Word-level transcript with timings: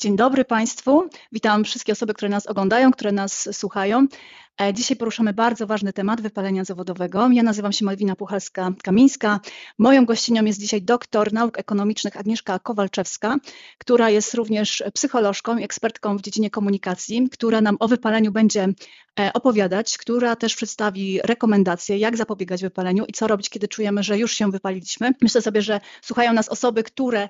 Dzień 0.00 0.16
dobry 0.16 0.44
Państwu. 0.44 1.08
Witam 1.32 1.64
wszystkie 1.64 1.92
osoby, 1.92 2.14
które 2.14 2.28
nas 2.28 2.46
oglądają, 2.46 2.90
które 2.92 3.12
nas 3.12 3.48
słuchają. 3.52 4.06
E, 4.60 4.74
dzisiaj 4.74 4.96
poruszamy 4.96 5.32
bardzo 5.32 5.66
ważny 5.66 5.92
temat 5.92 6.20
wypalenia 6.20 6.64
zawodowego. 6.64 7.28
Ja 7.32 7.42
nazywam 7.42 7.72
się 7.72 7.84
Malwina 7.84 8.14
Puchalska-Kamińska. 8.14 9.38
Moją 9.78 10.04
gościnią 10.04 10.44
jest 10.44 10.60
dzisiaj 10.60 10.82
doktor 10.82 11.32
nauk 11.32 11.58
ekonomicznych 11.58 12.16
Agnieszka 12.16 12.58
Kowalczewska, 12.58 13.36
która 13.78 14.10
jest 14.10 14.34
również 14.34 14.82
psycholożką 14.94 15.58
i 15.58 15.64
ekspertką 15.64 16.16
w 16.16 16.22
dziedzinie 16.22 16.50
komunikacji, 16.50 17.28
która 17.32 17.60
nam 17.60 17.76
o 17.80 17.88
wypaleniu 17.88 18.32
będzie 18.32 18.68
e, 19.20 19.32
opowiadać, 19.32 19.98
która 19.98 20.36
też 20.36 20.56
przedstawi 20.56 21.20
rekomendacje, 21.24 21.98
jak 21.98 22.16
zapobiegać 22.16 22.62
wypaleniu 22.62 23.04
i 23.04 23.12
co 23.12 23.26
robić, 23.26 23.50
kiedy 23.50 23.68
czujemy, 23.68 24.02
że 24.02 24.18
już 24.18 24.32
się 24.34 24.50
wypaliliśmy. 24.50 25.12
Myślę 25.22 25.42
sobie, 25.42 25.62
że 25.62 25.80
słuchają 26.02 26.32
nas 26.32 26.48
osoby, 26.48 26.82
które 26.82 27.28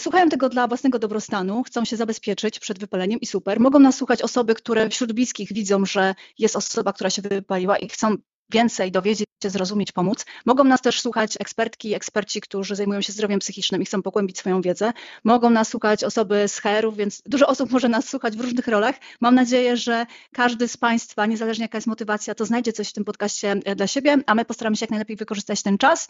Słuchają 0.00 0.28
tego 0.28 0.48
dla 0.48 0.68
własnego 0.68 0.98
dobrostanu, 0.98 1.62
chcą 1.62 1.84
się 1.84 1.96
zabezpieczyć 1.96 2.58
przed 2.58 2.78
wypaleniem 2.78 3.20
i 3.20 3.26
super. 3.26 3.60
Mogą 3.60 3.78
nas 3.78 3.96
słuchać 3.96 4.22
osoby, 4.22 4.54
które 4.54 4.88
wśród 4.88 5.12
bliskich 5.12 5.52
widzą, 5.52 5.86
że 5.86 6.14
jest 6.38 6.56
osoba, 6.56 6.92
która 6.92 7.10
się 7.10 7.22
wypaliła 7.22 7.78
i 7.78 7.88
chcą 7.88 8.16
więcej 8.52 8.92
dowiedzieć 8.92 9.26
się, 9.42 9.50
zrozumieć, 9.50 9.92
pomóc. 9.92 10.26
Mogą 10.46 10.64
nas 10.64 10.80
też 10.80 11.00
słuchać 11.00 11.36
ekspertki 11.40 11.94
eksperci, 11.94 12.40
którzy 12.40 12.76
zajmują 12.76 13.00
się 13.00 13.12
zdrowiem 13.12 13.38
psychicznym 13.38 13.82
i 13.82 13.84
chcą 13.84 14.02
pogłębić 14.02 14.38
swoją 14.38 14.60
wiedzę. 14.60 14.92
Mogą 15.24 15.50
nas 15.50 15.68
słuchać 15.68 16.04
osoby 16.04 16.48
z 16.48 16.58
HR-ów, 16.58 16.96
więc 16.96 17.22
dużo 17.26 17.46
osób 17.46 17.70
może 17.70 17.88
nas 17.88 18.08
słuchać 18.08 18.36
w 18.36 18.40
różnych 18.40 18.68
rolach. 18.68 18.96
Mam 19.20 19.34
nadzieję, 19.34 19.76
że 19.76 20.06
każdy 20.32 20.68
z 20.68 20.76
Państwa, 20.76 21.26
niezależnie 21.26 21.64
jaka 21.64 21.78
jest 21.78 21.88
motywacja, 21.88 22.34
to 22.34 22.46
znajdzie 22.46 22.72
coś 22.72 22.88
w 22.88 22.92
tym 22.92 23.04
podcaście 23.04 23.56
dla 23.76 23.86
siebie, 23.86 24.16
a 24.26 24.34
my 24.34 24.44
postaramy 24.44 24.76
się 24.76 24.84
jak 24.84 24.90
najlepiej 24.90 25.16
wykorzystać 25.16 25.62
ten 25.62 25.78
czas 25.78 26.08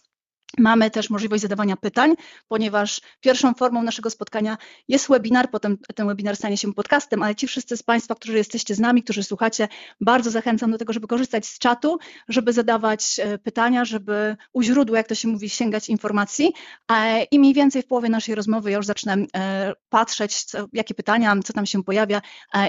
Mamy 0.59 0.91
też 0.91 1.11
możliwość 1.11 1.43
zadawania 1.43 1.77
pytań, 1.77 2.15
ponieważ 2.48 3.01
pierwszą 3.20 3.55
formą 3.55 3.83
naszego 3.83 4.11
spotkania 4.11 4.57
jest 4.89 5.09
webinar, 5.09 5.51
potem 5.51 5.79
ten 5.95 6.07
webinar 6.07 6.37
stanie 6.37 6.57
się 6.57 6.73
podcastem, 6.75 7.23
ale 7.23 7.34
ci 7.34 7.47
wszyscy 7.47 7.77
z 7.77 7.83
Państwa, 7.83 8.15
którzy 8.15 8.37
jesteście 8.37 8.75
z 8.75 8.79
nami, 8.79 9.03
którzy 9.03 9.23
słuchacie, 9.23 9.69
bardzo 10.01 10.31
zachęcam 10.31 10.70
do 10.70 10.79
tego, 10.79 10.92
żeby 10.92 11.07
korzystać 11.07 11.47
z 11.47 11.59
czatu, 11.59 11.98
żeby 12.29 12.53
zadawać 12.53 13.20
e, 13.23 13.39
pytania, 13.39 13.84
żeby 13.84 14.37
u 14.53 14.62
źródła, 14.62 14.98
jak 14.98 15.09
to 15.09 15.15
się 15.15 15.29
mówi, 15.29 15.48
sięgać 15.48 15.89
informacji 15.89 16.53
e, 16.92 17.23
i 17.23 17.39
mniej 17.39 17.55
więcej 17.55 17.83
w 17.83 17.87
połowie 17.87 18.09
naszej 18.09 18.35
rozmowy 18.35 18.70
ja 18.70 18.77
już 18.77 18.87
zacznę 18.87 19.17
e, 19.37 19.73
patrzeć, 19.89 20.45
co, 20.45 20.67
jakie 20.73 20.95
pytania, 20.95 21.37
co 21.45 21.53
tam 21.53 21.67
się 21.67 21.85
pojawia 21.85 22.23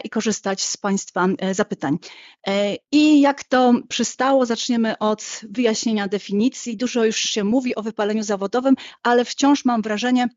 i 0.03 0.09
korzystać 0.09 0.63
z 0.63 0.77
Państwa 0.77 1.27
zapytań. 1.51 1.97
I 2.91 3.21
jak 3.21 3.43
to 3.43 3.73
przystało, 3.89 4.45
zaczniemy 4.45 4.97
od 4.97 5.41
wyjaśnienia 5.49 6.07
definicji. 6.07 6.77
Dużo 6.77 7.05
już 7.05 7.17
się 7.17 7.43
mówi, 7.43 7.70
mówi 7.71 7.75
o 7.75 7.83
wypaleniu 7.83 8.23
zawodowym, 8.23 8.75
ale 9.03 9.25
wciąż 9.25 9.65
mam 9.65 9.81
wrażenie, 9.81 10.27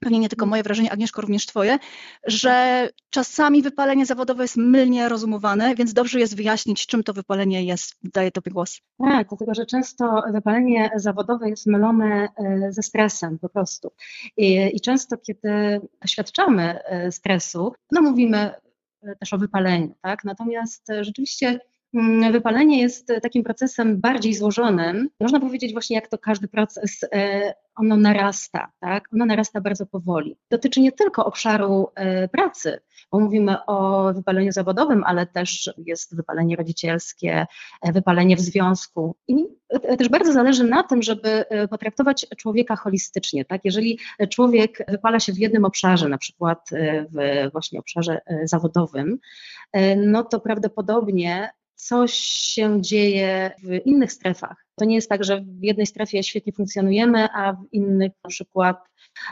pewnie 0.00 0.18
nie 0.18 0.28
tylko 0.28 0.46
moje 0.46 0.62
wrażenie, 0.62 0.92
Agnieszko, 0.92 1.20
również 1.20 1.46
Twoje, 1.46 1.78
że 2.26 2.88
czasami 3.10 3.62
wypalenie 3.62 4.06
zawodowe 4.06 4.44
jest 4.44 4.56
mylnie 4.56 5.08
rozumowane, 5.08 5.74
więc 5.74 5.92
dobrze 5.92 6.20
jest 6.20 6.36
wyjaśnić, 6.36 6.86
czym 6.86 7.02
to 7.02 7.12
wypalenie 7.12 7.64
jest. 7.64 7.94
Daję 8.02 8.30
Tobie 8.30 8.52
głos. 8.52 8.80
Tak, 8.98 9.28
dlatego 9.28 9.54
że 9.54 9.66
często 9.66 10.22
wypalenie 10.32 10.90
zawodowe 10.96 11.50
jest 11.50 11.66
mylone 11.66 12.28
e, 12.36 12.72
ze 12.72 12.82
stresem 12.82 13.38
po 13.38 13.48
prostu. 13.48 13.92
I, 14.36 14.76
i 14.76 14.80
często, 14.80 15.16
kiedy 15.16 15.80
doświadczamy 16.02 16.84
e, 16.84 17.12
stresu, 17.12 17.72
no 17.92 18.02
mówimy 18.02 18.38
e, 19.02 19.16
też 19.16 19.32
o 19.32 19.38
wypaleniu, 19.38 19.94
tak? 20.02 20.24
Natomiast 20.24 20.86
rzeczywiście 21.00 21.46
Mm, 21.48 21.60
wypalenie 22.32 22.80
jest 22.80 23.12
takim 23.22 23.44
procesem 23.44 24.00
bardziej 24.00 24.34
złożonym. 24.34 25.08
Można 25.20 25.40
powiedzieć 25.40 25.72
właśnie, 25.72 25.96
jak 25.96 26.08
to 26.08 26.18
każdy 26.18 26.48
proces, 26.48 27.04
e, 27.12 27.54
ono 27.76 27.96
narasta, 27.96 28.72
tak? 28.80 29.08
Ono 29.14 29.26
narasta 29.26 29.60
bardzo 29.60 29.86
powoli. 29.86 30.36
Dotyczy 30.50 30.80
nie 30.80 30.92
tylko 30.92 31.24
obszaru 31.24 31.88
e, 31.94 32.28
pracy, 32.28 32.80
bo 33.12 33.20
mówimy 33.20 33.66
o 33.66 34.12
wypaleniu 34.14 34.52
zawodowym, 34.52 35.04
ale 35.04 35.26
też 35.26 35.70
jest 35.78 36.16
wypalenie 36.16 36.56
rodzicielskie, 36.56 37.46
e, 37.82 37.92
wypalenie 37.92 38.36
w 38.36 38.40
związku. 38.40 39.16
I 39.28 39.44
też 39.98 40.08
bardzo 40.08 40.32
zależy 40.32 40.64
na 40.64 40.82
tym, 40.82 41.02
żeby 41.02 41.44
potraktować 41.70 42.26
człowieka 42.36 42.76
holistycznie, 42.76 43.44
tak? 43.44 43.60
Jeżeli 43.64 43.98
człowiek 44.30 44.84
wypala 44.88 45.20
się 45.20 45.32
w 45.32 45.38
jednym 45.38 45.64
obszarze, 45.64 46.08
na 46.08 46.18
przykład 46.18 46.70
w 47.10 47.48
właśnie 47.52 47.78
obszarze 47.78 48.20
zawodowym, 48.44 49.18
no 49.96 50.24
to 50.24 50.40
prawdopodobnie 50.40 51.50
coś 51.76 52.12
się 52.14 52.82
dzieje 52.82 53.50
w 53.62 53.86
innych 53.86 54.12
strefach. 54.12 54.66
To 54.76 54.84
nie 54.84 54.94
jest 54.94 55.08
tak, 55.08 55.24
że 55.24 55.40
w 55.40 55.62
jednej 55.64 55.86
strefie 55.86 56.22
świetnie 56.22 56.52
funkcjonujemy, 56.52 57.28
a 57.34 57.52
w 57.52 57.64
innych 57.72 58.12
na 58.24 58.30
przykład 58.30 58.76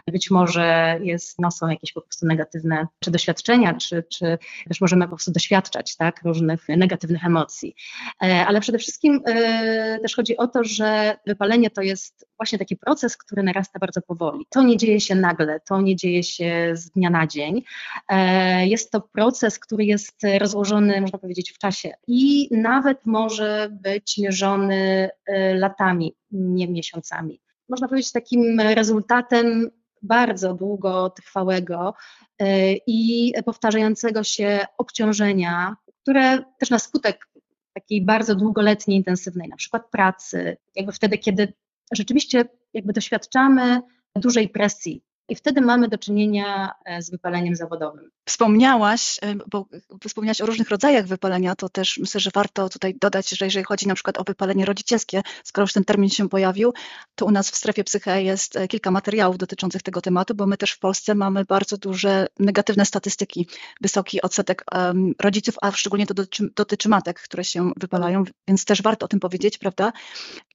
być 0.06 0.30
może 0.30 0.98
jest, 1.02 1.38
no, 1.38 1.50
są 1.50 1.68
jakieś 1.68 1.92
po 1.92 2.00
prostu 2.00 2.26
negatywne 2.26 2.86
czy 3.00 3.10
doświadczenia, 3.10 3.74
czy, 3.74 4.04
czy 4.12 4.38
też 4.68 4.80
możemy 4.80 5.04
po 5.04 5.08
prostu 5.08 5.32
doświadczać 5.32 5.96
tak, 5.96 6.22
różnych 6.24 6.68
negatywnych 6.68 7.24
emocji. 7.24 7.74
E, 8.22 8.46
ale 8.46 8.60
przede 8.60 8.78
wszystkim 8.78 9.20
e, 9.26 9.98
też 9.98 10.16
chodzi 10.16 10.36
o 10.36 10.46
to, 10.46 10.64
że 10.64 11.16
wypalenie 11.26 11.70
to 11.70 11.82
jest 11.82 12.26
właśnie 12.36 12.58
taki 12.58 12.76
proces, 12.76 13.16
który 13.16 13.42
narasta 13.42 13.78
bardzo 13.78 14.02
powoli. 14.02 14.46
To 14.50 14.62
nie 14.62 14.76
dzieje 14.76 15.00
się 15.00 15.14
nagle, 15.14 15.60
to 15.60 15.80
nie 15.80 15.96
dzieje 15.96 16.22
się 16.22 16.70
z 16.74 16.90
dnia 16.90 17.10
na 17.10 17.26
dzień. 17.26 17.62
E, 18.08 18.66
jest 18.66 18.90
to 18.90 19.00
proces, 19.00 19.58
który 19.58 19.84
jest 19.84 20.22
rozłożony, 20.38 21.00
można 21.00 21.18
powiedzieć, 21.18 21.52
w 21.52 21.58
czasie 21.58 21.92
i 22.06 22.48
nawet 22.50 23.06
może 23.06 23.68
być 23.82 24.18
mierzony 24.18 25.10
latami, 25.54 26.14
nie 26.30 26.68
miesiącami 26.68 27.43
można 27.68 27.88
powiedzieć, 27.88 28.12
takim 28.12 28.60
rezultatem 28.60 29.70
bardzo 30.02 30.54
długotrwałego 30.54 31.94
e, 32.38 32.72
i 32.86 33.32
powtarzającego 33.44 34.24
się 34.24 34.66
obciążenia, 34.78 35.76
które 36.02 36.44
też 36.58 36.70
na 36.70 36.78
skutek 36.78 37.28
takiej 37.72 38.04
bardzo 38.04 38.34
długoletniej, 38.34 38.98
intensywnej 38.98 39.48
na 39.48 39.56
przykład 39.56 39.90
pracy, 39.90 40.56
jakby 40.76 40.92
wtedy, 40.92 41.18
kiedy 41.18 41.52
rzeczywiście 41.92 42.44
jakby 42.74 42.92
doświadczamy 42.92 43.80
dużej 44.16 44.48
presji 44.48 45.03
i 45.28 45.34
wtedy 45.34 45.60
mamy 45.60 45.88
do 45.88 45.98
czynienia 45.98 46.70
e, 46.84 47.02
z 47.02 47.10
wypaleniem 47.10 47.56
zawodowym. 47.56 48.10
Wspomniałaś, 48.24 49.18
e, 49.22 49.34
bo 49.50 49.66
wspomniałaś 50.08 50.40
o 50.40 50.46
różnych 50.46 50.70
rodzajach 50.70 51.06
wypalenia, 51.06 51.56
to 51.56 51.68
też 51.68 51.98
myślę, 51.98 52.20
że 52.20 52.30
warto 52.34 52.68
tutaj 52.68 52.94
dodać, 53.00 53.28
że 53.28 53.44
jeżeli 53.44 53.64
chodzi 53.64 53.88
na 53.88 53.94
przykład 53.94 54.18
o 54.18 54.24
wypalenie 54.24 54.64
rodzicielskie, 54.64 55.22
skoro 55.44 55.62
już 55.62 55.72
ten 55.72 55.84
termin 55.84 56.10
się 56.10 56.28
pojawił, 56.28 56.72
to 57.14 57.26
u 57.26 57.30
nas 57.30 57.50
w 57.50 57.56
strefie 57.56 57.84
psyche 57.84 58.22
jest 58.22 58.56
e, 58.56 58.68
kilka 58.68 58.90
materiałów 58.90 59.38
dotyczących 59.38 59.82
tego 59.82 60.00
tematu, 60.00 60.34
bo 60.34 60.46
my 60.46 60.56
też 60.56 60.72
w 60.72 60.78
Polsce 60.78 61.14
mamy 61.14 61.44
bardzo 61.44 61.76
duże 61.76 62.26
negatywne 62.38 62.86
statystyki, 62.86 63.48
wysoki 63.80 64.22
odsetek 64.22 64.64
um, 64.72 65.12
rodziców, 65.20 65.54
a 65.62 65.72
szczególnie 65.72 66.06
to 66.06 66.14
dotyczy, 66.14 66.48
dotyczy 66.56 66.88
matek, 66.88 67.20
które 67.20 67.44
się 67.44 67.72
wypalają, 67.76 68.24
więc 68.48 68.64
też 68.64 68.82
warto 68.82 69.04
o 69.04 69.08
tym 69.08 69.20
powiedzieć, 69.20 69.58
prawda? 69.58 69.92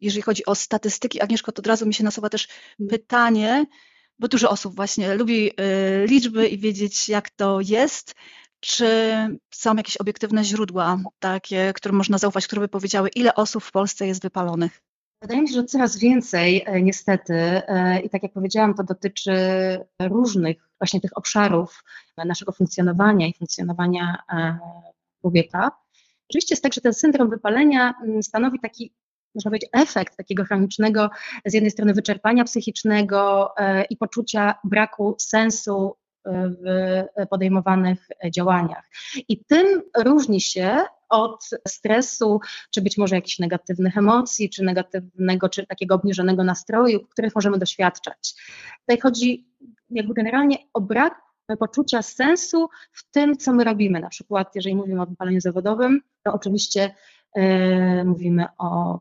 Jeżeli 0.02 0.22
chodzi 0.22 0.46
o 0.46 0.56
statystyki, 0.56 1.22
Agnieszko, 1.22 1.52
to 1.52 1.60
od 1.60 1.68
razu 1.68 1.86
mi 1.86 1.94
się 1.94 2.04
nasuwa 2.04 2.30
też 2.30 2.48
pytanie, 2.90 3.66
bo 4.20 4.28
dużo 4.28 4.50
osób 4.50 4.76
właśnie 4.76 5.16
lubi 5.16 5.50
y, 5.50 6.06
liczby 6.08 6.48
i 6.48 6.58
wiedzieć, 6.58 7.10
jak 7.10 7.30
to 7.30 7.60
jest. 7.62 8.16
Czy 8.60 9.14
są 9.54 9.76
jakieś 9.76 9.98
obiektywne 9.98 10.44
źródła, 10.44 10.98
takie, 11.20 11.74
którym 11.76 11.98
można 11.98 12.18
zaufać, 12.18 12.48
które 12.48 12.62
by 12.62 12.68
powiedziały, 12.68 13.10
ile 13.16 13.36
osób 13.36 13.64
w 13.64 13.72
Polsce 13.72 14.08
jest 14.08 14.22
wypalonych? 14.22 14.82
Wydaje 15.22 15.42
mi 15.42 15.50
się, 15.50 15.54
że 15.54 15.64
coraz 15.64 15.98
więcej 15.98 16.64
e, 16.66 16.82
niestety 16.82 17.34
e, 17.34 18.00
i 18.00 18.10
tak 18.10 18.24
jak 18.24 18.34
powiedziałam, 18.34 18.74
to 18.74 18.84
dotyczy 18.84 19.32
różnych 20.02 20.70
właśnie 20.80 21.02
tych 21.02 21.18
obszarów 21.18 21.84
naszego 22.18 22.52
funkcjonowania 22.52 23.28
i 23.28 23.34
funkcjonowania 23.34 24.24
e, 24.34 24.60
człowieka. 25.22 25.72
Oczywiście 26.30 26.54
jest 26.54 26.64
tak, 26.64 26.74
że 26.74 26.82
ten 26.82 26.94
syndrom 26.94 27.30
wypalenia 27.30 27.94
mm, 28.04 28.24
stanowi 28.24 28.60
taki 28.60 28.94
można 29.36 29.52
powiedzieć, 29.52 29.70
efekt 29.74 30.18
takiego 30.18 30.46
chronicznego 30.46 31.10
z 31.46 31.54
jednej 31.54 31.72
strony 31.72 31.94
wyczerpania 31.94 32.44
psychicznego 32.44 33.50
e, 33.58 33.84
i 33.84 33.98
poczucia 33.98 34.56
braku 34.64 35.16
sensu 35.20 35.96
e, 36.26 36.50
w 36.50 37.28
podejmowanych 37.30 38.08
działaniach. 38.36 38.90
I 39.30 39.46
tym 39.46 39.82
różni 39.98 40.42
się 40.42 40.78
od 41.10 41.50
stresu, 41.68 42.40
czy 42.72 42.82
być 42.82 42.98
może 42.98 43.16
jakichś 43.16 43.40
negatywnych 43.40 43.98
emocji, 43.98 44.50
czy 44.50 44.64
negatywnego, 44.64 45.50
czy 45.50 45.68
takiego 45.68 45.96
obniżonego 45.96 46.44
nastroju, 46.44 47.08
których 47.08 47.36
możemy 47.36 47.58
doświadczać. 47.58 48.36
Tutaj 48.80 49.00
chodzi 49.00 49.48
jakby 49.90 50.14
generalnie 50.14 50.58
o 50.74 50.82
brak 50.82 51.22
poczucia 51.58 52.02
sensu 52.02 52.70
w 52.92 53.12
tym, 53.12 53.38
co 53.38 53.54
my 53.54 53.64
robimy. 53.64 54.00
Na 54.00 54.10
przykład, 54.10 54.56
jeżeli 54.56 54.76
mówimy 54.76 55.02
o 55.02 55.06
wypaleniu 55.06 55.42
zawodowym, 55.42 56.02
to 56.24 56.34
oczywiście 56.34 56.96
yy, 57.36 58.04
mówimy 58.06 58.46
o 58.58 59.00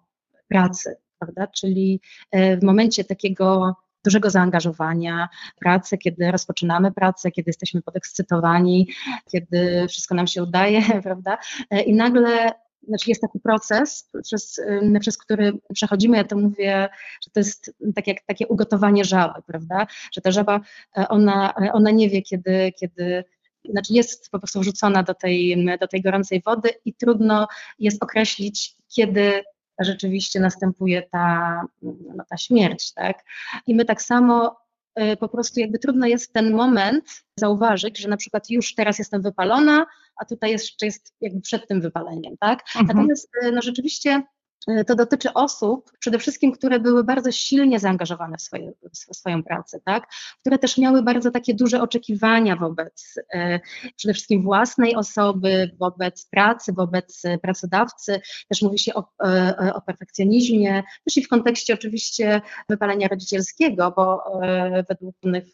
pracy, 0.48 0.96
prawda? 1.18 1.46
Czyli 1.46 2.00
e, 2.30 2.56
w 2.56 2.62
momencie 2.62 3.04
takiego 3.04 3.76
dużego 4.04 4.30
zaangażowania, 4.30 5.28
pracy, 5.60 5.98
kiedy 5.98 6.30
rozpoczynamy 6.30 6.92
pracę, 6.92 7.30
kiedy 7.30 7.48
jesteśmy 7.48 7.82
podekscytowani, 7.82 8.88
kiedy 9.32 9.86
wszystko 9.88 10.14
nam 10.14 10.26
się 10.26 10.42
udaje, 10.42 10.82
prawda? 11.02 11.38
I 11.86 11.94
nagle 11.94 12.52
znaczy 12.88 13.10
jest 13.10 13.20
taki 13.20 13.40
proces, 13.40 14.10
przez, 14.22 14.60
przez 15.00 15.18
który 15.18 15.52
przechodzimy, 15.74 16.16
ja 16.16 16.24
to 16.24 16.36
mówię, 16.36 16.88
że 17.24 17.30
to 17.30 17.40
jest 17.40 17.74
tak 17.94 18.06
jak 18.06 18.16
takie 18.26 18.46
ugotowanie 18.46 19.04
żaby, 19.04 19.42
prawda? 19.46 19.86
Że 20.12 20.20
ta 20.20 20.30
żaba, 20.30 20.60
e, 20.98 21.08
ona, 21.08 21.54
ona 21.72 21.90
nie 21.90 22.10
wie, 22.10 22.22
kiedy, 22.22 22.72
kiedy 22.80 23.24
znaczy 23.70 23.92
jest 23.92 24.30
po 24.30 24.38
prostu 24.38 24.60
wrzucona 24.60 25.02
do 25.02 25.14
tej, 25.14 25.66
do 25.80 25.88
tej 25.88 26.02
gorącej 26.02 26.42
wody 26.46 26.70
i 26.84 26.94
trudno 26.94 27.48
jest 27.78 28.02
określić, 28.02 28.76
kiedy 28.88 29.42
rzeczywiście 29.84 30.40
następuje 30.40 31.02
ta, 31.02 31.62
no, 31.82 32.24
ta 32.30 32.36
śmierć, 32.36 32.92
tak? 32.92 33.24
I 33.66 33.74
my 33.74 33.84
tak 33.84 34.02
samo 34.02 34.56
y, 35.00 35.16
po 35.16 35.28
prostu 35.28 35.60
jakby 35.60 35.78
trudno 35.78 36.06
jest 36.06 36.32
ten 36.32 36.54
moment 36.54 37.24
zauważyć, 37.36 37.98
że 37.98 38.08
na 38.08 38.16
przykład 38.16 38.50
już 38.50 38.74
teraz 38.74 38.98
jestem 38.98 39.22
wypalona, 39.22 39.86
a 40.16 40.24
tutaj 40.24 40.50
jeszcze 40.50 40.86
jest 40.86 41.14
jakby 41.20 41.40
przed 41.40 41.68
tym 41.68 41.80
wypaleniem, 41.80 42.36
tak? 42.40 42.60
Mhm. 42.60 42.86
Natomiast 42.86 43.30
y, 43.44 43.52
no 43.52 43.62
rzeczywiście 43.62 44.22
E, 44.37 44.37
to 44.86 44.94
dotyczy 44.94 45.32
osób, 45.32 45.92
przede 45.98 46.18
wszystkim, 46.18 46.52
które 46.52 46.80
były 46.80 47.04
bardzo 47.04 47.32
silnie 47.32 47.78
zaangażowane 47.78 48.36
w, 48.36 48.42
swoje, 48.42 48.72
w 48.92 49.16
swoją 49.16 49.42
pracę, 49.42 49.80
tak? 49.84 50.06
które 50.40 50.58
też 50.58 50.78
miały 50.78 51.02
bardzo 51.02 51.30
takie 51.30 51.54
duże 51.54 51.82
oczekiwania 51.82 52.56
wobec 52.56 53.14
e, 53.34 53.60
przede 53.96 54.14
wszystkim 54.14 54.42
własnej 54.42 54.94
osoby, 54.94 55.70
wobec 55.78 56.26
pracy, 56.26 56.72
wobec 56.72 57.22
pracodawcy. 57.42 58.20
Też 58.48 58.62
mówi 58.62 58.78
się 58.78 58.94
o, 58.94 59.04
e, 59.24 59.74
o 59.74 59.80
perfekcjonizmie, 59.80 60.82
też 61.04 61.16
i 61.16 61.24
w 61.24 61.28
kontekście 61.28 61.74
oczywiście 61.74 62.40
wypalenia 62.68 63.08
rodzicielskiego, 63.08 63.92
bo 63.96 64.22
e, 64.42 64.84
według 64.88 65.16
pewnych 65.20 65.44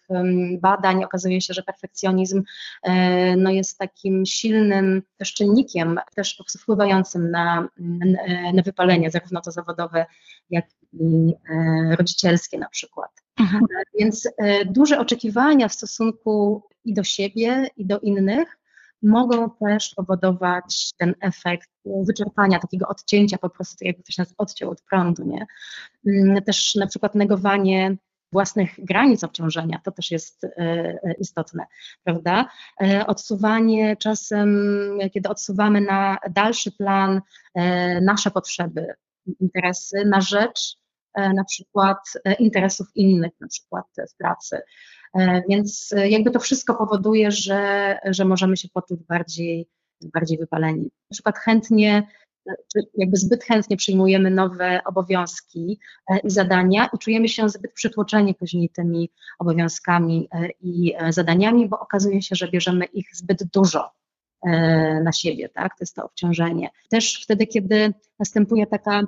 badań 0.60 1.04
okazuje 1.04 1.40
się, 1.40 1.54
że 1.54 1.62
perfekcjonizm 1.62 2.42
e, 2.82 3.36
no, 3.36 3.50
jest 3.50 3.78
takim 3.78 4.26
silnym 4.26 5.02
też 5.16 5.34
czynnikiem, 5.34 6.00
też 6.14 6.42
wpływającym 6.60 7.30
na, 7.30 7.68
na 8.54 8.62
wypalenie 8.62 8.93
zarówno 9.10 9.40
to 9.40 9.50
zawodowe, 9.50 10.06
jak 10.50 10.64
i 10.92 11.34
e, 11.50 11.96
rodzicielskie 11.96 12.58
na 12.58 12.68
przykład. 12.68 13.10
Mhm. 13.40 13.66
Więc 13.98 14.28
e, 14.36 14.64
duże 14.64 14.98
oczekiwania 14.98 15.68
w 15.68 15.72
stosunku 15.72 16.62
i 16.84 16.94
do 16.94 17.04
siebie, 17.04 17.66
i 17.76 17.86
do 17.86 18.00
innych 18.00 18.58
mogą 19.02 19.50
też 19.50 19.94
powodować 19.96 20.90
ten 20.96 21.14
efekt 21.20 21.70
wyczerpania, 21.84 22.58
takiego 22.58 22.88
odcięcia 22.88 23.38
po 23.38 23.50
prostu, 23.50 23.76
tak 23.76 23.86
jakby 23.86 24.02
ktoś 24.02 24.18
nas 24.18 24.34
odciął 24.38 24.70
od 24.70 24.82
prądu, 24.82 25.24
nie? 25.24 25.46
Mm, 26.06 26.42
też 26.42 26.74
na 26.74 26.86
przykład 26.86 27.14
negowanie 27.14 27.96
własnych 28.34 28.70
granic 28.78 29.24
obciążenia, 29.24 29.80
to 29.84 29.90
też 29.90 30.10
jest 30.10 30.44
e, 30.44 31.14
istotne, 31.18 31.66
prawda? 32.04 32.48
Odsuwanie 33.06 33.96
czasem, 33.96 34.98
kiedy 35.12 35.28
odsuwamy 35.28 35.80
na 35.80 36.18
dalszy 36.30 36.72
plan 36.72 37.20
nasze 38.02 38.30
potrzeby, 38.30 38.94
interesy 39.40 40.04
na 40.04 40.20
rzecz 40.20 40.76
e, 41.14 41.32
na 41.32 41.44
przykład 41.44 41.98
e, 42.24 42.32
interesów 42.34 42.86
innych, 42.94 43.32
na 43.40 43.48
przykład 43.48 43.86
w 44.14 44.16
pracy. 44.16 44.60
E, 45.14 45.42
więc 45.48 45.94
jakby 46.04 46.30
to 46.30 46.40
wszystko 46.40 46.74
powoduje, 46.74 47.30
że, 47.30 47.98
że 48.04 48.24
możemy 48.24 48.56
się 48.56 48.68
poczuć 48.68 49.00
bardziej, 49.08 49.68
bardziej 50.14 50.38
wypaleni. 50.38 50.82
Na 50.82 51.14
przykład 51.14 51.38
chętnie, 51.38 52.06
jakby 52.94 53.16
zbyt 53.16 53.44
chętnie 53.44 53.76
przyjmujemy 53.76 54.30
nowe 54.30 54.80
obowiązki 54.84 55.78
i 56.24 56.30
zadania 56.30 56.88
i 56.94 56.98
czujemy 56.98 57.28
się 57.28 57.48
zbyt 57.48 57.72
przytłoczeni 57.72 58.34
później 58.34 58.68
tymi 58.68 59.10
obowiązkami 59.38 60.28
i 60.60 60.94
zadaniami, 61.08 61.68
bo 61.68 61.80
okazuje 61.80 62.22
się, 62.22 62.36
że 62.36 62.48
bierzemy 62.48 62.84
ich 62.84 63.16
zbyt 63.16 63.44
dużo 63.44 63.90
na 65.04 65.12
siebie, 65.12 65.48
tak? 65.48 65.72
To 65.72 65.82
jest 65.82 65.96
to 65.96 66.04
obciążenie. 66.04 66.70
Też 66.88 67.22
wtedy, 67.22 67.46
kiedy 67.46 67.94
następuje 68.18 68.66
taka 68.66 69.02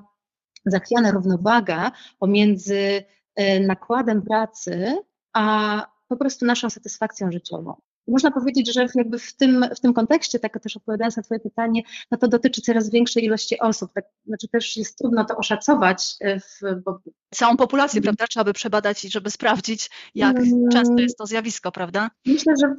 zachwiana 0.67 1.11
równowaga 1.11 1.93
pomiędzy 2.19 3.05
e, 3.35 3.61
nakładem 3.61 4.23
pracy, 4.23 4.97
a 5.33 5.87
po 6.09 6.17
prostu 6.17 6.47
naszą 6.47 6.71
satysfakcją 6.71 7.33
życiową. 7.33 7.75
Można 8.09 8.31
powiedzieć, 8.31 8.75
że 8.75 8.87
jakby 8.95 9.19
w 9.19 9.37
tym, 9.37 9.65
w 9.77 9.81
tym 9.81 9.95
kontekście, 9.95 10.39
tak 10.39 10.63
też 10.63 10.77
odpowiadając 10.77 11.17
na 11.17 11.23
Twoje 11.23 11.41
pytanie, 11.41 11.83
no 12.11 12.19
to 12.19 12.29
dotyczy 12.29 12.61
coraz 12.61 12.91
większej 12.91 13.25
ilości 13.25 13.59
osób. 13.61 13.93
Tak, 13.93 14.05
znaczy 14.27 14.49
też 14.49 14.77
jest 14.77 14.99
trudno 14.99 15.25
to 15.25 15.37
oszacować. 15.37 16.17
E, 16.21 16.41
w, 16.41 16.61
bo... 16.85 16.99
Całą 17.35 17.57
populację, 17.57 18.03
prawda? 18.03 18.27
Trzeba 18.27 18.45
by 18.45 18.53
przebadać 18.53 19.05
i 19.05 19.11
żeby 19.11 19.31
sprawdzić, 19.31 19.91
jak 20.15 20.37
hmm. 20.37 20.69
często 20.73 20.99
jest 20.99 21.19
to 21.19 21.27
zjawisko, 21.27 21.73
prawda? 21.73 22.11
Myślę, 22.27 22.55
że 22.63 22.75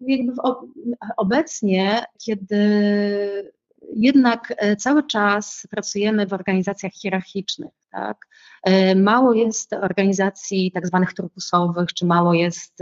jakby 0.00 0.32
obecnie, 1.16 2.04
kiedy 2.18 2.56
jednak 3.96 4.54
e, 4.56 4.76
cały 4.76 5.06
czas 5.06 5.66
pracujemy 5.70 6.26
w 6.26 6.32
organizacjach 6.32 6.92
hierarchicznych. 6.92 7.72
Tak? 7.96 8.26
E, 8.62 8.94
mało 8.94 9.34
jest 9.34 9.72
organizacji 9.72 10.72
tak 10.72 10.86
zwanych 10.86 11.14
turkusowych, 11.14 11.94
czy 11.94 12.06
mało 12.06 12.34
jest 12.34 12.78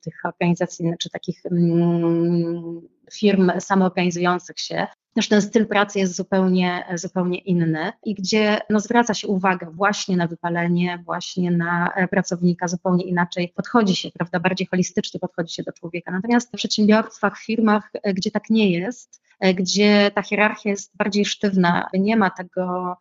tych 0.00 0.14
organizacji, 0.24 0.92
czy 0.98 1.10
takich 1.10 1.46
mm, 1.46 2.80
firm 3.12 3.52
samoorganizujących 3.58 4.60
się. 4.60 4.86
Też 5.14 5.28
ten 5.28 5.42
styl 5.42 5.66
pracy 5.66 5.98
jest 5.98 6.16
zupełnie, 6.16 6.84
zupełnie 6.94 7.38
inny 7.38 7.92
i 8.04 8.14
gdzie 8.14 8.60
no, 8.70 8.80
zwraca 8.80 9.14
się 9.14 9.28
uwagę 9.28 9.70
właśnie 9.70 10.16
na 10.16 10.26
wypalenie, 10.26 11.02
właśnie 11.04 11.50
na 11.50 11.92
e, 11.94 12.08
pracownika, 12.08 12.68
zupełnie 12.68 13.04
inaczej 13.04 13.52
podchodzi 13.56 13.96
się, 13.96 14.10
prawda, 14.10 14.40
bardziej 14.40 14.66
holistycznie 14.66 15.20
podchodzi 15.20 15.54
się 15.54 15.62
do 15.62 15.72
człowieka. 15.72 16.12
Natomiast 16.12 16.48
w 16.48 16.56
przedsiębiorstwach, 16.56 17.38
firmach, 17.38 17.90
gdzie 18.14 18.30
tak 18.30 18.50
nie 18.50 18.70
jest, 18.70 19.24
E, 19.40 19.54
gdzie 19.54 20.10
ta 20.14 20.22
hierarchia 20.22 20.70
jest 20.70 20.96
bardziej 20.96 21.24
sztywna, 21.24 21.88
nie 21.94 22.16
ma 22.16 22.30
tego, 22.30 22.96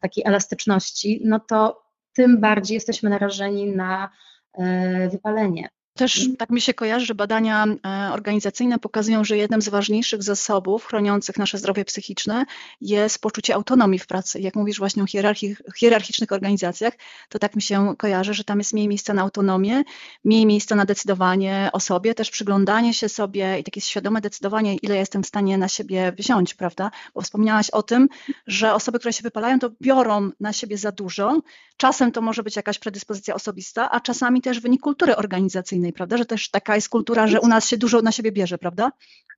takiej 0.00 0.24
elastyczności, 0.26 1.20
no 1.24 1.40
to 1.40 1.82
tym 2.12 2.40
bardziej 2.40 2.74
jesteśmy 2.74 3.10
narażeni 3.10 3.66
na 3.66 4.10
e, 4.52 5.08
wypalenie. 5.08 5.68
Też 5.94 6.18
mhm. 6.18 6.36
tak 6.36 6.50
mi 6.50 6.60
się 6.60 6.74
kojarzy, 6.74 7.06
że 7.06 7.14
badania 7.14 7.66
e, 7.66 8.12
organizacyjne 8.12 8.78
pokazują, 8.78 9.24
że 9.24 9.36
jednym 9.36 9.62
z 9.62 9.68
ważniejszych 9.68 10.22
zasobów 10.22 10.84
chroniących 10.84 11.38
nasze 11.38 11.58
zdrowie 11.58 11.84
psychiczne 11.84 12.44
jest 12.80 13.18
poczucie 13.18 13.54
autonomii 13.54 13.98
w 13.98 14.06
pracy. 14.06 14.40
Jak 14.40 14.54
mówisz 14.54 14.78
właśnie 14.78 15.02
o 15.02 15.06
hierarchii, 15.06 15.56
hierarchicznych 15.76 16.32
organizacjach, 16.32 16.94
to 17.28 17.38
tak 17.38 17.56
mi 17.56 17.62
się 17.62 17.94
kojarzy, 17.98 18.34
że 18.34 18.44
tam 18.44 18.58
jest 18.58 18.72
mniej 18.72 18.88
miejsca 18.88 19.14
na 19.14 19.22
autonomię, 19.22 19.82
mniej 20.24 20.46
miejsca 20.46 20.74
na 20.74 20.84
decydowanie 20.84 21.70
o 21.72 21.80
sobie, 21.80 22.14
też 22.14 22.30
przyglądanie 22.30 22.94
się 22.94 23.08
sobie 23.08 23.58
i 23.58 23.64
takie 23.64 23.80
świadome 23.80 24.20
decydowanie, 24.20 24.76
ile 24.76 24.96
jestem 24.96 25.22
w 25.22 25.26
stanie 25.26 25.58
na 25.58 25.68
siebie 25.68 26.12
wziąć, 26.18 26.54
prawda? 26.54 26.90
Bo 27.14 27.20
wspomniałaś 27.20 27.70
o 27.70 27.82
tym, 27.82 28.08
że 28.46 28.74
osoby, 28.74 28.98
które 28.98 29.12
się 29.12 29.22
wypalają, 29.22 29.58
to 29.58 29.70
biorą 29.82 30.30
na 30.40 30.52
siebie 30.52 30.78
za 30.78 30.92
dużo. 30.92 31.40
Czasem 31.76 32.12
to 32.12 32.20
może 32.20 32.42
być 32.42 32.56
jakaś 32.56 32.78
predyspozycja 32.78 33.34
osobista, 33.34 33.90
a 33.90 34.00
czasami 34.00 34.42
też 34.42 34.60
wynik 34.60 34.80
kultury 34.80 35.16
organizacyjnej 35.16 35.81
prawda? 35.92 36.16
Że 36.16 36.26
też 36.26 36.50
taka 36.50 36.74
jest 36.74 36.88
kultura, 36.88 37.26
że 37.26 37.40
u 37.40 37.48
nas 37.48 37.68
się 37.68 37.76
dużo 37.76 38.02
na 38.02 38.12
siebie 38.12 38.32
bierze, 38.32 38.58
prawda? 38.58 38.92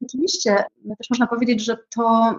Oczywiście. 0.05 0.65
Też 0.99 1.11
można 1.11 1.27
powiedzieć, 1.27 1.65
że 1.65 1.77
to 1.97 2.35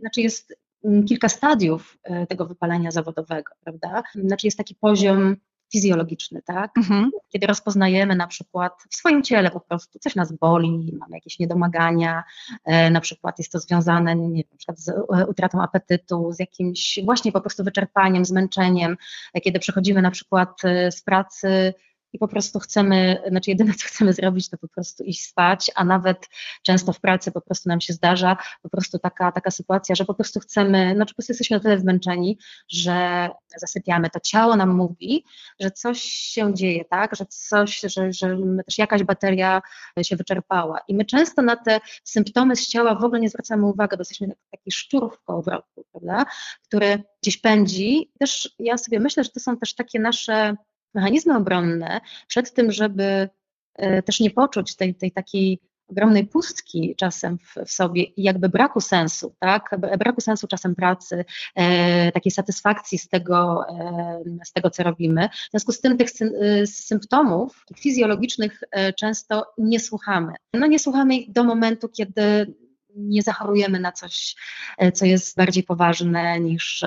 znaczy 0.00 0.20
jest 0.20 0.54
mm, 0.84 1.04
kilka 1.04 1.28
stadiów 1.28 1.98
e, 2.02 2.26
tego 2.26 2.46
wypalenia 2.46 2.90
zawodowego, 2.90 3.52
prawda? 3.64 4.02
Znaczy 4.14 4.46
jest 4.46 4.58
taki 4.58 4.74
poziom 4.74 5.36
fizjologiczny, 5.72 6.42
tak? 6.42 6.78
Mhm. 6.78 7.10
Kiedy 7.28 7.46
rozpoznajemy 7.46 8.16
na 8.16 8.26
przykład 8.26 8.72
w 8.90 8.96
swoim 8.96 9.22
ciele 9.22 9.50
po 9.50 9.60
prostu 9.60 9.98
coś 9.98 10.14
nas 10.14 10.32
boli, 10.32 10.96
mamy 11.00 11.16
jakieś 11.16 11.38
niedomagania, 11.38 12.24
e, 12.64 12.90
na 12.90 13.00
przykład 13.00 13.38
jest 13.38 13.52
to 13.52 13.58
związane 13.58 14.16
nie, 14.16 14.42
na 14.50 14.56
przykład 14.56 14.80
z 14.80 14.88
e, 14.88 15.26
utratą 15.28 15.62
apetytu, 15.62 16.32
z 16.32 16.38
jakimś 16.38 16.98
właśnie 17.04 17.32
po 17.32 17.40
prostu 17.40 17.64
wyczerpaniem, 17.64 18.24
zmęczeniem, 18.24 18.96
kiedy 19.42 19.58
przechodzimy 19.58 20.02
na 20.02 20.10
przykład 20.10 20.60
z 20.90 21.02
pracy 21.02 21.74
i 22.12 22.18
po 22.18 22.28
prostu 22.28 22.58
chcemy, 22.58 23.22
znaczy 23.28 23.50
jedyne 23.50 23.74
co 23.74 23.88
chcemy 23.88 24.12
zrobić, 24.12 24.48
to 24.48 24.58
po 24.58 24.68
prostu 24.68 25.04
iść 25.04 25.24
spać, 25.24 25.70
a 25.74 25.84
nawet 25.84 26.28
często 26.62 26.92
w 26.92 27.00
pracy 27.00 27.32
po 27.32 27.40
prostu 27.40 27.68
nam 27.68 27.80
się 27.80 27.92
zdarza 27.92 28.36
po 28.62 28.68
prostu 28.68 28.98
taka, 28.98 29.32
taka 29.32 29.50
sytuacja, 29.50 29.94
że 29.94 30.04
po 30.04 30.14
prostu 30.14 30.40
chcemy, 30.40 30.92
znaczy 30.94 31.14
po 31.14 31.16
prostu 31.16 31.32
jesteśmy 31.32 31.56
na 31.56 31.62
tyle 31.62 31.78
zmęczeni, 31.78 32.38
że 32.68 33.28
zasypiamy. 33.56 34.10
To 34.10 34.20
ciało 34.20 34.56
nam 34.56 34.74
mówi, 34.74 35.24
że 35.60 35.70
coś 35.70 36.02
się 36.02 36.54
dzieje, 36.54 36.84
tak, 36.84 37.16
że 37.16 37.26
coś, 37.26 37.80
że, 37.80 38.12
że 38.12 38.36
też 38.66 38.78
jakaś 38.78 39.02
bateria 39.02 39.62
się 40.02 40.16
wyczerpała. 40.16 40.80
I 40.88 40.94
my 40.94 41.04
często 41.04 41.42
na 41.42 41.56
te 41.56 41.80
symptomy 42.04 42.56
z 42.56 42.68
ciała 42.68 42.94
w 42.94 43.04
ogóle 43.04 43.20
nie 43.20 43.28
zwracamy 43.28 43.66
uwagi, 43.66 43.96
bo 43.96 44.00
jesteśmy 44.00 44.32
taki 44.50 44.70
szczur 44.70 45.16
w 45.16 45.24
kołowrotu, 45.24 45.84
prawda, 45.92 46.26
który 46.66 47.02
gdzieś 47.22 47.38
pędzi. 47.38 48.12
Też 48.18 48.54
ja 48.58 48.78
sobie 48.78 49.00
myślę, 49.00 49.24
że 49.24 49.30
to 49.30 49.40
są 49.40 49.56
też 49.56 49.74
takie 49.74 50.00
nasze 50.00 50.56
mechanizmy 50.94 51.36
obronne 51.36 52.00
przed 52.26 52.54
tym, 52.54 52.72
żeby 52.72 53.28
e, 53.74 54.02
też 54.02 54.20
nie 54.20 54.30
poczuć 54.30 54.76
tej, 54.76 54.94
tej 54.94 55.12
takiej 55.12 55.60
ogromnej 55.88 56.26
pustki 56.26 56.94
czasem 56.96 57.38
w, 57.38 57.54
w, 57.66 57.70
sobie 57.70 58.02
i 58.02 58.22
jakby 58.22 58.48
braku 58.48 58.80
sensu, 58.80 59.34
tak? 59.38 59.76
Braku 59.98 60.20
sensu 60.20 60.46
czasem 60.46 60.74
pracy, 60.74 61.24
e, 61.54 62.12
takiej 62.12 62.32
satysfakcji 62.32 62.98
z 62.98 63.08
tego, 63.08 63.64
e, 63.68 64.22
z 64.44 64.52
tego, 64.52 64.70
co 64.70 64.82
robimy. 64.82 65.28
W 65.28 65.50
związku 65.50 65.72
z 65.72 65.80
tym 65.80 65.98
tych 65.98 66.10
sy 66.10 66.32
e, 66.40 66.66
symptomów 66.66 67.64
fizjologicznych 67.76 68.60
e, 68.70 68.92
często 68.92 69.46
nie 69.58 69.80
słuchamy. 69.80 70.32
No 70.54 70.66
nie 70.66 70.78
słuchamy 70.78 71.16
ich 71.16 71.32
do 71.32 71.44
momentu, 71.44 71.88
kiedy 71.88 72.54
nie 72.96 73.22
zachorujemy 73.22 73.80
na 73.80 73.92
coś, 73.92 74.36
e, 74.78 74.92
co 74.92 75.04
jest 75.04 75.36
bardziej 75.36 75.62
poważne 75.62 76.40
niż 76.40 76.84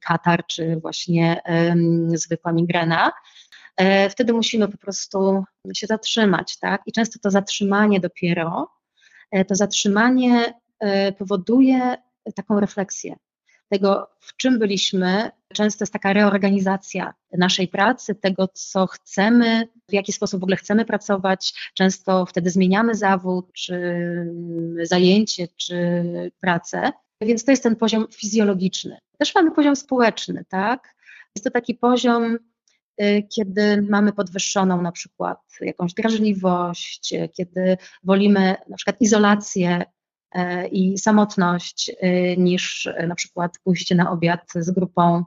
katar 0.00 0.46
czy 0.46 0.76
właśnie 0.76 1.40
zwykła 2.14 2.52
migrena. 2.52 3.12
E, 3.80 4.10
wtedy 4.10 4.32
musimy 4.32 4.68
po 4.68 4.78
prostu 4.78 5.44
się 5.74 5.86
zatrzymać, 5.86 6.58
tak? 6.58 6.82
I 6.86 6.92
często 6.92 7.18
to 7.22 7.30
zatrzymanie 7.30 8.00
dopiero, 8.00 8.68
e, 9.30 9.44
to 9.44 9.54
zatrzymanie 9.54 10.54
e, 10.80 11.12
powoduje 11.12 11.96
taką 12.36 12.60
refleksję 12.60 13.16
tego, 13.70 14.10
w 14.20 14.36
czym 14.36 14.58
byliśmy. 14.58 15.30
Często 15.52 15.82
jest 15.82 15.92
taka 15.92 16.12
reorganizacja 16.12 17.14
naszej 17.32 17.68
pracy, 17.68 18.14
tego, 18.14 18.48
co 18.48 18.86
chcemy, 18.86 19.68
w 19.88 19.92
jaki 19.92 20.12
sposób 20.12 20.40
w 20.40 20.42
ogóle 20.42 20.56
chcemy 20.56 20.84
pracować. 20.84 21.70
Często 21.74 22.26
wtedy 22.26 22.50
zmieniamy 22.50 22.94
zawód, 22.94 23.52
czy 23.52 23.76
zajęcie, 24.82 25.48
czy 25.56 26.02
pracę. 26.40 26.92
Więc 27.20 27.44
to 27.44 27.50
jest 27.50 27.62
ten 27.62 27.76
poziom 27.76 28.06
fizjologiczny. 28.12 28.98
Też 29.18 29.34
mamy 29.34 29.50
poziom 29.50 29.76
społeczny, 29.76 30.44
tak? 30.48 30.94
Jest 31.36 31.44
to 31.44 31.50
taki 31.50 31.74
poziom 31.74 32.38
Y, 33.00 33.22
kiedy 33.22 33.82
mamy 33.82 34.12
podwyższoną 34.12 34.82
na 34.82 34.92
przykład 34.92 35.38
jakąś 35.60 35.94
drażliwość, 35.94 37.12
y, 37.12 37.28
kiedy 37.28 37.76
wolimy 38.04 38.56
na 38.68 38.76
przykład 38.76 39.00
izolację 39.00 39.84
i 40.72 40.98
samotność 40.98 41.92
niż 42.36 42.88
na 43.08 43.14
przykład 43.14 43.58
pójście 43.64 43.94
na 43.94 44.10
obiad 44.10 44.40
z 44.54 44.70
grupą 44.70 45.24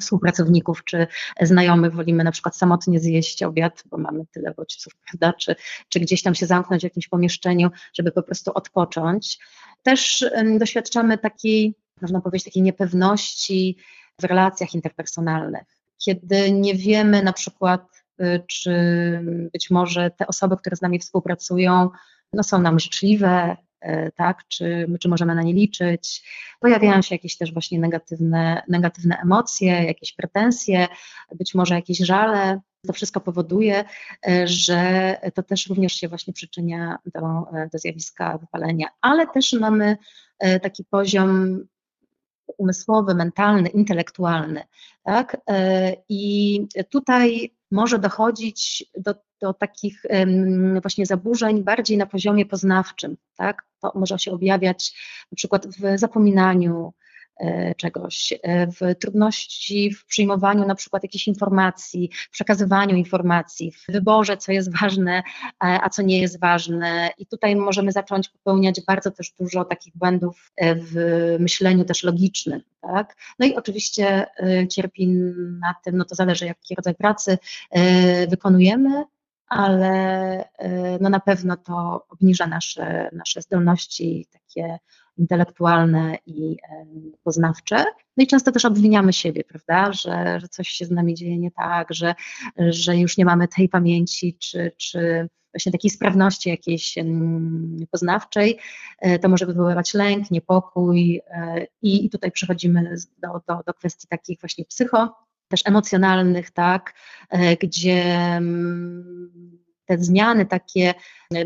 współpracowników 0.00 0.84
czy 0.84 1.06
znajomych, 1.40 1.94
wolimy 1.94 2.24
na 2.24 2.32
przykład 2.32 2.56
samotnie 2.56 3.00
zjeść 3.00 3.42
obiad, 3.42 3.82
bo 3.86 3.98
mamy 3.98 4.24
tyle 4.32 4.54
bodźców, 4.54 4.92
prawda, 5.10 5.32
czy, 5.32 5.56
czy 5.88 6.00
gdzieś 6.00 6.22
tam 6.22 6.34
się 6.34 6.46
zamknąć 6.46 6.82
w 6.82 6.84
jakimś 6.84 7.08
pomieszczeniu, 7.08 7.70
żeby 7.94 8.12
po 8.12 8.22
prostu 8.22 8.52
odpocząć. 8.54 9.38
Też 9.82 10.24
doświadczamy 10.58 11.18
takiej, 11.18 11.74
można 12.02 12.20
powiedzieć, 12.20 12.44
takiej 12.44 12.62
niepewności 12.62 13.76
w 14.20 14.24
relacjach 14.24 14.74
interpersonalnych. 14.74 15.80
Kiedy 15.98 16.50
nie 16.50 16.74
wiemy 16.74 17.22
na 17.22 17.32
przykład, 17.32 18.04
y, 18.20 18.42
czy 18.46 18.72
być 19.52 19.70
może 19.70 20.10
te 20.10 20.26
osoby, 20.26 20.56
które 20.56 20.76
z 20.76 20.80
nami 20.80 20.98
współpracują, 20.98 21.90
no 22.32 22.42
są 22.42 22.58
nam 22.58 22.80
życzliwe, 22.80 23.52
y, 23.52 23.69
tak, 24.16 24.48
czy, 24.48 24.86
czy 25.00 25.08
możemy 25.08 25.34
na 25.34 25.42
nie 25.42 25.52
liczyć. 25.52 26.22
Pojawiają 26.60 27.02
się 27.02 27.14
jakieś 27.14 27.36
też 27.36 27.52
właśnie 27.52 27.78
negatywne, 27.78 28.62
negatywne 28.68 29.16
emocje, 29.22 29.84
jakieś 29.84 30.12
pretensje, 30.12 30.88
być 31.34 31.54
może 31.54 31.74
jakieś 31.74 31.98
żale. 31.98 32.60
To 32.86 32.92
wszystko 32.92 33.20
powoduje, 33.20 33.84
y, 34.28 34.48
że 34.48 35.16
to 35.34 35.42
też 35.42 35.66
również 35.66 35.92
się 35.92 36.08
właśnie 36.08 36.32
przyczynia 36.32 36.98
do, 37.14 37.20
do 37.72 37.78
zjawiska 37.78 38.38
wypalenia, 38.38 38.88
ale 39.00 39.26
też 39.26 39.52
mamy 39.52 39.96
taki 40.62 40.84
poziom 40.84 41.60
umysłowy, 42.58 43.14
mentalny, 43.14 43.68
intelektualny. 43.68 44.62
Tak? 45.04 45.36
E, 45.50 45.96
I 46.08 46.66
tutaj 46.90 47.54
może 47.70 47.98
dochodzić 47.98 48.84
do, 48.98 49.14
do 49.40 49.54
takich 49.54 50.02
właśnie 50.82 51.06
zaburzeń 51.06 51.62
bardziej 51.62 51.96
na 51.96 52.06
poziomie 52.06 52.46
poznawczym. 52.46 53.16
Tak? 53.36 53.62
To 53.82 53.92
może 53.94 54.18
się 54.18 54.32
objawiać 54.32 54.92
na 55.32 55.36
przykład 55.36 55.66
w 55.66 55.98
zapominaniu, 55.98 56.92
czegoś, 57.76 58.32
e, 58.42 58.66
w 58.66 58.98
trudności 58.98 59.94
w 59.94 60.04
przyjmowaniu 60.04 60.66
na 60.66 60.74
przykład 60.74 61.02
jakichś 61.02 61.28
informacji, 61.28 62.10
w 62.12 62.30
przekazywaniu 62.30 62.96
informacji, 62.96 63.72
w 63.72 63.92
wyborze, 63.92 64.36
co 64.36 64.52
jest 64.52 64.80
ważne, 64.80 65.22
a 65.58 65.90
co 65.90 66.02
nie 66.02 66.20
jest 66.20 66.40
ważne. 66.40 67.10
I 67.18 67.26
tutaj 67.26 67.56
możemy 67.56 67.92
zacząć 67.92 68.28
popełniać 68.28 68.80
bardzo 68.86 69.10
też 69.10 69.32
dużo 69.40 69.64
takich 69.64 69.96
błędów 69.96 70.52
e, 70.56 70.74
w 70.74 70.94
myśleniu 71.38 71.84
też 71.84 72.02
logicznym. 72.02 72.60
Tak? 72.80 73.16
No 73.38 73.46
i 73.46 73.54
oczywiście 73.54 74.26
cierpi 74.70 75.06
na 75.60 75.74
tym, 75.84 75.96
no 75.96 76.04
to 76.04 76.14
zależy 76.14 76.46
jaki 76.46 76.74
rodzaj 76.74 76.94
pracy 76.94 77.38
wykonujemy, 78.28 79.04
ale 79.46 80.44
no 81.00 81.10
na 81.10 81.20
pewno 81.20 81.56
to 81.56 82.06
obniża 82.08 82.46
nasze, 82.46 83.10
nasze 83.12 83.42
zdolności 83.42 84.26
takie 84.32 84.78
intelektualne 85.20 86.18
i 86.26 86.56
poznawcze. 87.24 87.84
No 88.16 88.24
i 88.24 88.26
często 88.26 88.52
też 88.52 88.64
obwiniamy 88.64 89.12
siebie, 89.12 89.44
prawda, 89.44 89.92
że, 89.92 90.40
że 90.40 90.48
coś 90.48 90.68
się 90.68 90.84
z 90.84 90.90
nami 90.90 91.14
dzieje 91.14 91.38
nie 91.38 91.50
tak, 91.50 91.94
że, 91.94 92.14
że 92.58 92.96
już 92.96 93.16
nie 93.16 93.24
mamy 93.24 93.48
tej 93.48 93.68
pamięci, 93.68 94.36
czy, 94.38 94.72
czy 94.76 95.28
właśnie 95.54 95.72
takiej 95.72 95.90
sprawności 95.90 96.50
jakiejś 96.50 96.94
poznawczej. 97.90 98.58
E, 98.98 99.18
to 99.18 99.28
może 99.28 99.46
wywoływać 99.46 99.94
lęk, 99.94 100.30
niepokój 100.30 101.20
e, 101.30 101.66
i, 101.82 102.04
i 102.06 102.10
tutaj 102.10 102.30
przechodzimy 102.30 102.96
do, 103.18 103.28
do, 103.48 103.62
do 103.66 103.74
kwestii 103.74 104.08
takich 104.08 104.40
właśnie 104.40 104.64
psycho, 104.64 105.16
też 105.48 105.62
emocjonalnych, 105.64 106.50
tak, 106.50 106.94
e, 107.30 107.56
gdzie 107.56 108.40
te 109.90 110.04
zmiany 110.04 110.46
takie 110.46 110.94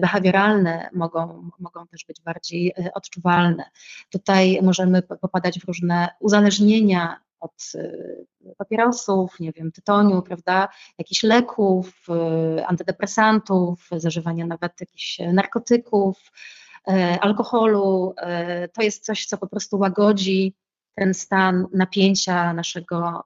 behawioralne 0.00 0.90
mogą, 0.92 1.50
mogą 1.58 1.86
też 1.86 2.04
być 2.04 2.20
bardziej 2.20 2.72
e, 2.78 2.94
odczuwalne. 2.94 3.64
Tutaj 4.10 4.58
możemy 4.62 5.02
popadać 5.02 5.60
w 5.60 5.64
różne 5.64 6.08
uzależnienia 6.20 7.20
od 7.40 7.72
e, 7.74 8.54
papierosów, 8.56 9.40
nie 9.40 9.52
wiem, 9.52 9.72
tytoniu, 9.72 10.22
prawda, 10.22 10.68
jakichś 10.98 11.22
leków, 11.22 12.06
e, 12.08 12.66
antydepresantów, 12.66 13.88
zażywania 13.96 14.46
nawet 14.46 14.80
jakichś 14.80 15.18
narkotyków, 15.32 16.32
alkoholu. 17.20 18.14
To 18.72 18.82
jest 18.82 19.04
coś, 19.04 19.26
co 19.26 19.38
po 19.38 19.46
prostu 19.46 19.78
łagodzi 19.78 20.54
ten 20.94 21.14
stan 21.14 21.66
napięcia 21.72 22.52
naszego 22.52 23.24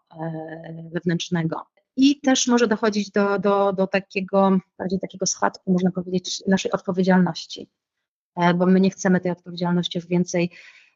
wewnętrznego. 0.92 1.66
I 2.00 2.20
też 2.20 2.46
może 2.46 2.66
dochodzić 2.66 3.10
do, 3.10 3.38
do, 3.38 3.72
do 3.72 3.86
takiego, 3.86 4.58
bardziej 4.78 5.00
takiego 5.00 5.26
spadku, 5.26 5.72
można 5.72 5.90
powiedzieć, 5.90 6.42
naszej 6.46 6.72
odpowiedzialności, 6.72 7.68
e, 8.36 8.54
bo 8.54 8.66
my 8.66 8.80
nie 8.80 8.90
chcemy 8.90 9.20
tej 9.20 9.32
odpowiedzialności 9.32 9.98
już 9.98 10.06
więcej 10.06 10.50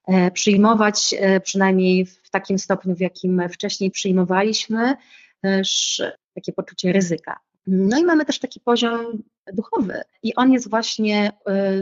e, 0.06 0.30
przyjmować, 0.30 1.14
e, 1.18 1.40
przynajmniej 1.40 2.06
w 2.06 2.30
takim 2.30 2.58
stopniu, 2.58 2.94
w 2.94 3.00
jakim 3.00 3.42
wcześniej 3.52 3.90
przyjmowaliśmy, 3.90 4.94
też 5.40 6.02
takie 6.34 6.52
poczucie 6.52 6.92
ryzyka. 6.92 7.38
No 7.66 7.98
i 7.98 8.04
mamy 8.04 8.24
też 8.24 8.38
taki 8.38 8.60
poziom 8.60 9.22
duchowy 9.52 10.02
i 10.22 10.34
on 10.34 10.52
jest 10.52 10.70
właśnie 10.70 11.32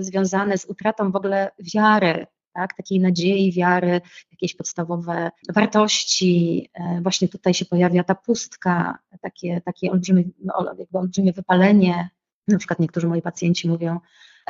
związany 0.01 0.59
z 0.59 0.65
utratą 0.65 1.11
w 1.11 1.17
ogóle 1.17 1.51
wiary 1.75 2.27
tak, 2.53 2.75
takiej 2.75 3.01
nadziei, 3.01 3.53
wiary, 3.53 4.01
jakieś 4.31 4.57
podstawowe 4.57 5.31
wartości. 5.55 6.69
E, 6.75 7.01
właśnie 7.03 7.29
tutaj 7.29 7.55
się 7.55 7.65
pojawia 7.65 8.05
ta 8.05 8.15
pustka, 8.15 8.99
takie, 9.21 9.61
takie 9.61 9.91
olbrzymie, 9.93 10.25
jakby 10.79 10.99
olbrzymie 10.99 11.33
wypalenie. 11.33 12.09
Na 12.49 12.59
przykład 12.59 12.79
niektórzy 12.79 13.09
moi 13.09 13.23
pacjenci 13.23 13.69
mówią 13.69 14.01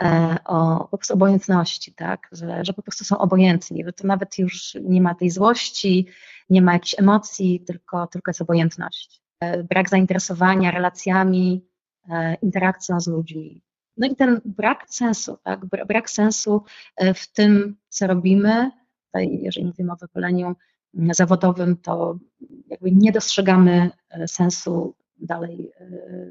e, 0.01 0.37
o 0.45 0.89
po 0.91 0.99
prostu 0.99 1.15
obojętności, 1.15 1.95
tak, 1.95 2.29
że, 2.33 2.65
że 2.65 2.73
po 2.73 2.83
prostu 2.83 3.05
są 3.05 3.19
obojętni, 3.19 3.85
że 3.85 3.93
to 3.93 4.07
nawet 4.07 4.39
już 4.39 4.77
nie 4.83 5.01
ma 5.01 5.15
tej 5.15 5.31
złości, 5.31 6.07
nie 6.51 6.63
ma 6.63 6.73
jakichś 6.73 6.95
emocji, 6.99 7.65
tylko, 7.67 8.07
tylko 8.07 8.31
jest 8.31 8.43
obojętność. 8.43 9.23
E, 9.41 9.65
brak 9.65 9.89
zainteresowania 9.89 10.71
relacjami, 10.71 11.67
interakcją 12.43 13.01
z 13.01 13.07
ludźmi, 13.07 13.63
no 14.01 14.07
i 14.07 14.17
ten 14.17 14.41
brak 14.45 14.87
sensu, 14.89 15.39
tak? 15.45 15.67
brak 15.67 16.11
sensu 16.11 16.65
e, 16.97 17.15
w 17.15 17.33
tym, 17.33 17.77
co 17.89 18.07
robimy. 18.07 18.71
Tutaj, 19.07 19.39
jeżeli 19.43 19.67
mówimy 19.67 19.93
o 19.93 19.97
wypaleniu 19.97 20.55
mm, 20.95 21.15
zawodowym, 21.15 21.77
to 21.77 22.19
jakby 22.69 22.93
nie 22.93 23.13
dostrzegamy 23.13 23.91
e, 24.11 24.29
sensu 24.29 24.95
dalej 25.17 25.73
e, 25.81 25.87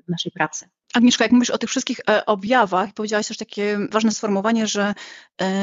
naszej 0.07 0.31
pracy. 0.31 0.65
Agnieszka, 0.93 1.25
jak 1.25 1.31
mówisz 1.31 1.49
o 1.49 1.57
tych 1.57 1.69
wszystkich 1.69 1.99
objawach, 2.25 2.93
powiedziałaś 2.93 3.27
też 3.27 3.37
takie 3.37 3.79
ważne 3.91 4.11
sformułowanie, 4.11 4.67
że 4.67 4.93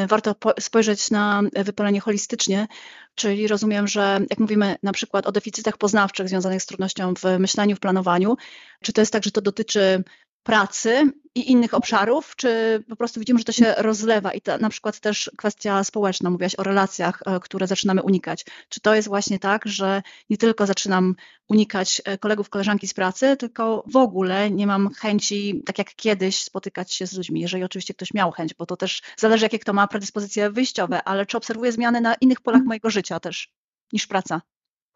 warto 0.08 0.34
spojrzeć 0.60 1.10
na 1.10 1.42
wypalenie 1.64 2.00
holistycznie, 2.00 2.66
czyli 3.14 3.48
rozumiem, 3.48 3.88
że 3.88 4.20
jak 4.30 4.38
mówimy 4.38 4.76
na 4.82 4.92
przykład 4.92 5.26
o 5.26 5.32
deficytach 5.32 5.76
poznawczych 5.76 6.28
związanych 6.28 6.62
z 6.62 6.66
trudnością 6.66 7.14
w 7.14 7.38
myśleniu, 7.38 7.76
w 7.76 7.80
planowaniu, 7.80 8.36
czy 8.82 8.92
to 8.92 9.00
jest 9.02 9.12
tak, 9.12 9.24
że 9.24 9.30
to 9.30 9.40
dotyczy 9.40 10.04
pracy 10.46 11.12
i 11.34 11.50
innych 11.52 11.74
obszarów, 11.74 12.36
czy 12.36 12.82
po 12.88 12.96
prostu 12.96 13.20
widzimy, 13.20 13.38
że 13.38 13.44
to 13.44 13.52
się 13.52 13.74
rozlewa 13.78 14.32
i 14.32 14.40
ta, 14.40 14.58
na 14.58 14.68
przykład 14.68 15.00
też 15.00 15.30
kwestia 15.36 15.84
społeczna, 15.84 16.30
mówiłaś 16.30 16.54
o 16.58 16.62
relacjach, 16.62 17.22
e, 17.26 17.40
które 17.40 17.66
zaczynamy 17.66 18.02
unikać. 18.02 18.44
Czy 18.68 18.80
to 18.80 18.94
jest 18.94 19.08
właśnie 19.08 19.38
tak, 19.38 19.66
że 19.66 20.02
nie 20.30 20.36
tylko 20.36 20.66
zaczynam 20.66 21.14
unikać 21.48 22.02
e, 22.04 22.18
kolegów, 22.18 22.50
koleżanki 22.50 22.88
z 22.88 22.94
pracy, 22.94 23.36
tylko 23.36 23.84
w 23.92 23.96
ogóle 23.96 24.50
nie 24.50 24.66
mam 24.66 24.90
chęci, 24.90 25.62
tak 25.66 25.78
jak 25.78 25.94
kiedyś, 25.94 26.42
spotykać 26.42 26.92
się 26.92 27.06
z 27.06 27.16
ludźmi, 27.16 27.40
jeżeli 27.40 27.64
oczywiście 27.64 27.94
ktoś 27.94 28.14
miał 28.14 28.30
chęć, 28.30 28.54
bo 28.54 28.66
to 28.66 28.76
też 28.76 29.02
zależy, 29.16 29.44
jakie 29.44 29.58
kto 29.58 29.72
ma 29.72 29.86
predyspozycje 29.86 30.50
wyjściowe, 30.50 31.02
ale 31.04 31.26
czy 31.26 31.36
obserwuję 31.36 31.72
zmiany 31.72 32.00
na 32.00 32.14
innych 32.14 32.40
polach 32.40 32.58
mhm. 32.58 32.68
mojego 32.68 32.90
życia 32.90 33.20
też 33.20 33.52
niż 33.92 34.06
praca? 34.06 34.40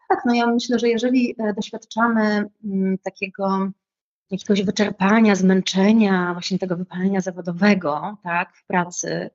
Tak, 0.09 0.19
no 0.25 0.33
ja 0.33 0.47
myślę, 0.47 0.79
że 0.79 0.89
jeżeli 0.89 1.35
e, 1.37 1.53
doświadczamy 1.53 2.49
mm, 2.63 2.97
takiego 3.03 3.71
jakiegoś 4.31 4.63
wyczerpania, 4.63 5.35
zmęczenia, 5.35 6.33
właśnie 6.33 6.59
tego 6.59 6.77
wypalenia 6.77 7.21
zawodowego, 7.21 8.17
tak, 8.23 8.55
w 8.55 8.65
pracy, 8.65 9.29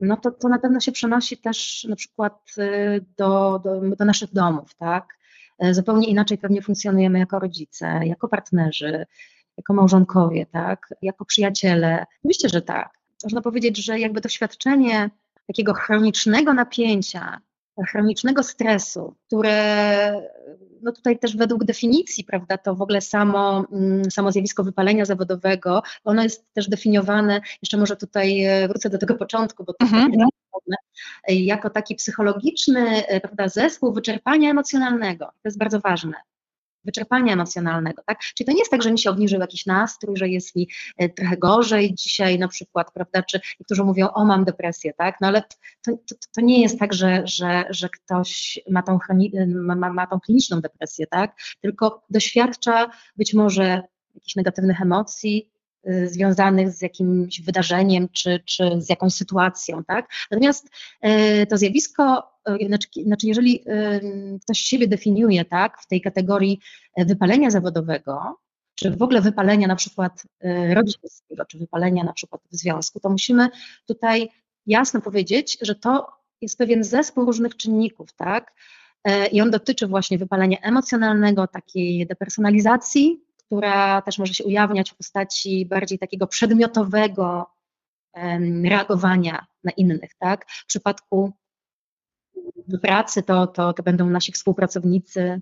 no 0.00 0.16
to, 0.16 0.30
to 0.30 0.48
na 0.48 0.58
pewno 0.58 0.80
się 0.80 0.92
przenosi 0.92 1.36
też 1.36 1.86
na 1.88 1.96
przykład 1.96 2.54
y, 2.58 3.04
do, 3.16 3.60
do, 3.64 3.80
do 3.96 4.04
naszych 4.04 4.32
domów, 4.32 4.74
tak. 4.74 5.18
E, 5.58 5.74
zupełnie 5.74 6.08
inaczej 6.08 6.38
pewnie 6.38 6.62
funkcjonujemy 6.62 7.18
jako 7.18 7.38
rodzice, 7.38 8.00
jako 8.04 8.28
partnerzy, 8.28 9.06
jako 9.56 9.74
małżonkowie, 9.74 10.46
tak, 10.46 10.94
jako 11.02 11.24
przyjaciele. 11.24 12.06
Oczywiście, 12.18 12.48
że 12.48 12.62
tak. 12.62 12.98
Można 13.24 13.40
powiedzieć, 13.40 13.84
że 13.84 13.98
jakby 13.98 14.20
doświadczenie 14.20 15.10
takiego 15.46 15.74
chronicznego 15.74 16.54
napięcia, 16.54 17.40
chronicznego 17.84 18.42
stresu, 18.42 19.14
które 19.26 20.22
no 20.82 20.92
tutaj 20.92 21.18
też 21.18 21.36
według 21.36 21.64
definicji, 21.64 22.24
prawda, 22.24 22.58
to 22.58 22.74
w 22.74 22.82
ogóle 22.82 23.00
samo, 23.00 23.64
mm, 23.72 24.10
samo 24.10 24.32
zjawisko 24.32 24.64
wypalenia 24.64 25.04
zawodowego, 25.04 25.82
ono 26.04 26.22
jest 26.22 26.52
też 26.52 26.68
definiowane, 26.68 27.40
jeszcze 27.62 27.76
może 27.76 27.96
tutaj 27.96 28.44
e, 28.44 28.68
wrócę 28.68 28.90
do 28.90 28.98
tego 28.98 29.14
początku, 29.14 29.64
bo 29.64 29.72
to 29.72 29.84
mhm. 29.84 30.12
jest 30.12 30.28
jako 31.28 31.70
taki 31.70 31.94
psychologiczny 31.94 33.06
e, 33.06 33.20
prawda, 33.20 33.48
zespół 33.48 33.92
wyczerpania 33.92 34.50
emocjonalnego. 34.50 35.26
To 35.26 35.40
jest 35.44 35.58
bardzo 35.58 35.80
ważne 35.80 36.14
wyczerpania 36.84 37.32
emocjonalnego, 37.32 38.02
tak? 38.06 38.18
Czyli 38.18 38.46
to 38.46 38.52
nie 38.52 38.58
jest 38.58 38.70
tak, 38.70 38.82
że 38.82 38.92
mi 38.92 38.98
się 38.98 39.10
obniżył 39.10 39.40
jakiś 39.40 39.66
nastrój, 39.66 40.16
że 40.16 40.28
jest 40.28 40.56
mi 40.56 40.68
e, 40.96 41.08
trochę 41.08 41.36
gorzej 41.36 41.94
dzisiaj 41.94 42.38
na 42.38 42.48
przykład, 42.48 42.92
prawda, 42.92 43.22
czy 43.22 43.40
niektórzy 43.60 43.84
mówią, 43.84 44.08
o 44.08 44.24
mam 44.24 44.44
depresję, 44.44 44.92
tak? 44.98 45.16
No 45.20 45.28
ale 45.28 45.42
to, 45.82 45.92
to, 45.92 46.14
to 46.34 46.40
nie 46.40 46.62
jest 46.62 46.78
tak, 46.78 46.92
że, 46.92 47.22
że, 47.24 47.64
że 47.70 47.88
ktoś 47.88 48.58
ma 48.70 48.82
tą, 48.82 48.98
ma, 49.54 49.92
ma 49.92 50.06
tą 50.06 50.20
kliniczną 50.20 50.60
depresję, 50.60 51.06
tak? 51.06 51.36
Tylko 51.60 52.02
doświadcza 52.10 52.90
być 53.16 53.34
może 53.34 53.82
jakichś 54.14 54.36
negatywnych 54.36 54.82
emocji, 54.82 55.50
związanych 56.04 56.70
z 56.70 56.82
jakimś 56.82 57.40
wydarzeniem 57.40 58.08
czy, 58.12 58.40
czy 58.44 58.70
z 58.78 58.88
jakąś 58.88 59.12
sytuacją, 59.12 59.84
tak? 59.84 60.08
Natomiast 60.30 60.68
y, 61.42 61.46
to 61.46 61.58
zjawisko 61.58 62.38
E, 62.48 62.66
znaczy, 62.66 62.88
znaczy 63.04 63.26
jeżeli 63.26 63.64
ktoś 64.42 64.58
siebie 64.58 64.88
definiuje 64.88 65.44
tak, 65.44 65.80
w 65.80 65.86
tej 65.86 66.00
kategorii 66.00 66.60
wypalenia 66.96 67.50
zawodowego, 67.50 68.38
czy 68.74 68.90
w 68.90 69.02
ogóle 69.02 69.20
wypalenia 69.20 69.66
na 69.66 69.76
przykład 69.76 70.22
rodzicielskiego, 70.74 71.44
czy 71.44 71.58
wypalenia 71.58 72.04
na 72.04 72.12
przykład 72.12 72.42
w 72.52 72.56
związku, 72.56 73.00
to 73.00 73.10
musimy 73.10 73.48
tutaj 73.86 74.28
jasno 74.66 75.00
powiedzieć, 75.00 75.58
że 75.60 75.74
to 75.74 76.06
jest 76.40 76.58
pewien 76.58 76.84
zespół 76.84 77.24
różnych 77.24 77.56
czynników, 77.56 78.12
tak? 78.12 78.54
I 79.32 79.40
on 79.40 79.50
dotyczy 79.50 79.86
właśnie 79.86 80.18
wypalenia 80.18 80.58
emocjonalnego, 80.58 81.46
takiej 81.46 82.06
depersonalizacji, 82.06 83.20
która 83.48 84.02
też 84.02 84.18
może 84.18 84.34
się 84.34 84.44
ujawniać 84.44 84.90
w 84.90 84.96
postaci 84.96 85.66
bardziej 85.66 85.98
takiego 85.98 86.26
przedmiotowego 86.26 87.46
reagowania 88.64 89.46
na 89.64 89.70
innych, 89.70 90.14
tak? 90.18 90.46
W 90.50 90.66
przypadku 90.66 91.32
pracy 92.82 93.22
to, 93.22 93.46
to, 93.46 93.72
to 93.72 93.82
będą 93.82 94.10
nasi 94.10 94.32
współpracownicy, 94.32 95.40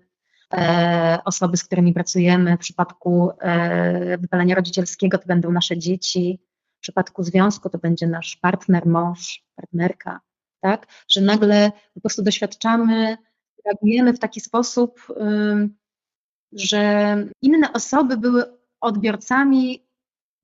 e, 0.52 1.18
osoby, 1.24 1.56
z 1.56 1.64
którymi 1.64 1.92
pracujemy. 1.92 2.56
W 2.56 2.60
przypadku 2.60 3.30
e, 3.40 4.18
wypalenia 4.18 4.54
rodzicielskiego 4.54 5.18
to 5.18 5.26
będą 5.26 5.52
nasze 5.52 5.78
dzieci. 5.78 6.40
W 6.78 6.80
przypadku 6.80 7.22
związku 7.22 7.70
to 7.70 7.78
będzie 7.78 8.06
nasz 8.06 8.36
partner, 8.36 8.86
mąż, 8.86 9.44
partnerka, 9.56 10.20
tak? 10.60 10.86
Że 11.08 11.20
nagle 11.20 11.72
po 11.94 12.00
prostu 12.00 12.22
doświadczamy, 12.22 13.16
reagujemy 13.64 14.12
w 14.12 14.18
taki 14.18 14.40
sposób, 14.40 15.00
że 16.52 17.16
inne 17.42 17.72
osoby 17.72 18.16
były 18.16 18.44
odbiorcami 18.80 19.86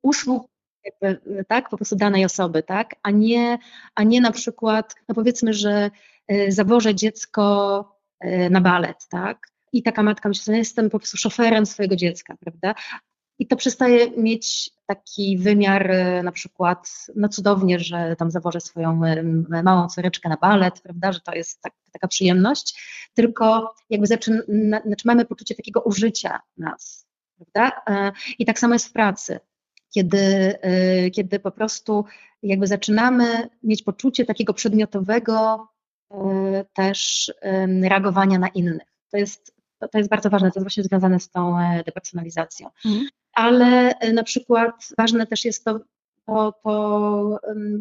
usług 0.03 0.47
jakby, 0.85 1.45
tak, 1.45 1.69
po 1.69 1.77
prostu 1.77 1.97
danej 1.97 2.25
osoby, 2.25 2.63
tak, 2.63 2.95
a 3.03 3.11
nie, 3.11 3.59
a 3.95 4.03
nie 4.03 4.21
na 4.21 4.33
przykład, 4.33 4.95
no 5.09 5.15
powiedzmy, 5.15 5.55
że 5.55 5.91
Y, 6.31 6.53
zawożę 6.53 6.95
dziecko 6.95 7.85
y, 8.25 8.51
na 8.51 8.61
balet, 8.61 9.07
tak? 9.09 9.39
I 9.73 9.83
taka 9.83 10.03
matka 10.03 10.29
myśli, 10.29 10.45
że 10.45 10.59
jestem 10.59 10.91
po 10.91 10.99
prostu 10.99 11.17
szoferem 11.17 11.67
swojego 11.67 11.97
dziecka, 11.97 12.37
prawda? 12.41 12.75
I 13.43 13.47
to 13.47 13.57
przestaje 13.57 14.11
mieć 14.11 14.71
taki 14.87 15.39
wymiar 15.39 15.91
y, 15.91 16.23
na 16.23 16.33
przykład, 16.33 17.07
no 17.17 17.29
cudownie, 17.29 17.79
że 17.79 18.17
tam 18.19 18.31
zawożę 18.31 18.61
swoją 18.61 19.01
małą 19.63 19.89
córeczkę 19.89 20.29
na 20.29 20.37
balet, 20.37 20.81
prawda, 20.81 21.13
że 21.13 21.21
to 21.21 21.35
jest 21.35 21.61
tak, 21.61 21.73
taka 21.93 22.09
przyjemność, 22.09 22.83
tylko 23.15 23.75
jakby 23.91 24.07
zaczyna, 24.07 24.43
znaczy 24.87 25.03
mamy 25.05 25.25
poczucie 25.25 25.55
takiego 25.55 25.81
użycia 25.81 26.41
nas, 26.57 27.07
prawda? 27.37 27.83
I 28.39 28.47
tak 28.47 28.59
samo 28.59 28.75
jest 28.75 28.89
w 28.89 28.93
pracy, 28.93 29.41
kiedy, 29.95 30.55
kiedy 31.15 31.41
po 31.41 31.51
prostu 31.51 32.05
jakby 32.43 32.67
zaczynamy 32.67 33.49
mieć 33.63 33.83
poczucie 33.83 34.25
takiego 34.25 34.55
przedmiotowego 34.55 35.69
też 36.75 37.33
reagowania 37.83 38.39
na 38.39 38.49
innych. 38.49 38.89
To 39.11 39.17
jest, 39.17 39.55
to 39.89 39.99
jest 39.99 40.11
bardzo 40.11 40.31
ważne, 40.31 40.51
to 40.51 40.61
jest 40.61 40.65
właśnie 40.65 40.85
związane 40.85 41.21
z 41.21 41.31
tą 41.31 41.59
e, 41.59 41.83
depersonalizacją. 41.87 42.69
Mhm. 42.85 43.07
Ale 43.33 43.99
e, 43.99 44.13
na 44.13 44.23
przykład 44.23 44.89
ważne 44.99 45.27
też 45.27 45.45
jest 45.45 45.65
to, 45.65 45.81
to, 46.27 46.53
to, 46.65 47.39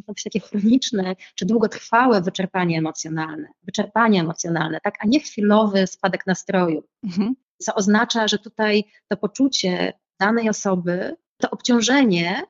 to 0.07 0.13
takie 0.23 0.39
chroniczne 0.39 1.15
czy 1.35 1.45
długotrwałe 1.45 2.21
wyczerpanie 2.21 2.77
emocjonalne, 2.77 3.47
wyczerpanie 3.63 4.19
emocjonalne, 4.19 4.79
tak, 4.83 4.95
a 4.99 5.07
nie 5.07 5.19
chwilowy 5.19 5.87
spadek 5.87 6.27
nastroju. 6.27 6.83
Mhm. 7.03 7.35
Co 7.57 7.75
oznacza, 7.75 8.27
że 8.27 8.37
tutaj 8.37 8.83
to 9.07 9.17
poczucie 9.17 9.93
danej 10.19 10.49
osoby, 10.49 11.15
to 11.37 11.49
obciążenie 11.49 12.43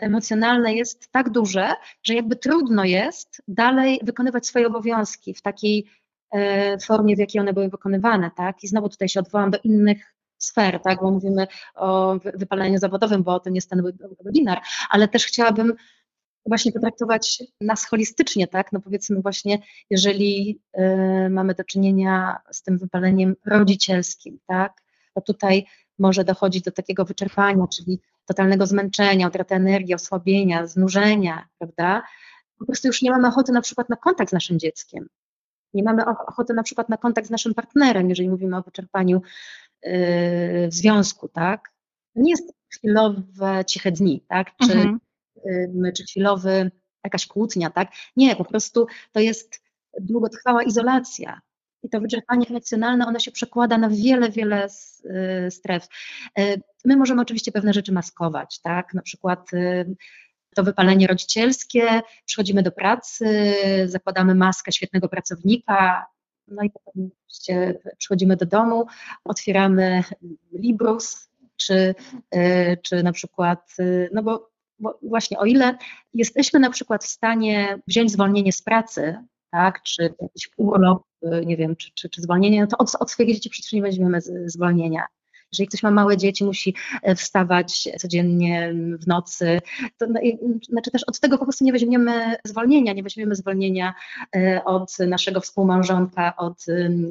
emocjonalne 0.00 0.74
jest 0.74 1.12
tak 1.12 1.30
duże, 1.30 1.68
że 2.02 2.14
jakby 2.14 2.36
trudno 2.36 2.84
jest 2.84 3.42
dalej 3.48 4.00
wykonywać 4.02 4.46
swoje 4.46 4.66
obowiązki 4.66 5.34
w 5.34 5.42
takiej 5.42 5.86
formie, 6.86 7.16
w 7.16 7.18
jakiej 7.18 7.40
one 7.40 7.52
były 7.52 7.68
wykonywane, 7.68 8.30
tak? 8.36 8.64
I 8.64 8.68
znowu 8.68 8.88
tutaj 8.88 9.08
się 9.08 9.20
odwołam 9.20 9.50
do 9.50 9.58
innych 9.64 10.14
sfer, 10.38 10.80
tak? 10.82 11.00
Bo 11.00 11.10
mówimy 11.10 11.46
o 11.74 12.18
wypaleniu 12.34 12.78
zawodowym, 12.78 13.22
bo 13.22 13.40
to 13.40 13.50
nie 13.50 13.56
jest 13.56 13.70
ten 13.70 13.82
webinar, 14.24 14.60
ale 14.90 15.08
też 15.08 15.26
chciałabym 15.26 15.74
właśnie 16.46 16.72
potraktować 16.72 17.42
nas 17.60 17.86
holistycznie, 17.86 18.46
tak? 18.46 18.72
No 18.72 18.80
powiedzmy 18.80 19.22
właśnie, 19.22 19.58
jeżeli 19.90 20.60
y, 20.78 21.30
mamy 21.30 21.54
do 21.54 21.64
czynienia 21.64 22.36
z 22.52 22.62
tym 22.62 22.78
wypaleniem 22.78 23.36
rodzicielskim, 23.46 24.38
tak? 24.46 24.72
To 25.14 25.20
tutaj 25.20 25.66
może 25.98 26.24
dochodzić 26.24 26.62
do 26.62 26.70
takiego 26.70 27.04
wyczerpania, 27.04 27.66
czyli 27.66 28.00
totalnego 28.26 28.66
zmęczenia, 28.66 29.28
utraty 29.28 29.54
energii, 29.54 29.94
osłabienia, 29.94 30.66
znużenia, 30.66 31.48
prawda? 31.58 32.02
Po 32.58 32.66
prostu 32.66 32.88
już 32.88 33.02
nie 33.02 33.10
mamy 33.10 33.28
ochoty 33.28 33.52
na 33.52 33.60
przykład 33.60 33.88
na 33.88 33.96
kontakt 33.96 34.30
z 34.30 34.32
naszym 34.32 34.58
dzieckiem. 34.58 35.08
Nie 35.74 35.82
mamy 35.82 36.06
ochoty 36.06 36.54
na 36.54 36.62
przykład 36.62 36.88
na 36.88 36.96
kontakt 36.96 37.28
z 37.28 37.30
naszym 37.30 37.54
partnerem, 37.54 38.08
jeżeli 38.08 38.30
mówimy 38.30 38.56
o 38.56 38.62
wyczerpaniu 38.62 39.22
yy, 39.82 39.92
związku, 40.68 41.28
tak? 41.28 41.72
To 42.14 42.20
nie 42.20 42.30
jest 42.30 42.52
chwilowe 42.74 43.64
ciche 43.66 43.92
dni, 43.92 44.24
tak? 44.28 44.50
Czy, 44.56 44.72
mhm. 44.72 45.00
yy, 45.44 45.92
czy 45.92 46.04
chwilowy 46.04 46.70
jakaś 47.04 47.26
kłótnia, 47.26 47.70
tak? 47.70 47.88
Nie, 48.16 48.36
po 48.36 48.44
prostu 48.44 48.86
to 49.12 49.20
jest 49.20 49.62
długotrwała 50.00 50.62
izolacja, 50.62 51.40
i 51.82 51.88
to 51.88 52.00
wyczerpanie 52.00 52.46
emocjonalne, 52.50 53.06
ono 53.06 53.18
się 53.18 53.32
przekłada 53.32 53.78
na 53.78 53.88
wiele, 53.88 54.30
wiele 54.30 54.66
y, 54.66 55.50
stref. 55.50 55.88
Y, 56.38 56.62
my 56.84 56.96
możemy 56.96 57.22
oczywiście 57.22 57.52
pewne 57.52 57.72
rzeczy 57.72 57.92
maskować, 57.92 58.60
tak? 58.60 58.94
Na 58.94 59.02
przykład 59.02 59.50
to 60.54 60.64
wypalenie 60.64 61.06
rodzicielskie, 61.06 62.00
przychodzimy 62.24 62.62
do 62.62 62.72
pracy, 62.72 63.54
zakładamy 63.86 64.34
maskę 64.34 64.72
świetnego 64.72 65.08
pracownika, 65.08 66.06
no 66.48 66.62
i 66.62 66.70
potem 66.70 67.10
przychodzimy 67.98 68.36
do 68.36 68.46
domu, 68.46 68.86
otwieramy 69.24 70.04
Librus, 70.52 71.28
czy, 71.56 71.94
czy 72.82 73.02
na 73.02 73.12
przykład, 73.12 73.76
no 74.12 74.22
bo, 74.22 74.50
bo 74.78 74.98
właśnie 75.02 75.38
o 75.38 75.44
ile 75.44 75.78
jesteśmy 76.14 76.60
na 76.60 76.70
przykład 76.70 77.04
w 77.04 77.08
stanie 77.08 77.78
wziąć 77.86 78.12
zwolnienie 78.12 78.52
z 78.52 78.62
pracy, 78.62 79.18
tak, 79.50 79.82
czy 79.82 80.14
jakiś 80.20 80.50
urlop, 80.56 81.02
y, 81.24 81.46
nie 81.46 81.56
wiem, 81.56 81.76
czy, 81.76 81.90
czy, 81.94 82.08
czy 82.08 82.22
zwolnienie, 82.22 82.60
no 82.60 82.66
to 82.66 82.78
od, 82.78 82.94
od 83.00 83.10
swojego 83.10 83.34
dzieci 83.34 83.50
przecież 83.50 83.72
nie 83.72 83.82
weźmiemy 83.82 84.18
zwolnienia. 84.46 85.06
Jeżeli 85.52 85.68
ktoś 85.68 85.82
ma 85.82 85.90
małe 85.90 86.16
dzieci, 86.16 86.44
musi 86.44 86.74
e, 87.02 87.14
wstawać 87.14 87.88
codziennie 87.98 88.74
w 88.74 89.06
nocy, 89.06 89.60
to 89.98 90.06
no 90.06 90.20
znaczy 90.68 90.90
też 90.90 91.04
od 91.04 91.20
tego 91.20 91.38
po 91.38 91.44
prostu 91.44 91.64
nie 91.64 91.72
weźmiemy 91.72 92.36
zwolnienia, 92.44 92.92
nie 92.92 93.02
weźmiemy 93.02 93.34
zwolnienia 93.34 93.94
e, 94.36 94.64
od 94.64 94.98
naszego 94.98 95.40
współmałżonka, 95.40 96.36
od 96.36 96.64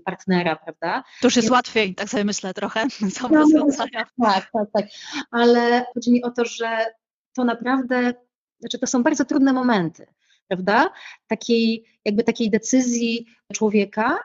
partnera, 0.05 0.55
prawda? 0.55 1.03
To 1.21 1.27
już 1.27 1.35
jest 1.35 1.49
łatwiej, 1.49 1.95
tak 1.95 2.09
sobie 2.09 2.23
myślę 2.23 2.53
trochę, 2.53 2.89
są 3.17 3.29
no, 3.29 3.39
rozwiązania. 3.39 4.05
Tak, 4.23 4.49
tak, 4.53 4.69
tak, 4.73 4.85
ale 5.31 5.85
chodzi 5.93 6.11
mi 6.11 6.23
o 6.23 6.31
to, 6.31 6.45
że 6.45 6.85
to 7.33 7.43
naprawdę, 7.43 8.13
znaczy 8.59 8.79
to 8.79 8.87
są 8.87 9.03
bardzo 9.03 9.25
trudne 9.25 9.53
momenty, 9.53 10.07
prawda? 10.47 10.89
Takiej, 11.27 11.85
jakby 12.05 12.23
takiej 12.23 12.49
decyzji 12.49 13.25
człowieka, 13.53 14.19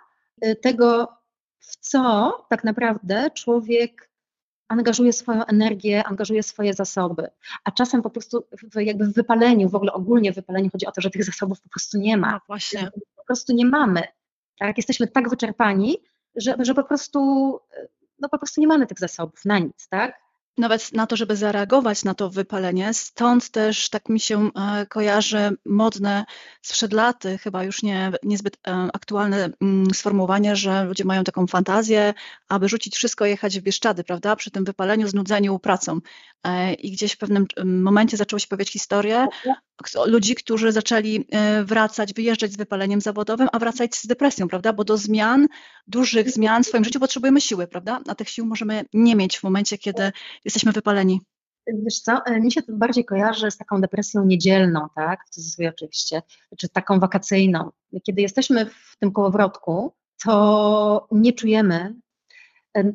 y, 0.46 0.56
tego, 0.56 1.08
w 1.66 1.76
co 1.76 2.32
tak 2.50 2.64
naprawdę 2.64 3.30
człowiek 3.30 4.10
angażuje 4.68 5.12
swoją 5.12 5.44
energię, 5.44 6.04
angażuje 6.04 6.42
swoje 6.42 6.74
zasoby. 6.74 7.28
A 7.64 7.70
czasem 7.70 8.02
po 8.02 8.10
prostu 8.10 8.44
w, 8.72 8.80
jakby 8.80 9.04
w 9.04 9.14
wypaleniu, 9.14 9.68
w 9.68 9.74
ogóle 9.74 9.92
ogólnie 9.92 10.32
w 10.32 10.34
wypaleniu 10.34 10.70
chodzi 10.70 10.86
o 10.86 10.92
to, 10.92 11.00
że 11.00 11.10
tych 11.10 11.24
zasobów 11.24 11.60
po 11.60 11.68
prostu 11.68 11.98
nie 11.98 12.16
ma. 12.16 12.32
No 12.32 12.40
właśnie. 12.46 12.90
Po 13.16 13.24
prostu 13.24 13.52
nie 13.52 13.66
mamy. 13.66 14.02
Tak? 14.58 14.76
Jesteśmy 14.76 15.06
tak 15.06 15.28
wyczerpani, 15.28 15.96
że, 16.36 16.56
że 16.58 16.74
po 16.74 16.84
prostu 16.84 17.20
no 18.18 18.28
po 18.28 18.38
prostu 18.38 18.60
nie 18.60 18.66
mamy 18.66 18.86
tych 18.86 18.98
zasobów 18.98 19.44
na 19.44 19.58
nic, 19.58 19.88
tak? 19.88 20.23
Nawet 20.58 20.92
na 20.92 21.06
to, 21.06 21.16
żeby 21.16 21.36
zareagować 21.36 22.04
na 22.04 22.14
to 22.14 22.30
wypalenie. 22.30 22.94
Stąd 22.94 23.50
też 23.50 23.88
tak 23.88 24.08
mi 24.08 24.20
się 24.20 24.50
e, 24.54 24.86
kojarzy 24.86 25.56
modne 25.64 26.24
sprzed 26.62 26.92
laty, 26.92 27.38
chyba 27.38 27.64
już 27.64 27.82
nie, 27.82 28.12
niezbyt 28.22 28.56
e, 28.66 28.88
aktualne 28.92 29.50
mm, 29.60 29.94
sformułowanie, 29.94 30.56
że 30.56 30.84
ludzie 30.84 31.04
mają 31.04 31.24
taką 31.24 31.46
fantazję, 31.46 32.14
aby 32.48 32.68
rzucić 32.68 32.96
wszystko, 32.96 33.26
jechać 33.26 33.60
w 33.60 33.62
Bieszczady, 33.62 34.04
prawda, 34.04 34.36
przy 34.36 34.50
tym 34.50 34.64
wypaleniu, 34.64 35.08
znudzeniu 35.08 35.58
pracą. 35.58 36.00
E, 36.44 36.74
I 36.74 36.90
gdzieś 36.90 37.12
w 37.12 37.18
pewnym 37.18 37.46
momencie 37.64 38.16
zaczęło 38.16 38.40
się 38.40 38.46
pojawiać 38.46 38.70
historie 38.70 39.26
ludzi, 40.06 40.34
którzy 40.34 40.72
zaczęli 40.72 41.26
wracać, 41.64 42.14
wyjeżdżać 42.14 42.52
z 42.52 42.56
wypaleniem 42.56 43.00
zawodowym, 43.00 43.48
a 43.52 43.58
wracać 43.58 43.94
z 43.94 44.06
depresją, 44.06 44.48
prawda, 44.48 44.72
bo 44.72 44.84
do 44.84 44.96
zmian, 44.96 45.46
dużych 45.86 46.30
zmian 46.30 46.64
w 46.64 46.66
swoim 46.66 46.84
życiu 46.84 47.00
potrzebujemy 47.00 47.40
siły, 47.40 47.66
prawda, 47.66 48.00
a 48.08 48.14
tych 48.14 48.28
sił 48.28 48.46
możemy 48.46 48.84
nie 48.94 49.16
mieć 49.16 49.38
w 49.38 49.42
momencie, 49.42 49.78
kiedy 49.78 50.12
jesteśmy 50.44 50.72
wypaleni? 50.72 51.20
Wiesz 51.66 52.00
co, 52.00 52.26
e, 52.26 52.40
mi 52.40 52.52
się 52.52 52.62
to 52.62 52.72
bardziej 52.72 53.04
kojarzy 53.04 53.50
z 53.50 53.56
taką 53.56 53.80
depresją 53.80 54.24
niedzielną, 54.24 54.88
tak, 54.94 55.20
w 55.26 55.30
cudzysłowie 55.30 55.68
oczywiście, 55.68 56.22
czy 56.58 56.68
taką 56.68 57.00
wakacyjną. 57.00 57.70
Kiedy 58.02 58.22
jesteśmy 58.22 58.66
w 58.66 58.96
tym 58.98 59.12
kołowrotku, 59.12 59.94
to 60.24 61.08
nie 61.10 61.32
czujemy, 61.32 61.74
e, 61.74 61.94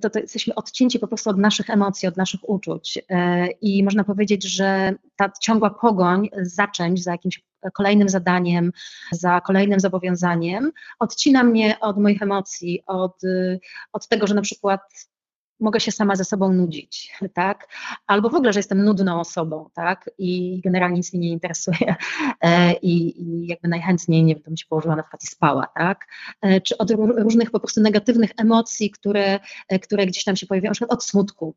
to, 0.01 0.09
to 0.09 0.19
jesteśmy 0.19 0.55
odcięci 0.55 0.99
po 0.99 1.07
prostu 1.07 1.29
od 1.29 1.37
naszych 1.37 1.69
emocji, 1.69 2.07
od 2.07 2.17
naszych 2.17 2.49
uczuć. 2.49 2.99
E, 3.09 3.47
I 3.47 3.83
można 3.83 4.03
powiedzieć, 4.03 4.43
że 4.43 4.93
ta 5.15 5.31
ciągła 5.41 5.69
pogoń 5.69 6.29
zaczęć 6.41 7.03
za 7.03 7.11
jakimś 7.11 7.43
kolejnym 7.73 8.09
zadaniem, 8.09 8.71
za 9.11 9.41
kolejnym 9.41 9.79
zobowiązaniem, 9.79 10.71
odcina 10.99 11.43
mnie 11.43 11.79
od 11.79 11.97
moich 11.97 12.21
emocji, 12.21 12.83
od, 12.87 13.21
od 13.93 14.07
tego, 14.07 14.27
że 14.27 14.33
na 14.33 14.41
przykład 14.41 15.08
mogę 15.59 15.79
się 15.79 15.91
sama 15.91 16.15
ze 16.15 16.25
sobą 16.25 16.53
nudzić, 16.53 17.13
tak? 17.33 17.67
Albo 18.07 18.29
w 18.29 18.35
ogóle, 18.35 18.53
że 18.53 18.59
jestem 18.59 18.83
nudną 18.83 19.19
osobą, 19.19 19.69
tak? 19.73 20.09
I 20.17 20.61
generalnie 20.63 20.97
nic 20.97 21.13
mnie 21.13 21.27
nie 21.27 21.33
interesuje 21.33 21.95
e, 22.41 22.73
i, 22.73 23.21
i 23.21 23.47
jakby 23.47 23.67
najchętniej, 23.67 24.23
nie 24.23 24.35
bym 24.35 24.57
się 24.57 24.65
położyła 24.69 24.95
na 24.95 25.03
przykład 25.03 25.23
i 25.23 25.27
spała, 25.27 25.67
tak? 25.75 26.07
E, 26.41 26.61
czy 26.61 26.77
od 26.77 26.91
różnych 27.17 27.51
po 27.51 27.59
prostu 27.59 27.81
negatywnych 27.81 28.31
emocji, 28.37 28.91
które, 28.91 29.39
e, 29.67 29.79
które 29.79 30.05
gdzieś 30.05 30.23
tam 30.23 30.35
się 30.35 30.47
pojawiają, 30.47 30.69
na 30.69 30.73
przykład 30.73 30.91
od 30.91 31.03
smutku, 31.03 31.55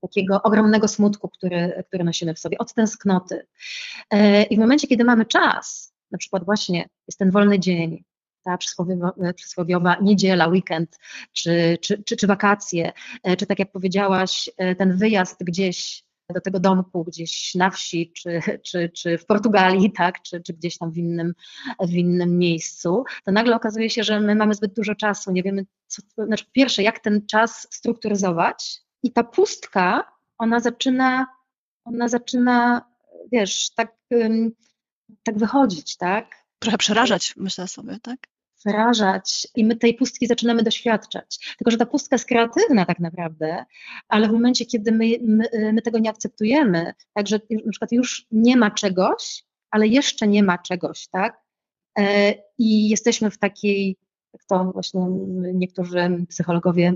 takiego 0.00 0.42
ogromnego 0.42 0.88
smutku, 0.88 1.28
który, 1.28 1.84
który 1.88 2.04
nosimy 2.04 2.34
w 2.34 2.38
sobie, 2.38 2.58
od 2.58 2.74
tęsknoty. 2.74 3.46
I 4.50 4.56
w 4.56 4.58
momencie, 4.58 4.86
kiedy 4.86 5.04
mamy 5.04 5.26
czas, 5.26 5.94
na 6.10 6.18
przykład 6.18 6.44
właśnie 6.44 6.88
jest 7.08 7.18
ten 7.18 7.30
wolny 7.30 7.58
dzień, 7.58 8.04
ta 8.42 8.58
przysłowiowa, 8.58 9.12
e, 9.22 9.34
przysłowiowa 9.34 9.96
niedziela, 10.02 10.46
weekend, 10.46 10.98
czy, 11.32 11.78
czy, 11.80 12.02
czy, 12.02 12.16
czy 12.16 12.26
wakacje, 12.26 12.92
e, 13.22 13.36
czy 13.36 13.46
tak 13.46 13.58
jak 13.58 13.72
powiedziałaś, 13.72 14.50
e, 14.56 14.74
ten 14.74 14.96
wyjazd 14.96 15.44
gdzieś 15.44 16.04
do 16.34 16.40
tego 16.40 16.60
domku 16.60 17.04
gdzieś 17.04 17.54
na 17.54 17.70
wsi, 17.70 18.12
czy, 18.12 18.40
czy, 18.62 18.88
czy 18.88 19.18
w 19.18 19.26
Portugalii, 19.26 19.92
tak, 19.96 20.22
czy, 20.22 20.40
czy 20.40 20.52
gdzieś 20.52 20.78
tam 20.78 20.92
w 20.92 20.98
innym, 20.98 21.34
w 21.80 21.92
innym 21.92 22.38
miejscu, 22.38 23.04
to 23.24 23.32
nagle 23.32 23.56
okazuje 23.56 23.90
się, 23.90 24.04
że 24.04 24.20
my 24.20 24.34
mamy 24.34 24.54
zbyt 24.54 24.74
dużo 24.74 24.94
czasu, 24.94 25.32
nie 25.32 25.42
wiemy, 25.42 25.66
co, 25.86 26.02
znaczy 26.26 26.44
pierwsze, 26.52 26.82
jak 26.82 27.00
ten 27.00 27.26
czas 27.26 27.68
strukturyzować 27.70 28.80
i 29.02 29.12
ta 29.12 29.24
pustka, 29.24 30.12
ona 30.38 30.60
zaczyna, 30.60 31.26
ona 31.84 32.08
zaczyna, 32.08 32.84
wiesz, 33.32 33.70
tak, 33.74 33.96
tak 35.22 35.38
wychodzić, 35.38 35.96
tak, 35.96 36.44
trochę 36.58 36.78
przerażać, 36.78 37.34
myślę 37.36 37.68
sobie, 37.68 37.98
tak? 38.02 38.31
Przerażać 38.64 39.48
i 39.56 39.64
my 39.64 39.76
tej 39.76 39.94
pustki 39.94 40.26
zaczynamy 40.26 40.62
doświadczać. 40.62 41.54
Tylko, 41.58 41.70
że 41.70 41.76
ta 41.76 41.86
pustka 41.86 42.14
jest 42.14 42.26
kreatywna 42.26 42.86
tak 42.86 42.98
naprawdę, 42.98 43.64
ale 44.08 44.28
w 44.28 44.32
momencie, 44.32 44.66
kiedy 44.66 44.92
my, 44.92 45.06
my, 45.22 45.72
my 45.72 45.82
tego 45.82 45.98
nie 45.98 46.10
akceptujemy, 46.10 46.92
także 47.12 47.40
na 47.50 47.70
przykład 47.70 47.92
już 47.92 48.26
nie 48.30 48.56
ma 48.56 48.70
czegoś, 48.70 49.44
ale 49.70 49.88
jeszcze 49.88 50.28
nie 50.28 50.42
ma 50.42 50.58
czegoś, 50.58 51.08
tak? 51.08 51.40
E, 51.98 52.34
I 52.58 52.88
jesteśmy 52.88 53.30
w 53.30 53.38
takiej, 53.38 53.98
jak 54.32 54.44
to 54.44 54.64
właśnie 54.72 55.00
niektórzy 55.54 56.24
psychologowie, 56.28 56.94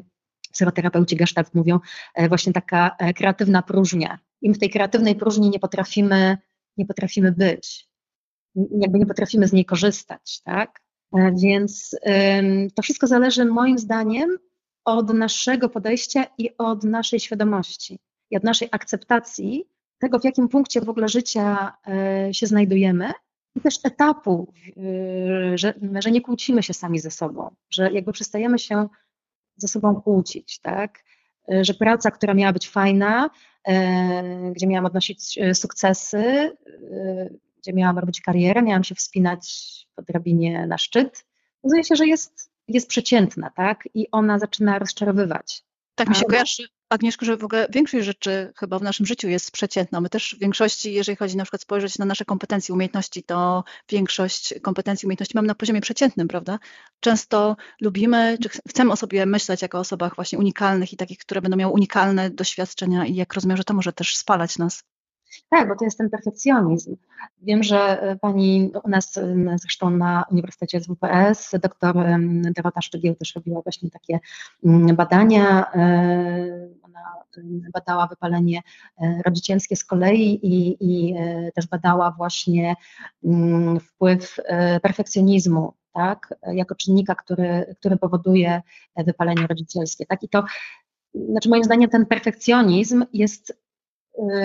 psychoterapeuci 0.53 1.17
gestalt 1.17 1.55
mówią, 1.55 1.81
e, 2.15 2.29
właśnie 2.29 2.53
taka 2.53 2.97
e, 2.99 3.15
kreatywna 3.15 3.63
próżnia. 3.63 4.19
I 4.43 4.49
my 4.49 4.55
w 4.55 4.59
tej 4.59 4.71
kreatywnej 4.71 5.15
próżni 5.15 5.51
nie 5.51 5.59
potrafimy, 5.59 6.39
nie 6.77 6.87
potrafimy 6.87 7.33
być 7.33 7.89
jakby 8.81 8.99
nie 8.99 9.07
potrafimy 9.07 9.49
z 9.49 9.53
niej 9.53 9.65
korzystać, 9.65 10.41
tak? 10.43 10.86
E, 11.13 11.33
więc 11.43 11.97
to 12.75 12.83
wszystko 12.83 13.07
zależy 13.07 13.45
moim 13.45 13.79
zdaniem 13.79 14.39
od 14.85 15.15
naszego 15.15 15.69
podejścia 15.69 16.27
i 16.39 16.57
od 16.59 16.85
naszej 16.85 17.21
świadomości 17.21 17.99
i 18.31 18.37
od 18.37 18.45
naszej 18.45 18.69
akceptacji 18.73 19.65
tego, 19.99 20.19
w 20.19 20.25
jakim 20.25 20.49
punkcie 20.49 20.81
w 20.81 20.89
ogóle 20.89 21.09
życia 21.09 21.73
e, 21.87 22.35
się 22.35 22.47
znajdujemy 22.47 23.13
i 23.55 23.61
też 23.61 23.79
etapu, 23.85 24.53
e, 24.77 25.59
że, 25.59 25.75
że 25.99 26.11
nie 26.11 26.21
kłócimy 26.21 26.63
się 26.63 26.75
sami 26.75 26.99
ze 26.99 27.11
sobą, 27.11 27.55
że 27.71 27.93
jakby 27.93 28.13
przestajemy 28.13 28.59
się 28.59 28.89
ze 29.57 29.69
sobą 29.69 30.01
kłócić, 30.01 30.59
tak? 30.61 31.05
Że 31.61 31.75
praca, 31.75 32.11
która 32.11 32.35
miała 32.35 32.53
być 32.53 32.69
fajna, 32.69 33.31
gdzie 34.53 34.67
miałam 34.67 34.87
odnosić 34.87 35.39
sukcesy, 35.55 36.57
gdzie 37.67 37.73
miałam 37.73 37.99
robić 37.99 38.21
karierę, 38.21 38.63
miałam 38.63 38.85
się 38.85 38.95
wspinać 38.95 39.47
po 39.95 40.03
drabinie 40.03 40.67
na 40.67 40.79
szczyt, 40.79 41.27
okazuje 41.63 41.85
się, 41.85 41.97
że 41.97 42.07
jest, 42.07 42.51
jest 42.69 42.89
przeciętna, 42.89 43.51
tak? 43.51 43.89
I 43.95 44.11
ona 44.13 44.39
zaczyna 44.39 44.79
rozczarowywać. 44.79 45.65
Tak 45.95 46.09
mi 46.09 46.15
się 46.15 46.25
kojarzy, 46.25 46.69
Agnieszko, 46.89 47.27
że 47.27 47.37
w 47.37 47.45
ogóle 47.45 47.67
większość 47.71 48.07
rzeczy 48.07 48.53
chyba 48.57 48.79
w 48.79 48.83
naszym 48.83 49.07
życiu 49.07 49.29
jest 49.29 49.51
przeciętna. 49.51 50.01
My 50.01 50.09
też 50.09 50.35
w 50.37 50.41
większości, 50.41 50.93
jeżeli 50.93 51.17
chodzi 51.17 51.37
na 51.37 51.45
przykład 51.45 51.63
spojrzeć 51.63 51.99
na 51.99 52.05
nasze 52.05 52.25
kompetencje, 52.25 52.75
umiejętności, 52.75 53.23
to 53.23 53.65
większość 53.89 54.55
kompetencji, 54.63 55.07
umiejętności 55.07 55.37
mamy 55.37 55.49
na 55.49 55.55
poziomie 55.55 55.81
przeciętnym, 55.81 56.29
prawda? 56.29 56.59
Często 57.01 57.57
lubimy, 57.81 58.39
czy 58.43 58.49
chcemy 58.49 58.93
o 58.93 58.97
sobie 58.97 59.27
myśleć 59.27 59.63
jako 59.63 59.79
o 59.79 59.81
osobach 59.81 60.17
właśnie 60.17 60.39
unikalnych 60.39 60.93
i 60.93 60.97
takich, 60.97 61.19
które 61.19 61.41
będą 61.41 61.57
miały 61.57 61.73
unikalne 61.73 62.31
doświadczenia 62.31 63.07
i 63.07 63.15
jak 63.15 63.35
rozumiem, 63.35 63.57
że 63.57 63.65
to 63.65 63.75
może 63.75 63.93
też 63.93 64.17
spalać 64.17 64.59
nas. 64.59 64.85
Tak, 65.49 65.69
bo 65.69 65.77
to 65.77 65.85
jest 65.85 65.99
ten 65.99 66.11
perfekcjonizm. 66.11 66.97
Wiem, 67.43 67.63
że 67.63 68.03
e, 68.03 68.17
pani 68.17 68.73
u 68.85 68.89
nas 68.89 69.21
zresztą 69.61 69.91
na 69.91 70.25
Uniwersytecie 70.31 70.81
SWPS, 70.81 71.55
doktor 71.63 71.95
Dorota 72.57 72.81
Szczygieł 72.81 73.15
też 73.15 73.35
robiła 73.35 73.63
właśnie 73.63 73.91
takie 73.91 74.19
mm, 74.65 74.97
badania. 74.97 75.73
E, 75.75 76.69
ona 76.83 77.01
badała 77.75 78.07
wypalenie 78.07 78.61
e, 79.01 79.23
rodzicielskie 79.25 79.77
z 79.77 79.85
kolei 79.85 80.41
i, 80.43 80.77
i 80.81 81.15
też 81.55 81.67
badała 81.67 82.11
właśnie 82.11 82.75
mm, 83.25 83.81
wpływ 83.81 84.37
perfekcjonizmu 84.83 85.73
tak, 85.93 86.35
jako 86.53 86.75
czynnika, 86.75 87.15
który, 87.15 87.75
który 87.79 87.97
powoduje 87.97 88.63
wypalenie 88.97 89.47
rodzicielskie. 89.47 90.07
Tak? 90.07 90.23
I 90.23 90.29
to, 90.29 90.45
znaczy 91.15 91.49
moim 91.49 91.65
zdaniem 91.65 91.91
ten 91.91 92.07
perfekcjonizm 92.07 93.05
jest 93.13 93.53
E, 93.53 93.66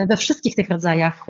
we 0.07 0.17
wszystkich 0.17 0.55
tych 0.55 0.69
rodzajach 0.69 1.25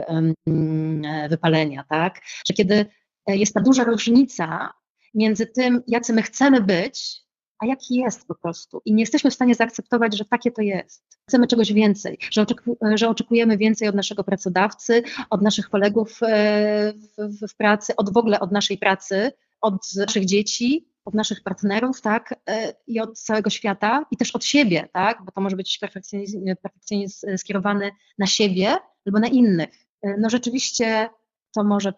wypalenia, 1.30 1.84
tak? 1.90 2.22
Że 2.48 2.54
kiedy 2.54 2.86
e, 3.28 3.38
jest 3.38 3.54
ta 3.54 3.62
duża 3.62 3.84
różnica 3.84 4.74
między 5.14 5.48
tym, 5.48 5.84
jacy 5.88 6.14
my 6.14 6.22
chcemy 6.22 6.62
być, 6.62 7.22
a 7.60 7.66
jaki 7.66 7.96
jest 7.96 8.28
po 8.28 8.36
prostu. 8.36 8.82
I 8.86 8.94
nie 8.94 9.04
jesteśmy 9.04 9.32
w 9.32 9.34
stanie 9.34 9.56
zaakceptować, 9.56 10.18
że 10.18 10.26
takie 10.26 10.52
to 10.52 10.62
jest. 10.62 11.04
Chcemy 11.28 11.48
czegoś 11.48 11.74
więcej, 11.74 12.18
że, 12.32 12.42
oczeku, 12.42 12.78
że 12.96 13.10
oczekujemy 13.10 13.58
więcej 13.58 13.88
od 13.88 13.96
naszego 13.96 14.24
pracodawcy, 14.24 15.04
od 15.30 15.42
naszych 15.42 15.70
kolegów 15.70 16.20
e, 16.24 16.94
w, 16.94 17.38
w, 17.40 17.52
w 17.52 17.56
pracy, 17.56 17.96
od 17.96 18.14
w 18.14 18.18
ogóle 18.18 18.40
od 18.40 18.52
naszej 18.52 18.78
pracy, 18.78 19.32
od 19.62 19.96
naszych 19.96 20.26
dzieci, 20.26 20.91
od 21.06 21.14
naszych 21.14 21.44
partnerów, 21.44 22.02
tak, 22.02 22.36
e, 22.50 22.74
i 22.88 23.00
od 23.00 23.20
całego 23.20 23.50
świata, 23.50 24.06
i 24.12 24.18
też 24.18 24.36
od 24.36 24.46
siebie, 24.46 24.90
tak, 24.94 25.26
bo 25.26 25.32
to 25.32 25.42
może 25.42 25.56
być 25.56 25.78
perfekcjonizm, 25.78 26.46
perfekcjonizm 26.62 27.38
skierowany 27.38 27.92
na 28.18 28.26
siebie 28.26 28.78
albo 29.06 29.20
na 29.20 29.28
innych. 29.28 29.70
E, 30.02 30.18
no 30.18 30.30
rzeczywiście 30.30 31.10
to 31.56 31.64
może 31.64 31.94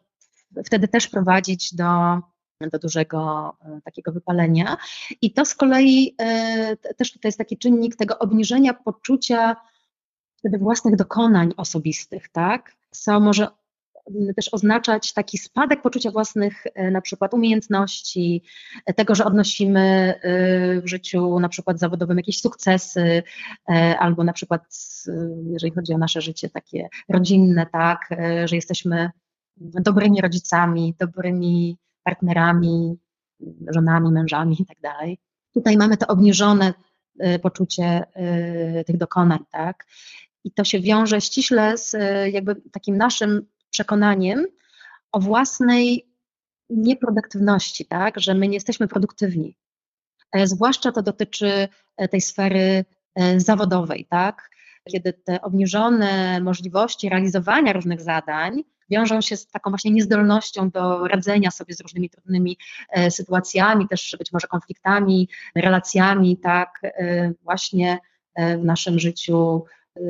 wtedy 0.66 0.88
też 0.88 1.08
prowadzić 1.08 1.76
do, 1.76 2.20
do 2.72 2.80
dużego 2.80 3.52
e, 3.62 3.82
takiego 3.84 4.12
wypalenia. 4.12 4.78
I 5.22 5.34
to 5.34 5.46
z 5.46 5.56
kolei 5.56 6.16
też 6.98 7.13
tutaj 7.13 7.30
jest 7.30 7.38
taki 7.38 7.58
czynnik 7.58 7.96
tego 7.96 8.20
obniżenia 8.20 8.74
poczucia 8.74 9.56
wtedy 10.36 10.58
własnych 10.58 10.96
dokonań 10.96 11.54
osobistych, 11.58 12.30
tak, 12.30 12.76
co 12.92 13.20
może 13.20 13.48
też 14.36 14.50
oznaczać 14.52 15.13
taki 15.13 15.38
spadek 15.38 15.82
poczucia 15.82 16.12
własnych 16.12 16.63
e, 16.76 16.92
na 16.92 17.02
przykład 17.02 17.34
umiejętności, 17.34 18.44
e, 18.86 18.94
tego, 18.94 19.16
że 19.16 19.26
odnosimy 19.26 19.80
e, 19.80 20.82
w 20.82 20.88
życiu 20.88 21.39
na 21.39 21.50
przykład 21.50 21.80
zawodowym 21.80 22.18
jakieś 22.18 22.42
sukcesy, 22.42 23.24
albo 24.00 24.24
na 24.24 24.34
przykład 24.34 24.62
jeżeli 25.46 25.74
chodzi 25.74 25.94
o 25.94 25.98
nasze 25.98 26.22
życie 26.22 26.50
takie 26.50 26.88
rodzinne, 27.10 27.66
tak, 27.72 28.10
że 28.46 28.56
jesteśmy 28.56 29.10
dobrymi 29.58 30.22
rodzicami, 30.22 30.96
dobrymi 31.00 31.78
partnerami, 32.04 32.98
żonami, 33.68 34.12
mężami 34.12 34.62
i 34.62 34.66
tak 34.66 34.78
dalej. 34.82 35.20
Tutaj 35.54 35.78
mamy 35.78 35.98
to 35.98 36.08
obniżone 36.08 36.74
poczucie 37.42 38.04
tych 38.86 38.98
dokonań, 38.98 39.39
tak? 39.52 39.86
I 40.44 40.52
to 40.52 40.63
się 40.63 40.80
wiąże 40.80 41.22
ściśle 41.22 41.78
z 41.78 41.96
jakby 42.34 42.56
takim 42.72 42.98
naszym 42.98 43.46
przekonaniem 43.74 44.46
o 45.12 45.20
własnej 45.20 46.10
nieproduktywności, 46.70 47.86
tak, 47.86 48.20
że 48.20 48.34
my 48.34 48.48
nie 48.48 48.54
jesteśmy 48.54 48.88
produktywni. 48.88 49.58
E, 50.32 50.48
zwłaszcza 50.48 50.92
to 50.92 51.02
dotyczy 51.02 51.68
e, 51.98 52.08
tej 52.08 52.22
sfery 52.22 52.86
e, 53.16 53.40
zawodowej, 53.40 54.08
tak, 54.10 54.50
kiedy 54.90 55.14
te 55.14 55.42
obniżone 55.42 56.42
możliwości 56.42 57.10
realizowania 57.10 57.74
różnych 57.74 58.02
zadań 58.02 58.64
wiążą 58.90 59.22
się 59.22 59.38
z 59.38 59.48
taką 59.48 59.70
właśnie 59.70 59.92
niezdolnością 59.92 60.70
do 60.70 61.08
radzenia 61.08 61.52
sobie 61.52 61.74
z 61.74 61.82
różnymi 61.82 62.10
trudnymi 62.10 62.58
sytuacjami, 63.10 63.88
też 63.88 64.16
być 64.20 64.32
może 64.32 64.48
konfliktami, 64.48 65.30
relacjami, 65.56 66.38
tak, 66.38 66.82
właśnie 67.42 68.00
w 68.38 68.64
naszym 68.64 69.00
życiu 69.00 69.66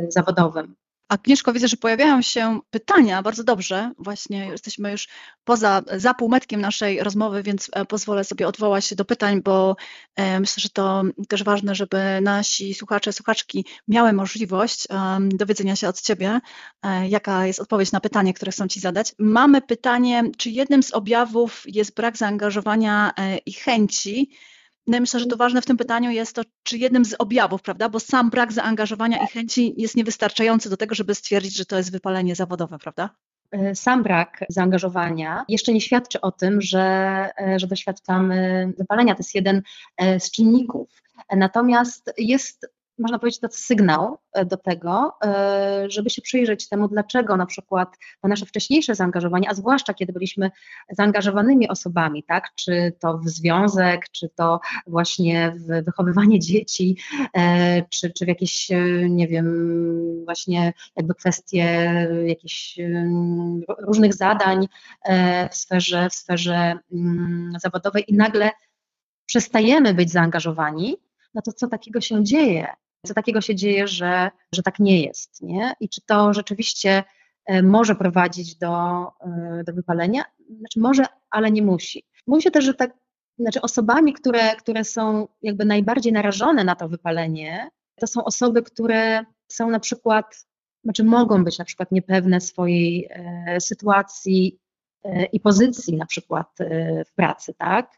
zawodowym. 0.10 0.76
Agnieszko, 1.13 1.54
widzę, 1.54 1.67
że 1.67 1.78
pojawiają 1.78 2.21
się 2.21 2.60
pytania, 2.69 3.21
bardzo 3.21 3.43
dobrze, 3.43 3.91
właśnie 3.97 4.45
jesteśmy 4.45 4.91
już 4.91 5.08
poza, 5.43 5.82
za 5.97 6.13
półmetkiem 6.13 6.62
naszej 6.62 7.04
rozmowy, 7.04 7.43
więc 7.43 7.69
e, 7.73 7.86
pozwolę 7.86 8.23
sobie 8.23 8.47
odwołać 8.47 8.86
się 8.86 8.95
do 8.95 9.06
pytań, 9.06 9.41
bo 9.41 9.76
e, 10.15 10.39
myślę, 10.39 10.62
że 10.62 10.69
to 10.69 11.04
też 11.28 11.43
ważne, 11.43 11.76
żeby 11.76 11.97
nasi 12.21 12.73
słuchacze, 12.73 13.13
słuchaczki 13.13 13.65
miały 13.88 14.13
możliwość 14.13 14.88
dowiedzenia 15.28 15.76
się 15.76 15.88
od 15.88 16.02
Ciebie, 16.02 16.39
e, 16.84 17.08
jaka 17.08 17.47
jest 17.47 17.60
odpowiedź 17.60 17.91
na 17.91 17.99
pytanie, 17.99 18.34
które 18.34 18.52
chcą 18.52 18.67
Ci 18.67 18.80
zadać. 18.80 19.13
Mamy 19.19 19.62
pytanie, 19.62 20.23
czy 20.38 20.49
jednym 20.49 20.84
z 20.84 20.93
objawów 20.93 21.63
jest 21.65 21.95
brak 21.95 22.17
zaangażowania 22.17 23.12
i 23.45 23.54
chęci 23.54 24.30
no 24.87 24.97
i 24.97 25.01
myślę, 25.01 25.19
że 25.19 25.25
to 25.25 25.37
ważne 25.37 25.61
w 25.61 25.65
tym 25.65 25.77
pytaniu 25.77 26.11
jest 26.11 26.35
to, 26.35 26.41
czy 26.63 26.77
jednym 26.77 27.05
z 27.05 27.15
objawów, 27.19 27.61
prawda, 27.61 27.89
bo 27.89 27.99
sam 27.99 28.29
brak 28.29 28.53
zaangażowania 28.53 29.23
i 29.23 29.27
chęci 29.27 29.73
jest 29.77 29.95
niewystarczający 29.95 30.69
do 30.69 30.77
tego, 30.77 30.95
żeby 30.95 31.15
stwierdzić, 31.15 31.55
że 31.55 31.65
to 31.65 31.77
jest 31.77 31.91
wypalenie 31.91 32.35
zawodowe, 32.35 32.77
prawda? 32.79 33.09
E, 33.51 33.75
sam 33.75 34.03
brak 34.03 34.45
zaangażowania 34.49 35.45
jeszcze 35.49 35.73
nie 35.73 35.81
świadczy 35.81 36.21
o 36.21 36.31
tym, 36.31 36.61
że, 36.61 36.81
e, 37.39 37.59
że 37.59 37.67
doświadczamy 37.67 38.67
wypalenia. 38.77 39.15
To 39.15 39.19
jest 39.19 39.35
jeden 39.35 39.61
e, 39.97 40.19
z 40.19 40.31
czynników. 40.31 40.89
Natomiast 41.35 42.13
jest 42.17 42.72
można 42.99 43.19
powiedzieć, 43.19 43.39
to 43.39 43.47
sygnał 43.51 44.17
e, 44.34 44.45
do 44.45 44.58
tego, 44.58 45.13
e, 45.25 45.86
żeby 45.88 46.10
się 46.10 46.21
przyjrzeć 46.21 46.69
temu, 46.69 46.88
dlaczego 46.88 47.38
na 47.38 47.45
przykład 47.45 47.97
to 48.21 48.27
nasze 48.27 48.45
wcześniejsze 48.45 48.95
zaangażowanie, 48.95 49.49
a 49.49 49.53
zwłaszcza 49.53 49.93
kiedy 49.93 50.13
byliśmy 50.13 50.51
zaangażowanymi 50.89 51.69
osobami, 51.69 52.23
tak, 52.23 52.49
czy 52.56 52.93
to 52.99 53.17
w 53.17 53.29
związek, 53.29 54.10
czy 54.12 54.29
to 54.29 54.60
właśnie 54.88 55.56
w 55.58 55.86
wychowywanie 55.86 56.39
dzieci, 56.39 56.97
e, 57.34 57.82
czy, 57.89 58.12
czy 58.12 58.25
w 58.25 58.27
jakieś, 58.27 58.69
nie 59.10 59.27
wiem, 59.27 60.25
właśnie 60.25 60.73
jakby 60.95 61.13
kwestie 61.13 61.63
jakichś 62.25 62.79
różnych 63.79 64.13
zadań 64.13 64.67
w 65.51 65.56
sferze, 65.56 66.10
w 66.10 66.13
sferze 66.13 66.77
mm, 66.93 67.53
zawodowej 67.60 68.03
i 68.08 68.15
nagle 68.15 68.51
przestajemy 69.25 69.93
być 69.93 70.12
zaangażowani, 70.12 70.97
no 71.33 71.41
to 71.41 71.53
co 71.53 71.67
takiego 71.67 72.01
się 72.01 72.23
dzieje? 72.23 72.67
Co 73.05 73.13
takiego 73.13 73.41
się 73.41 73.55
dzieje, 73.55 73.87
że, 73.87 74.31
że 74.55 74.63
tak 74.63 74.79
nie 74.79 75.01
jest, 75.01 75.41
nie? 75.41 75.73
I 75.79 75.89
czy 75.89 76.01
to 76.01 76.33
rzeczywiście 76.33 77.03
e, 77.45 77.63
może 77.63 77.95
prowadzić 77.95 78.55
do, 78.55 79.07
e, 79.21 79.63
do 79.65 79.73
wypalenia? 79.73 80.23
Znaczy 80.59 80.79
może, 80.79 81.05
ale 81.29 81.51
nie 81.51 81.61
musi. 81.61 82.03
Mówi 82.27 82.41
się 82.41 82.51
też, 82.51 82.65
że 82.65 82.73
tak, 82.73 82.93
znaczy 83.39 83.61
osobami, 83.61 84.13
które, 84.13 84.55
które 84.55 84.83
są 84.83 85.27
jakby 85.41 85.65
najbardziej 85.65 86.13
narażone 86.13 86.63
na 86.63 86.75
to 86.75 86.89
wypalenie, 86.89 87.69
to 87.99 88.07
są 88.07 88.23
osoby, 88.23 88.63
które 88.63 89.25
są 89.47 89.69
na 89.69 89.79
przykład, 89.79 90.47
znaczy 90.83 91.03
mogą 91.03 91.43
być 91.43 91.59
na 91.59 91.65
przykład 91.65 91.91
niepewne 91.91 92.41
swojej 92.41 93.09
e, 93.09 93.61
sytuacji 93.61 94.59
e, 95.03 95.25
i 95.25 95.39
pozycji 95.39 95.97
na 95.97 96.05
przykład 96.05 96.61
e, 96.61 97.05
w 97.05 97.13
pracy, 97.13 97.53
tak? 97.53 97.91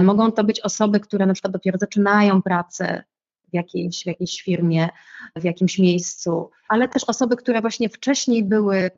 Mogą 0.00 0.32
to 0.32 0.44
być 0.44 0.60
osoby, 0.60 1.00
które 1.00 1.26
na 1.26 1.32
przykład 1.34 1.52
dopiero 1.52 1.78
zaczynają 1.78 2.42
pracę 2.42 3.04
w 3.48 3.54
jakiejś, 3.54 4.02
w 4.02 4.06
jakiejś 4.06 4.42
firmie, 4.42 4.88
w 5.36 5.44
jakimś 5.44 5.78
miejscu, 5.78 6.50
ale 6.68 6.88
też 6.88 7.04
osoby, 7.04 7.36
które 7.36 7.60
właśnie 7.60 7.88
wcześniej 7.88 8.44
były, 8.44 8.90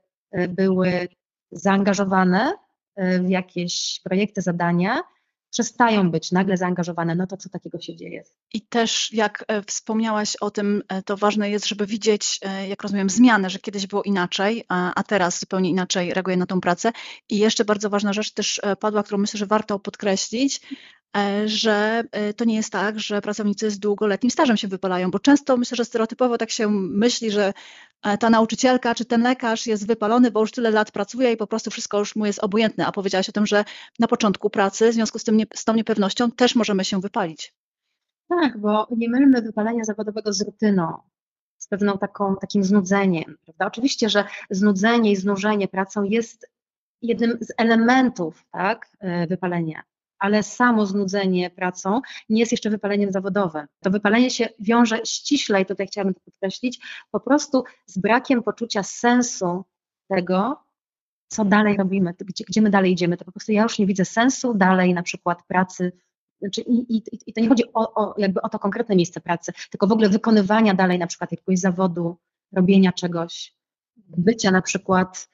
były 0.49 1.09
zaangażowane 1.51 2.55
e, 2.97 3.19
w 3.19 3.29
jakieś 3.29 4.01
projekty, 4.05 4.43
zadania, 4.43 5.03
przestają 5.57 6.11
być 6.11 6.33
nagle 6.33 6.57
zaangażowane, 6.57 7.14
no 7.14 7.27
to 7.27 7.37
co 7.37 7.49
takiego 7.49 7.81
się 7.81 7.97
dzieje? 7.97 8.23
I 8.55 8.66
też 8.66 9.12
jak 9.12 9.45
e, 9.49 9.62
wspomniałaś 9.62 10.37
o 10.37 10.51
tym, 10.51 10.83
e, 10.88 11.03
to 11.03 11.16
ważne 11.16 11.51
jest, 11.51 11.66
żeby 11.66 11.87
widzieć, 11.87 12.40
jak 12.69 12.83
rozumiem, 12.83 13.11
zmianę, 13.11 13.51
że 13.51 13.59
kiedyś 13.59 13.87
było 13.87 14.03
inaczej, 14.03 14.64
a 14.69 15.03
teraz 15.03 15.40
zupełnie 15.40 15.71
inaczej 15.71 16.14
reaguje 16.14 16.37
na 16.37 16.47
tą 16.47 16.61
pracę. 16.61 16.92
I 17.29 17.38
jeszcze 17.38 17.64
bardzo 17.64 17.90
ważna 17.90 18.12
rzecz 18.12 18.33
też 18.33 18.61
padła, 18.81 19.03
którą 19.03 19.19
myślę, 19.19 19.38
że 19.38 19.47
warto 19.47 19.79
podkreślić, 19.79 20.61
E, 20.61 20.96
że 21.47 22.05
e, 22.12 22.35
to 22.35 22.45
nie 22.45 22.55
jest 22.55 22.73
tak, 22.73 23.01
że 23.01 23.21
pracownicy 23.21 23.71
z 23.71 23.79
długoletnim 23.79 24.31
stażem 24.31 24.57
się 24.57 24.69
wypalają, 24.69 25.11
bo 25.11 25.19
często 25.19 25.57
myślę, 25.57 25.77
że 25.77 25.85
stereotypowo 25.85 26.38
tak 26.38 26.51
się 26.51 26.69
myśli, 26.71 27.31
że 27.31 27.53
e, 28.03 28.19
ta 28.19 28.31
nauczycielka 28.31 28.95
czy 28.95 29.05
ten 29.05 29.23
lekarz 29.23 29.66
jest 29.66 29.87
wypalony, 29.87 30.31
bo 30.31 30.40
już 30.40 30.53
tyle 30.53 30.71
lat 30.71 30.90
pracuje 30.90 31.33
i 31.33 31.37
po 31.37 31.47
prostu 31.47 31.71
wszystko 31.71 31.99
już 31.99 32.16
mu 32.16 32.27
jest 32.27 32.38
obojętne, 32.38 32.87
a 32.87 32.92
powiedziałaś 32.92 33.29
o 33.29 33.33
tym, 33.33 33.47
że 33.47 33.64
na 33.99 34.09
początku 34.09 34.51
pracy 34.51 34.90
w 34.90 34.95
związku 34.95 35.19
z, 35.19 35.25
tym, 35.25 35.38
z 35.55 35.64
tą 35.64 35.75
niepewnością 35.75 36.31
też 36.31 36.55
możemy 36.55 36.85
się 36.85 37.01
wypalić. 37.01 37.55
Tak, 38.29 38.59
bo 38.59 38.88
nie 38.97 39.09
mylmy 39.09 39.42
wypalenia 39.42 39.85
zawodowego 39.85 40.33
z 40.33 40.42
rutyną, 40.42 40.92
z 41.59 41.66
pewną 41.69 41.99
taką, 41.99 42.37
takim 42.37 42.64
znudzeniem. 42.64 43.37
Prawda? 43.45 43.66
Oczywiście, 43.66 44.09
że 44.09 44.25
znudzenie 44.51 45.12
i 45.12 45.16
znużenie 45.16 45.69
pracą 45.69 46.03
jest 46.03 46.51
jednym 47.03 47.38
z 47.40 47.53
elementów 47.59 48.45
tak, 48.53 48.90
wypalenia 49.29 49.83
ale 50.19 50.43
samo 50.43 50.87
znudzenie 50.87 51.51
pracą 51.51 52.01
nie 52.29 52.41
jest 52.41 52.53
jeszcze 52.53 52.71
wypaleniem 52.71 53.13
zawodowym. 53.13 53.67
To 53.81 53.91
wypalenie 53.91 54.31
się 54.31 54.49
wiąże 54.61 55.01
ściśle, 55.05 55.61
i 55.61 55.67
tutaj 55.67 55.87
chciałabym 55.87 56.15
to 56.15 56.21
podkreślić, 56.25 56.79
po 57.11 57.21
prostu 57.21 57.65
z 57.87 57.99
brakiem 57.99 58.43
poczucia 58.43 58.83
sensu 58.83 59.65
tego, 60.09 60.61
co 61.29 61.45
dalej 61.45 61.77
robimy, 61.77 62.15
gdzie, 62.21 62.45
gdzie 62.49 62.63
my 62.63 62.71
dalej 62.71 62.93
idziemy. 62.93 63.17
To 63.17 63.25
po 63.25 63.33
prostu 63.33 63.53
ja 63.53 63.63
już 63.63 63.79
nie 63.79 63.87
widzę 63.87 64.05
sensu 64.05 64.55
dalej 64.55 64.95
na 64.95 65.03
przykład 65.03 65.43
pracy 65.49 65.93
znaczy 66.41 66.61
i, 66.61 66.97
i, 66.97 67.03
I, 67.27 67.33
to 67.33 67.41
nie 67.41 67.49
chodzi 67.49 67.65
o, 67.75 67.95
o, 67.95 68.15
jakby 68.19 68.43
o 68.43 68.49
to 68.49 68.59
konkretne 68.59 68.97
miejsce 68.97 69.21
pracy, 69.21 69.53
tylko 69.71 69.87
w 69.87 69.93
ogóle 69.93 70.09
wykonywania 70.09 70.75
dalej 70.75 70.99
na 70.99 71.07
przykład 71.07 71.33
jakiegoś 71.33 71.59
zawodu, 71.59 72.17
robienia 72.53 72.93
czegoś, 72.93 73.55
bycia 73.97 74.51
na 74.51 74.63
przykład 74.63 75.29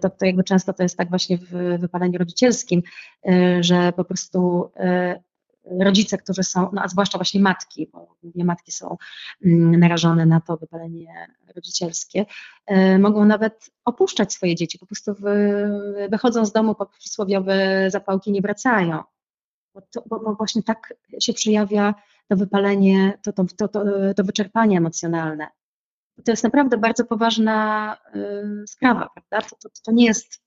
to, 0.00 0.10
to 0.10 0.26
jakby 0.26 0.44
często 0.44 0.72
to 0.72 0.82
jest 0.82 0.96
tak 0.96 1.08
właśnie 1.08 1.38
w 1.38 1.78
wypaleniu 1.80 2.18
rodzicielskim, 2.18 2.82
e, 3.28 3.62
że 3.62 3.92
po 3.92 4.04
prostu 4.04 4.70
e, 4.76 5.22
rodzice, 5.80 6.18
którzy 6.18 6.42
są, 6.42 6.70
no 6.72 6.82
a 6.82 6.88
zwłaszcza 6.88 7.18
właśnie 7.18 7.40
matki, 7.40 7.90
bo 7.92 8.16
głównie 8.22 8.44
matki 8.44 8.72
są 8.72 8.96
mm, 9.44 9.80
narażone 9.80 10.26
na 10.26 10.40
to 10.40 10.56
wypalenie 10.56 11.26
rodzicielskie, 11.54 12.26
mogą 12.98 13.24
nawet 13.24 13.70
opuszczać 13.84 14.32
swoje 14.32 14.54
dzieci, 14.54 14.78
po 14.78 14.86
prostu 14.86 15.14
wychodzą 16.10 16.46
z 16.46 16.52
domu 16.52 16.74
po 16.74 16.86
przysłowiowe 16.86 17.86
zapałki 17.90 18.32
nie 18.32 18.40
wracają. 18.40 19.02
Bo, 19.74 19.80
to, 19.80 20.02
bo, 20.06 20.20
bo, 20.20 20.34
właśnie 20.34 20.62
tak 20.62 20.94
się 21.20 21.32
przejawia 21.32 21.94
to 22.28 22.36
wypalenie, 22.36 23.18
to, 23.22 23.32
to, 23.32 23.68
to, 23.68 23.68
to 24.16 24.24
wyczerpanie 24.24 24.78
emocjonalne 24.78 25.48
to 26.24 26.32
jest 26.32 26.44
naprawdę 26.44 26.78
bardzo 26.78 27.04
poważna 27.04 27.96
y, 28.14 28.66
sprawa, 28.66 29.08
prawda? 29.14 29.48
To, 29.48 29.56
to, 29.56 29.68
to 29.84 29.92
nie 29.92 30.06
jest 30.06 30.42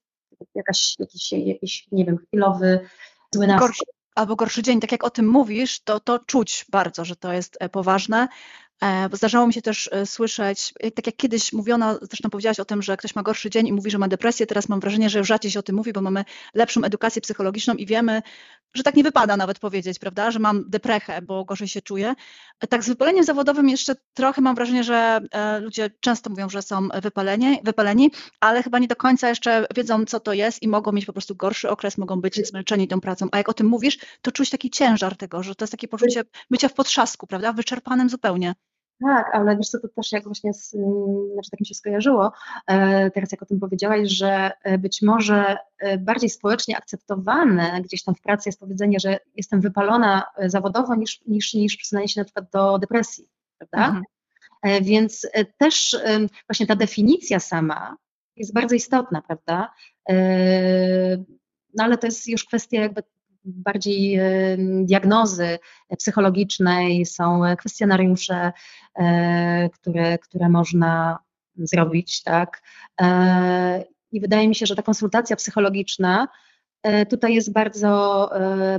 jakaś, 0.54 0.94
jakiś, 0.98 1.32
jakiś, 1.32 1.86
nie 1.92 2.04
wiem, 2.04 2.18
chwilowy 2.18 2.88
zły 3.34 3.46
nastrój. 3.46 3.86
albo 4.14 4.36
gorszy 4.36 4.62
dzień, 4.62 4.80
tak 4.80 4.92
jak 4.92 5.04
o 5.04 5.10
tym 5.10 5.28
mówisz, 5.28 5.80
to, 5.80 6.00
to 6.00 6.18
czuć 6.18 6.66
bardzo, 6.70 7.04
że 7.04 7.16
to 7.16 7.32
jest 7.32 7.58
poważne. 7.72 8.28
E, 8.82 9.08
bo 9.08 9.16
zdarzało 9.16 9.46
mi 9.46 9.52
się 9.52 9.62
też 9.62 9.90
e, 9.92 10.06
słyszeć, 10.06 10.74
e, 10.80 10.90
tak 10.90 11.06
jak 11.06 11.16
kiedyś 11.16 11.52
mówiono, 11.52 11.98
zresztą 12.02 12.30
powiedziałaś 12.30 12.60
o 12.60 12.64
tym, 12.64 12.82
że 12.82 12.96
ktoś 12.96 13.14
ma 13.14 13.22
gorszy 13.22 13.50
dzień 13.50 13.66
i 13.66 13.72
mówi, 13.72 13.90
że 13.90 13.98
ma 13.98 14.08
depresję, 14.08 14.46
teraz 14.46 14.68
mam 14.68 14.80
wrażenie, 14.80 15.10
że 15.10 15.24
rzadziej 15.24 15.50
się 15.50 15.58
o 15.58 15.62
tym 15.62 15.76
mówi, 15.76 15.92
bo 15.92 16.00
mamy 16.00 16.24
lepszą 16.54 16.84
edukację 16.84 17.22
psychologiczną 17.22 17.74
i 17.74 17.86
wiemy, 17.86 18.22
że 18.74 18.82
tak 18.82 18.94
nie 18.94 19.02
wypada 19.02 19.36
nawet 19.36 19.58
powiedzieć, 19.58 19.98
prawda, 19.98 20.30
że 20.30 20.38
mam 20.38 20.64
deprechę, 20.70 21.22
bo 21.22 21.44
gorzej 21.44 21.68
się 21.68 21.82
czuję. 21.82 22.14
Tak 22.68 22.84
z 22.84 22.88
wypaleniem 22.88 23.24
zawodowym 23.24 23.68
jeszcze 23.68 23.94
trochę 24.14 24.40
mam 24.40 24.54
wrażenie, 24.54 24.84
że 24.84 25.20
ludzie 25.60 25.90
często 26.00 26.30
mówią, 26.30 26.48
że 26.48 26.62
są 26.62 26.88
wypaleni, 27.02 27.60
wypaleni, 27.64 28.10
ale 28.40 28.62
chyba 28.62 28.78
nie 28.78 28.88
do 28.88 28.96
końca 28.96 29.28
jeszcze 29.28 29.66
wiedzą, 29.76 30.04
co 30.04 30.20
to 30.20 30.32
jest 30.32 30.62
i 30.62 30.68
mogą 30.68 30.92
mieć 30.92 31.06
po 31.06 31.12
prostu 31.12 31.36
gorszy 31.36 31.70
okres, 31.70 31.98
mogą 31.98 32.20
być 32.20 32.48
zmęczeni 32.48 32.88
tą 32.88 33.00
pracą. 33.00 33.28
A 33.32 33.38
jak 33.38 33.48
o 33.48 33.54
tym 33.54 33.66
mówisz, 33.66 33.98
to 34.22 34.32
czuć 34.32 34.50
taki 34.50 34.70
ciężar 34.70 35.16
tego, 35.16 35.42
że 35.42 35.54
to 35.54 35.64
jest 35.64 35.70
takie 35.70 35.88
poczucie 35.88 36.24
bycia 36.50 36.68
w 36.68 36.74
potrzasku, 36.74 37.26
prawda, 37.26 37.52
wyczerpanym 37.52 38.08
zupełnie. 38.10 38.54
Tak, 39.02 39.30
ale 39.34 39.56
wiesz 39.56 39.68
co, 39.68 39.80
to 39.80 39.88
też 39.88 40.12
jak 40.12 40.24
właśnie, 40.24 40.54
z, 40.54 40.74
mm, 40.74 41.32
znaczy 41.32 41.50
tak 41.50 41.60
mi 41.60 41.66
się 41.66 41.74
skojarzyło, 41.74 42.32
e, 42.66 43.10
teraz 43.10 43.32
jak 43.32 43.42
o 43.42 43.46
tym 43.46 43.60
powiedziałaś, 43.60 44.08
że 44.08 44.50
e, 44.62 44.78
być 44.78 45.02
może 45.02 45.56
e, 45.78 45.98
bardziej 45.98 46.30
społecznie 46.30 46.76
akceptowane 46.76 47.82
gdzieś 47.82 48.02
tam 48.02 48.14
w 48.14 48.20
pracy 48.20 48.48
jest 48.48 48.60
powiedzenie, 48.60 49.00
że 49.00 49.18
jestem 49.36 49.60
wypalona 49.60 50.22
zawodowo 50.46 50.94
niż, 50.94 51.20
niż, 51.26 51.54
niż 51.54 51.76
przyznanie 51.76 52.08
się 52.08 52.20
na 52.20 52.24
przykład 52.24 52.50
do 52.52 52.78
depresji, 52.78 53.28
prawda? 53.58 53.86
Mhm. 53.86 54.04
Więc 54.84 55.26
też 55.58 55.96
właśnie 56.48 56.66
ta 56.66 56.76
definicja 56.76 57.40
sama 57.40 57.96
jest 58.36 58.52
bardzo 58.52 58.74
istotna, 58.74 59.22
prawda? 59.22 59.72
No 61.74 61.84
ale 61.84 61.98
to 61.98 62.06
jest 62.06 62.28
już 62.28 62.44
kwestia 62.44 62.80
jakby 62.80 63.02
bardziej 63.44 64.20
diagnozy 64.84 65.58
psychologicznej, 65.98 67.06
są 67.06 67.40
kwestionariusze, 67.58 68.52
e, 68.94 69.70
które, 69.70 70.18
które 70.18 70.48
można 70.48 71.18
zrobić, 71.56 72.22
tak. 72.22 72.62
E, 73.00 73.84
I 74.12 74.20
wydaje 74.20 74.48
mi 74.48 74.54
się, 74.54 74.66
że 74.66 74.76
ta 74.76 74.82
konsultacja 74.82 75.36
psychologiczna 75.36 76.28
e, 76.82 77.06
tutaj 77.06 77.34
jest 77.34 77.52
bardzo, 77.52 78.30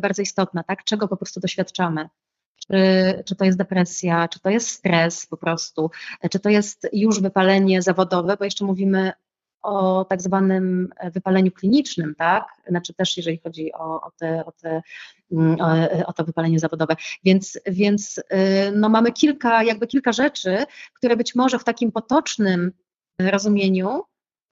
bardzo 0.02 0.21
istotna, 0.21 0.63
tak, 0.63 0.84
czego 0.84 1.08
po 1.08 1.17
prostu 1.17 1.39
doświadczamy. 1.39 2.10
Czy, 2.67 3.23
czy 3.26 3.36
to 3.36 3.45
jest 3.45 3.58
depresja, 3.58 4.28
czy 4.28 4.39
to 4.39 4.49
jest 4.49 4.69
stres 4.69 5.26
po 5.26 5.38
prostu, 5.38 5.91
czy 6.32 6.39
to 6.39 6.49
jest 6.49 6.88
już 6.93 7.21
wypalenie 7.21 7.82
zawodowe, 7.82 8.38
bo 8.38 8.45
jeszcze 8.45 8.65
mówimy 8.65 9.12
o 9.63 10.06
tak 10.06 10.21
zwanym 10.21 10.89
wypaleniu 11.13 11.52
klinicznym, 11.52 12.15
tak? 12.15 12.47
Znaczy 12.67 12.93
też 12.93 13.17
jeżeli 13.17 13.38
chodzi 13.38 13.73
o, 13.73 14.02
o, 14.02 14.12
te, 14.17 14.45
o, 14.45 14.52
te, 14.52 14.82
mm, 15.32 15.62
o, 15.62 16.08
o 16.08 16.13
to 16.13 16.23
wypalenie 16.23 16.60
zawodowe. 16.60 16.95
Więc, 17.23 17.60
więc 17.65 18.17
y, 18.17 18.23
no 18.76 18.89
mamy 18.89 19.12
kilka, 19.12 19.63
jakby 19.63 19.88
kilka 19.88 20.12
rzeczy, 20.12 20.58
które 20.93 21.17
być 21.17 21.36
może 21.36 21.60
w 21.60 21.63
takim 21.63 21.91
potocznym 21.91 22.71
rozumieniu 23.19 24.02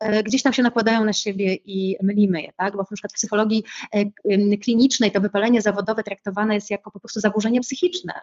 y, 0.04 0.24
gdzieś 0.24 0.44
tam 0.44 0.54
się 0.54 0.64
nakładają 0.64 1.06
na 1.06 1.14
siebie 1.14 1.56
i 1.56 1.98
mylimy 2.04 2.42
je, 2.42 2.52
tak? 2.58 2.74
Bo 2.74 2.80
na 2.80 2.86
przykład 2.86 3.12
w 3.12 3.16
psychologii 3.16 3.64
klinicznej 4.64 5.12
to 5.12 5.22
wypalenie 5.22 5.62
zawodowe 5.62 6.04
traktowane 6.04 6.56
jest 6.56 6.72
jako 6.72 6.92
po 6.92 7.00
prostu 7.00 7.20
zaburzenie 7.20 7.62
psychiczne. 7.62 8.14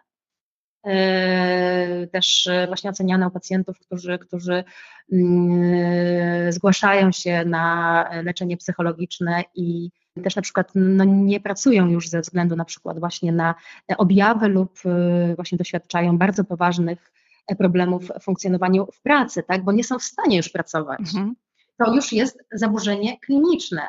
E, 0.86 2.06
też 2.06 2.46
e, 2.46 2.66
właśnie 2.66 2.90
oceniane 2.90 3.28
u 3.28 3.30
pacjentów, 3.30 3.78
którzy, 3.78 4.18
którzy 4.18 4.64
mm, 5.12 6.52
zgłaszają 6.52 7.12
się 7.12 7.44
na 7.44 8.04
leczenie 8.24 8.56
psychologiczne 8.56 9.44
i 9.54 9.90
też 10.22 10.36
na 10.36 10.42
przykład 10.42 10.72
no, 10.74 11.04
nie 11.04 11.40
pracują 11.40 11.88
już 11.88 12.08
ze 12.08 12.20
względu 12.20 12.56
na 12.56 12.64
przykład 12.64 12.98
właśnie 12.98 13.32
na 13.32 13.54
objawy 13.98 14.48
lub 14.48 14.78
e, 14.84 15.34
właśnie 15.36 15.58
doświadczają 15.58 16.18
bardzo 16.18 16.44
poważnych 16.44 17.12
problemów 17.58 18.04
w 18.20 18.24
funkcjonowaniu 18.24 18.86
w 18.92 19.02
pracy, 19.02 19.42
tak, 19.42 19.64
bo 19.64 19.72
nie 19.72 19.84
są 19.84 19.98
w 19.98 20.02
stanie 20.02 20.36
już 20.36 20.48
pracować. 20.48 21.00
Mhm. 21.00 21.34
To 21.78 21.94
już 21.94 22.12
jest 22.12 22.38
zaburzenie 22.52 23.18
kliniczne. 23.20 23.82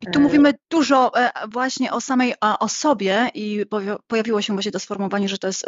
I 0.00 0.06
tu 0.06 0.20
mówimy 0.20 0.54
dużo 0.70 1.12
e, 1.16 1.48
właśnie 1.48 1.92
o 1.92 2.00
samej 2.00 2.34
osobie 2.60 3.28
i 3.34 3.64
pojawiło 4.06 4.42
się 4.42 4.52
właśnie 4.52 4.72
to 4.72 4.78
sformułowanie, 4.78 5.28
że 5.28 5.38
to 5.38 5.46
jest 5.46 5.66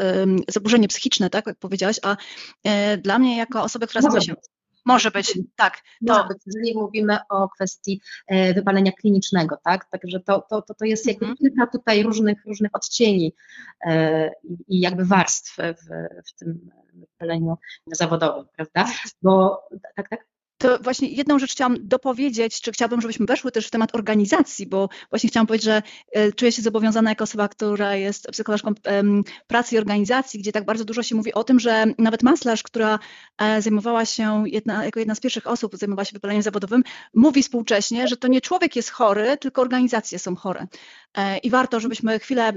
zaburzenie 0.48 0.88
psychiczne, 0.88 1.30
tak 1.30 1.46
jak 1.46 1.58
powiedziałaś, 1.58 2.00
a 2.02 2.16
e, 2.64 2.96
dla 2.96 3.18
mnie 3.18 3.36
jako 3.36 3.62
osoby, 3.62 3.86
która 3.86 4.02
zajmuje 4.02 4.22
się... 4.22 4.34
Może 4.84 5.10
być, 5.10 5.38
tak. 5.56 5.76
To... 5.76 5.82
Może 6.00 6.28
być, 6.28 6.38
jeżeli 6.46 6.74
mówimy 6.74 7.18
o 7.28 7.48
kwestii 7.48 8.00
e, 8.26 8.54
wypalenia 8.54 8.92
klinicznego, 8.92 9.58
tak? 9.64 9.90
Także 9.90 10.20
to, 10.20 10.46
to, 10.50 10.62
to, 10.62 10.74
to 10.74 10.84
jest 10.84 11.06
jakby 11.06 11.26
mhm. 11.26 11.36
kilka 11.36 11.66
tutaj 11.66 12.02
różnych, 12.02 12.44
różnych 12.46 12.70
odcieni 12.74 13.34
i 14.68 14.80
jakby 14.80 15.04
warstw 15.04 15.56
w, 15.56 15.86
w 16.28 16.38
tym 16.38 16.70
wypaleniu 16.94 17.58
zawodowym, 17.92 18.46
prawda? 18.56 18.92
Bo 19.22 19.62
tak, 19.96 20.08
tak? 20.08 20.26
To 20.58 20.78
właśnie 20.78 21.08
jedną 21.08 21.38
rzecz 21.38 21.52
chciałam 21.52 21.76
dopowiedzieć, 21.80 22.60
czy 22.60 22.72
chciałabym, 22.72 23.00
żebyśmy 23.00 23.26
weszły 23.26 23.52
też 23.52 23.66
w 23.66 23.70
temat 23.70 23.94
organizacji, 23.94 24.66
bo 24.66 24.88
właśnie 25.10 25.30
chciałam 25.30 25.46
powiedzieć, 25.46 25.64
że 25.64 25.82
e, 26.12 26.32
czuję 26.32 26.52
się 26.52 26.62
zobowiązana 26.62 27.10
jako 27.10 27.24
osoba, 27.24 27.48
która 27.48 27.94
jest 27.94 28.26
psycholożką 28.32 28.72
pracy 29.46 29.74
i 29.74 29.78
organizacji, 29.78 30.40
gdzie 30.40 30.52
tak 30.52 30.64
bardzo 30.64 30.84
dużo 30.84 31.02
się 31.02 31.14
mówi 31.14 31.34
o 31.34 31.44
tym, 31.44 31.60
że 31.60 31.84
nawet 31.98 32.22
maslarz, 32.22 32.62
która 32.62 32.98
e, 33.38 33.62
zajmowała 33.62 34.04
się 34.04 34.42
jedna, 34.46 34.84
jako 34.84 34.98
jedna 34.98 35.14
z 35.14 35.20
pierwszych 35.20 35.46
osób, 35.46 35.76
zajmowała 35.76 36.04
się 36.04 36.12
wypaleniem 36.12 36.42
zawodowym, 36.42 36.82
mówi 37.14 37.42
współcześnie, 37.42 38.08
że 38.08 38.16
to 38.16 38.28
nie 38.28 38.40
człowiek 38.40 38.76
jest 38.76 38.90
chory, 38.90 39.36
tylko 39.36 39.62
organizacje 39.62 40.18
są 40.18 40.36
chore. 40.36 40.66
E, 41.16 41.38
I 41.38 41.50
warto, 41.50 41.80
żebyśmy 41.80 42.18
chwilę, 42.18 42.52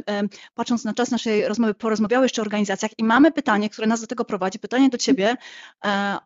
patrząc 0.56 0.84
na 0.84 0.94
czas 0.94 1.12
naszej 1.12 1.48
rozmowy, 1.48 1.74
porozmawiały 1.74 2.26
jeszcze 2.26 2.42
o 2.42 2.46
organizacjach. 2.46 2.92
I 2.98 3.04
mamy 3.04 3.32
pytanie, 3.32 3.70
które 3.70 3.88
nas 3.88 4.02
do 4.02 4.08
tego 4.08 4.26
prowadzi, 4.26 4.60
pytanie 4.60 4.90
do 4.90 4.98
Ciebie 4.98 5.36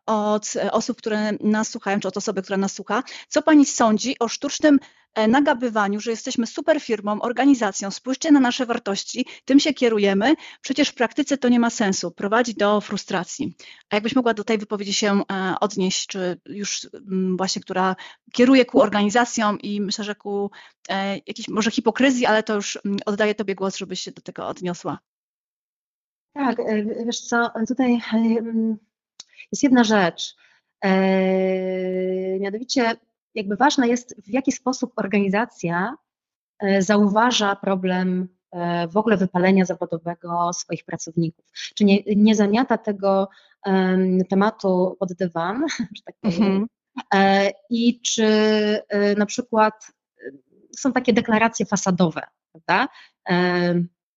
od 0.06 0.54
osób, 0.72 0.98
które 0.98 1.32
nas 1.32 1.70
słuchają, 1.70 2.00
czy 2.00 2.08
od 2.08 2.18
osoby, 2.18 2.42
która 2.42 2.58
nas 2.58 2.74
słucha. 2.74 3.04
Co 3.28 3.42
Pani 3.42 3.66
sądzi 3.66 4.20
o 4.20 4.28
sztucznym 4.28 4.76
e, 4.76 5.03
nagabywaniu, 5.28 6.00
że 6.00 6.12
jesteśmy 6.12 6.48
super 6.48 6.82
firmą, 6.82 7.22
organizacją, 7.22 7.92
spójrzcie 7.92 8.32
na 8.32 8.40
nasze 8.40 8.66
wartości, 8.66 9.26
tym 9.46 9.60
się 9.60 9.74
kierujemy, 9.74 10.36
przecież 10.62 10.90
w 10.90 10.94
praktyce 10.94 11.38
to 11.38 11.50
nie 11.50 11.60
ma 11.60 11.70
sensu, 11.70 12.12
prowadzi 12.12 12.54
do 12.54 12.82
frustracji. 12.82 13.56
A 13.90 13.96
jakbyś 13.96 14.16
mogła 14.16 14.34
do 14.34 14.44
tej 14.44 14.58
wypowiedzi 14.58 14.94
się 14.94 15.22
e, 15.32 15.56
odnieść, 15.60 16.08
czy 16.08 16.42
już 16.46 16.88
mm, 16.94 17.38
właśnie, 17.38 17.62
która 17.62 17.96
kieruje 18.34 18.66
ku 18.66 18.82
organizacjom 18.82 19.60
i 19.62 19.82
myślę, 19.82 20.04
że 20.04 20.16
ku 20.16 20.52
e, 20.90 21.14
jakiejś 21.16 21.48
może 21.48 21.72
hipokryzji, 21.72 22.26
ale 22.26 22.44
to 22.44 22.56
już 22.56 22.80
mm, 22.86 22.98
oddaję 23.06 23.36
Tobie 23.36 23.56
głos, 23.56 23.78
żebyś 23.78 24.00
się 24.00 24.12
do 24.12 24.22
tego 24.22 24.48
odniosła. 24.48 25.00
Tak, 26.34 26.58
wiesz 27.06 27.20
co, 27.20 27.52
tutaj 27.68 28.02
jest 29.52 29.64
jedna 29.64 29.84
rzecz. 29.84 30.36
E, 30.84 32.40
mianowicie, 32.40 32.96
jakby 33.36 33.56
ważne 33.56 33.88
jest, 33.88 34.16
w 34.26 34.30
jaki 34.30 34.52
sposób 34.52 34.94
organizacja 34.96 35.96
e, 36.60 36.82
zauważa 36.82 37.56
problem 37.56 38.28
e, 38.52 38.88
w 38.88 38.98
ogóle 38.98 39.18
wypalenia 39.18 39.66
zawodowego 39.66 40.54
swoich 40.54 40.86
pracowników. 40.86 41.46
Czy 41.76 41.86
nie, 41.86 42.00
nie 42.16 42.36
zamiata 42.36 42.78
tego 42.78 43.30
tematu 44.30 44.98
pod 45.00 45.14
dywan, 45.14 45.66
że 45.96 46.02
tak 46.06 46.16
powiem, 46.22 46.68
mhm. 47.14 47.52
i 47.70 48.02
czy 48.02 48.28
na 49.18 49.26
przykład 49.26 49.88
są 50.78 50.94
takie 50.94 51.14
deklaracje 51.14 51.66
fasadowe, 51.66 52.22
prawda? 52.52 52.88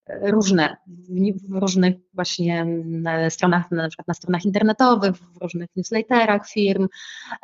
Różne, 0.08 0.76
w 1.48 1.60
różnych 1.60 1.96
właśnie 2.14 2.66
stronach, 3.28 3.70
na 3.70 3.88
przykład 3.88 4.08
na 4.08 4.14
stronach 4.14 4.44
internetowych, 4.44 5.16
w 5.16 5.36
różnych 5.42 5.68
newsletterach 5.76 6.48
firm. 6.48 6.88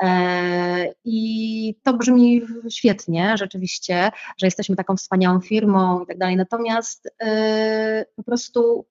E, 0.03 0.93
i 1.05 1.75
to 1.83 1.93
brzmi 1.93 2.43
świetnie 2.71 3.35
rzeczywiście, 3.37 4.11
że 4.41 4.47
jesteśmy 4.47 4.77
taką 4.77 4.97
wspaniałą 4.97 5.41
firmą 5.41 6.03
i 6.03 6.07
tak 6.07 6.19
dalej, 6.19 6.37
natomiast 6.37 7.09
e, 7.23 8.05
po 8.17 8.23
prostu 8.23 8.87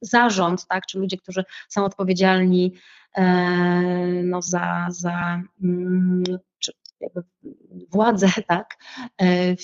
zarząd, 0.00 0.66
tak, 0.66 0.86
czy 0.86 0.98
ludzie, 0.98 1.16
którzy 1.16 1.44
są 1.68 1.84
odpowiedzialni 1.84 2.72
e, 3.14 3.24
no, 4.24 4.42
za, 4.42 4.86
za 4.90 5.42
mm, 5.62 6.24
czy 6.58 6.72
jakby 7.00 7.22
władze 7.92 8.28
tak, 8.48 8.76
e, 9.22 9.56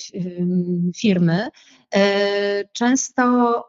firmy, 0.97 1.49
e, 1.95 2.65
często 2.73 3.23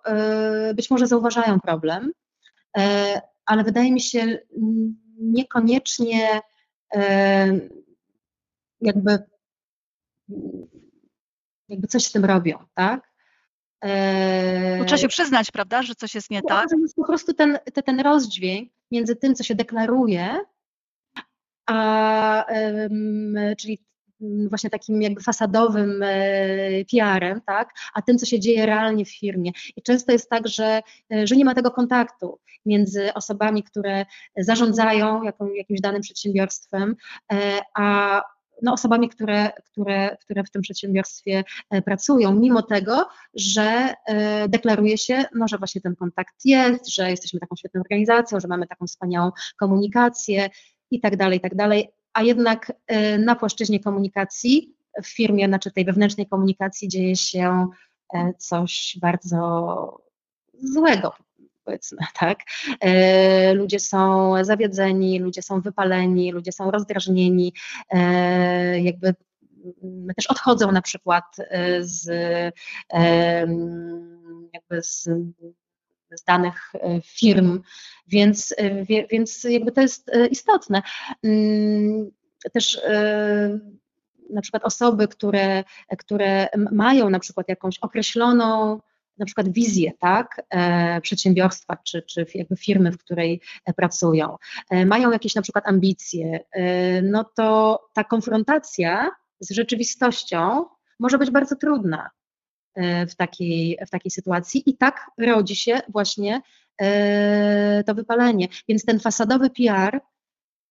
e, 0.05 0.73
być 0.73 0.89
może 0.91 1.07
zauważają 1.07 1.59
problem, 1.59 2.11
ale 3.45 3.63
wydaje 3.63 3.91
mi 3.91 4.01
się 4.01 4.39
niekoniecznie 5.19 6.41
jakby, 8.81 9.19
jakby 11.69 11.87
coś 11.87 12.05
z 12.05 12.11
tym 12.11 12.25
robią, 12.25 12.57
tak? 12.73 13.13
Trzeba 14.85 14.97
się 14.97 15.07
przyznać, 15.07 15.51
prawda, 15.51 15.83
że 15.83 15.95
coś 15.95 16.15
jest 16.15 16.29
nie 16.29 16.41
tak. 16.41 16.69
To 16.69 16.77
jest 16.77 16.95
po 16.95 17.05
prostu 17.05 17.33
ten, 17.33 17.59
ten 17.85 17.99
rozdźwięk 17.99 18.71
między 18.91 19.15
tym, 19.15 19.35
co 19.35 19.43
się 19.43 19.55
deklaruje, 19.55 20.45
a, 21.65 22.45
czyli 23.57 23.85
mm, 24.21 24.49
właśnie 24.49 24.69
takim 24.69 25.01
jakby 25.01 25.21
fasadowym 25.21 26.03
e, 26.03 26.85
PR-em, 26.91 27.41
tak, 27.41 27.69
a 27.93 28.01
tym, 28.01 28.17
co 28.17 28.25
się 28.25 28.39
dzieje 28.39 28.65
realnie 28.65 29.05
w 29.05 29.17
firmie. 29.17 29.51
I 29.75 29.81
często 29.81 30.11
jest 30.11 30.29
tak, 30.29 30.47
że, 30.47 30.81
e, 31.13 31.27
że 31.27 31.35
nie 31.35 31.45
ma 31.45 31.55
tego 31.55 31.71
kontaktu 31.71 32.39
między 32.65 33.13
osobami, 33.13 33.63
które 33.63 34.05
zarządzają 34.37 35.23
jakimś 35.55 35.81
danym 35.81 36.01
przedsiębiorstwem, 36.01 36.95
a 37.75 38.21
no, 38.61 38.73
osobami, 38.73 39.09
które, 39.09 39.51
które, 39.65 40.17
które 40.21 40.43
w 40.43 40.51
tym 40.51 40.61
przedsiębiorstwie 40.61 41.43
pracują, 41.85 42.35
mimo 42.35 42.61
tego, 42.61 43.07
że 43.33 43.93
deklaruje 44.49 44.97
się, 44.97 45.23
no, 45.35 45.47
że 45.47 45.57
właśnie 45.57 45.81
ten 45.81 45.95
kontakt 45.95 46.35
jest, 46.45 46.95
że 46.95 47.09
jesteśmy 47.09 47.39
taką 47.39 47.55
świetną 47.55 47.81
organizacją, 47.81 48.39
że 48.39 48.47
mamy 48.47 48.67
taką 48.67 48.87
wspaniałą 48.87 49.31
komunikację 49.59 50.49
i 50.93 50.99
tak 50.99 51.17
dalej, 51.17 51.37
i 51.37 51.41
tak 51.41 51.55
dalej, 51.55 51.89
a 52.13 52.21
jednak 52.21 52.73
e, 52.87 53.17
na 53.17 53.35
płaszczyźnie 53.35 53.79
komunikacji 53.79 54.75
w 55.03 55.07
firmie, 55.07 55.47
znaczy 55.47 55.71
tej 55.71 55.85
wewnętrznej 55.85 56.27
komunikacji 56.27 56.87
dzieje 56.87 57.15
się 57.15 57.67
e, 58.13 58.33
coś 58.37 58.97
bardzo 59.01 60.01
złego, 60.53 61.13
powiedzmy, 61.63 61.97
tak. 62.19 62.39
E, 62.79 63.53
ludzie 63.53 63.79
są 63.79 64.33
zawiedzeni, 64.41 65.19
ludzie 65.19 65.41
są 65.41 65.61
wypaleni, 65.61 66.31
ludzie 66.31 66.51
są 66.51 66.71
rozdrażnieni, 66.71 67.53
jakby 68.81 69.13
też 70.15 70.27
odchodzą 70.27 70.71
na 70.71 70.81
przykład 70.81 71.23
z 71.79 72.05
jakby 74.53 74.83
z 74.83 75.09
z 76.17 76.23
danych 76.23 76.71
e, 76.73 77.01
firm, 77.01 77.61
więc, 78.07 78.55
e, 78.57 78.85
więc 79.11 79.43
jakby 79.43 79.71
to 79.71 79.81
jest 79.81 80.09
e, 80.09 80.27
istotne. 80.27 80.81
Mm, 81.23 82.11
też 82.53 82.81
na 84.29 84.41
przykład 84.41 84.63
osoby, 84.63 85.07
które, 85.07 85.63
które 85.97 86.47
mają 86.71 87.09
na 87.09 87.19
przykład 87.19 87.49
jakąś 87.49 87.79
określoną 87.79 88.79
na 89.17 89.25
przykład 89.25 89.49
wizję, 89.49 89.91
tak, 89.99 90.41
przedsiębiorstwa 91.01 91.77
czy, 91.83 92.01
czy 92.01 92.25
jakby 92.35 92.55
firmy, 92.55 92.91
w 92.91 92.97
której 92.97 93.41
pracują, 93.75 94.37
mają 94.85 95.11
jakieś 95.11 95.35
na 95.35 95.41
przykład 95.41 95.67
ambicje, 95.67 96.39
no 97.03 97.23
to 97.35 97.79
ta 97.93 98.03
konfrontacja 98.03 99.11
z 99.39 99.51
rzeczywistością 99.51 100.65
może 100.99 101.17
być 101.17 101.31
bardzo 101.31 101.55
trudna. 101.55 102.09
E, 102.75 103.05
w 103.07 103.15
takiej, 103.15 103.77
w 103.87 103.89
takiej 103.89 104.11
sytuacji 104.11 104.69
i 104.69 104.77
tak 104.77 105.11
rodzi 105.17 105.55
się 105.55 105.81
właśnie 105.89 106.41
e, 106.81 107.83
to 107.83 107.95
wypalenie. 107.95 108.47
Więc 108.67 108.85
ten 108.85 108.99
fasadowy 108.99 109.49
PR, 109.49 110.01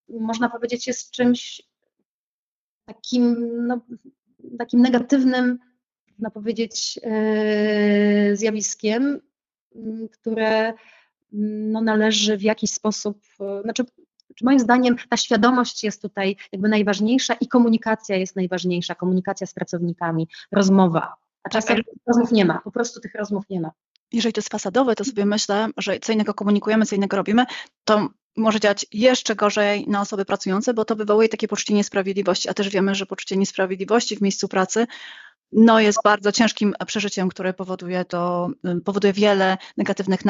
można 0.09 0.49
powiedzieć, 0.49 0.87
jest 0.87 1.11
czymś 1.11 1.63
takim, 2.85 3.51
no, 3.67 3.81
takim 4.59 4.81
negatywnym, 4.81 5.59
można 6.09 6.31
powiedzieć, 6.31 7.01
e, 7.03 8.37
zjawiskiem, 8.37 9.21
które 10.13 10.73
no, 11.33 11.81
należy 11.81 12.37
w 12.37 12.43
jakiś 12.43 12.71
sposób, 12.71 13.19
znaczy 13.63 13.85
moim 14.43 14.59
zdaniem 14.59 14.97
ta 15.09 15.17
świadomość 15.17 15.85
jest 15.85 16.03
tutaj 16.03 16.37
jakby 16.53 16.69
najważniejsza 16.69 17.35
i 17.35 17.49
komunikacja 17.49 18.17
jest 18.17 18.37
najważniejsza, 18.37 18.95
komunikacja 18.95 19.47
z 19.47 19.55
pracownikami, 19.55 20.29
rozmowa. 20.53 21.23
A 21.45 21.49
czasem 21.49 21.77
tak. 21.77 21.87
rozmów 22.07 22.33
nie 22.33 22.45
ma, 22.45 22.61
po 22.65 22.71
prostu 22.71 23.01
tych 23.01 23.15
rozmów 23.15 23.45
nie 23.51 23.61
ma. 23.61 23.71
Jeżeli 24.13 24.33
to 24.33 24.39
jest 24.39 24.49
fasadowe, 24.49 24.95
to 24.95 25.05
sobie 25.05 25.25
myślę, 25.25 25.69
że 25.77 25.99
co 26.01 26.13
innego 26.13 26.35
komunikujemy, 26.35 26.87
co 26.87 26.97
innego 26.97 27.17
robimy, 27.17 27.45
to 27.85 28.09
może 28.37 28.61
działać 28.61 28.87
jeszcze 28.93 29.37
gorzej 29.37 29.89
na 29.89 30.01
osoby 30.01 30.25
pracujące, 30.25 30.75
bo 30.75 30.85
to 30.85 30.97
wywołuje 30.97 31.29
takie 31.29 31.49
poczucie 31.49 31.75
niesprawiedliwości, 31.75 32.49
a 32.49 32.55
też 32.55 32.69
wiemy, 32.69 32.95
że 32.95 33.07
poczucie 33.07 33.37
niesprawiedliwości 33.37 34.17
w 34.17 34.23
miejscu 34.23 34.49
pracy 34.49 34.87
no 35.53 35.81
jest 35.81 35.99
bardzo 36.05 36.33
ciężkim 36.33 36.75
przeżyciem, 36.87 37.29
które 37.29 37.55
powoduje, 37.55 38.05
to, 38.05 38.51
powoduje 38.85 39.13
wiele 39.13 39.59
negatywnych 39.77 40.21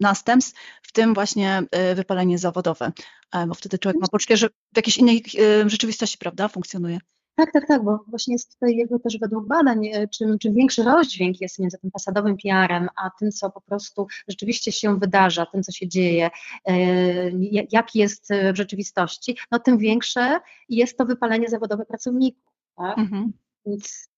następstw, 0.00 0.60
w 0.82 0.92
tym 0.92 1.14
właśnie 1.14 1.62
y, 1.90 1.94
wypalenie 1.94 2.38
zawodowe, 2.38 2.92
e, 3.32 3.46
bo 3.46 3.54
wtedy 3.54 3.78
człowiek 3.78 4.00
ma 4.00 4.08
poczucie, 4.08 4.36
że 4.36 4.48
w 4.48 4.76
jakiejś 4.76 4.98
innej 4.98 5.24
y, 5.38 5.70
rzeczywistości 5.70 6.18
prawda, 6.18 6.48
funkcjonuje. 6.48 6.98
Tak, 7.34 7.52
tak, 7.52 7.66
tak, 7.66 7.84
bo 7.84 8.04
właśnie 8.06 8.34
jest 8.34 8.54
tutaj 8.54 8.76
jakby 8.76 9.00
też 9.00 9.18
według 9.18 9.46
badań, 9.46 9.86
e, 9.86 10.08
czym, 10.08 10.38
czym 10.38 10.54
większy 10.54 10.82
rozdźwięk 10.82 11.40
jest 11.40 11.58
między 11.58 11.78
tym 11.78 11.90
fasadowym 11.90 12.36
PR-em, 12.36 12.88
a 12.96 13.10
tym, 13.18 13.30
co 13.30 13.50
po 13.50 13.60
prostu 13.60 14.06
rzeczywiście 14.28 14.72
się 14.72 14.98
wydarza, 14.98 15.46
tym, 15.46 15.62
co 15.62 15.72
się 15.72 15.88
dzieje, 15.88 16.30
e, 16.64 16.74
jaki 17.72 17.98
jest 17.98 18.28
w 18.52 18.56
rzeczywistości, 18.56 19.36
no 19.50 19.58
tym 19.58 19.78
większe 19.78 20.40
jest 20.68 20.98
to 20.98 21.04
wypalenie 21.04 21.48
zawodowe 21.48 21.86
pracowników. 21.86 22.52
Tak? 22.76 22.98
Mhm. 22.98 23.32
Więc 23.66 24.11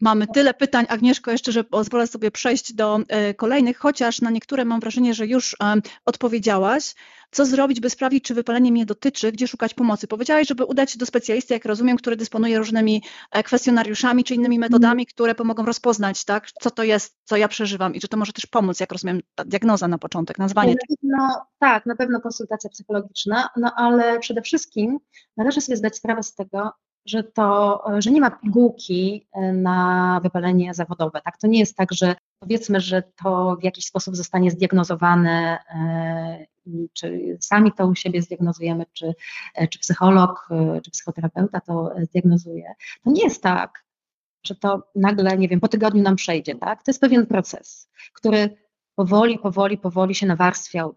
Mamy 0.00 0.26
tyle 0.26 0.54
pytań, 0.54 0.86
Agnieszko, 0.88 1.30
jeszcze, 1.30 1.52
że 1.52 1.64
pozwolę 1.64 2.06
sobie 2.06 2.30
przejść 2.30 2.74
do 2.74 2.98
e, 3.08 3.34
kolejnych, 3.34 3.78
chociaż 3.78 4.20
na 4.20 4.30
niektóre 4.30 4.64
mam 4.64 4.80
wrażenie, 4.80 5.14
że 5.14 5.26
już 5.26 5.56
e, 5.62 5.74
odpowiedziałaś. 6.04 6.94
Co 7.30 7.46
zrobić, 7.46 7.80
by 7.80 7.90
sprawdzić, 7.90 8.24
czy 8.24 8.34
wypalenie 8.34 8.72
mnie 8.72 8.86
dotyczy, 8.86 9.32
gdzie 9.32 9.48
szukać 9.48 9.74
pomocy? 9.74 10.08
Powiedziałaś, 10.08 10.48
żeby 10.48 10.64
udać 10.64 10.90
się 10.90 10.98
do 10.98 11.06
specjalisty, 11.06 11.54
jak 11.54 11.64
rozumiem, 11.64 11.96
który 11.96 12.16
dysponuje 12.16 12.58
różnymi 12.58 13.02
e, 13.32 13.42
kwestionariuszami 13.42 14.24
czy 14.24 14.34
innymi 14.34 14.58
metodami, 14.58 15.02
mm. 15.02 15.06
które 15.06 15.34
pomogą 15.34 15.64
rozpoznać, 15.64 16.24
tak, 16.24 16.50
co 16.62 16.70
to 16.70 16.82
jest, 16.82 17.16
co 17.24 17.36
ja 17.36 17.48
przeżywam 17.48 17.94
i 17.94 18.00
czy 18.00 18.08
to 18.08 18.16
może 18.16 18.32
też 18.32 18.46
pomóc, 18.46 18.80
jak 18.80 18.92
rozumiem, 18.92 19.20
ta 19.34 19.44
diagnoza 19.44 19.88
na 19.88 19.98
początek, 19.98 20.38
nazwanie. 20.38 20.74
No, 21.02 21.46
tak, 21.58 21.86
na 21.86 21.96
pewno 21.96 22.20
konsultacja 22.20 22.70
psychologiczna, 22.70 23.48
no 23.56 23.72
ale 23.76 24.18
przede 24.18 24.42
wszystkim 24.42 24.98
należy 25.36 25.60
sobie 25.60 25.76
zdać 25.76 25.96
sprawę 25.96 26.22
z 26.22 26.34
tego, 26.34 26.70
że 27.06 27.24
to, 27.24 27.82
że 27.98 28.10
nie 28.10 28.20
ma 28.20 28.30
pigułki 28.30 29.26
e, 29.32 29.52
na 29.52 30.20
wypalenie 30.22 30.74
zawodowe. 30.74 31.20
Tak? 31.24 31.38
To 31.38 31.46
nie 31.46 31.58
jest 31.58 31.76
tak, 31.76 31.92
że 31.92 32.14
powiedzmy, 32.38 32.80
że 32.80 33.02
to 33.22 33.56
w 33.60 33.64
jakiś 33.64 33.86
sposób 33.86 34.16
zostanie 34.16 34.50
zdiagnozowane, 34.50 35.58
e, 35.70 36.46
czy 36.92 37.38
sami 37.40 37.72
to 37.72 37.86
u 37.86 37.94
siebie 37.94 38.22
zdiagnozujemy, 38.22 38.86
czy, 38.92 39.14
e, 39.54 39.68
czy 39.68 39.78
psycholog, 39.78 40.48
czy 40.84 40.90
psychoterapeuta 40.90 41.60
to 41.60 41.94
zdiagnozuje. 42.02 42.74
To 43.04 43.10
nie 43.10 43.22
jest 43.24 43.42
tak, 43.42 43.84
że 44.46 44.54
to 44.54 44.82
nagle, 44.94 45.38
nie 45.38 45.48
wiem, 45.48 45.60
po 45.60 45.68
tygodniu 45.68 46.02
nam 46.02 46.16
przejdzie, 46.16 46.54
tak? 46.54 46.82
To 46.82 46.90
jest 46.90 47.00
pewien 47.00 47.26
proces, 47.26 47.88
który 48.12 48.56
powoli, 48.94 49.38
powoli, 49.38 49.78
powoli 49.78 50.14
się 50.14 50.26
nawarstwiał 50.26 50.94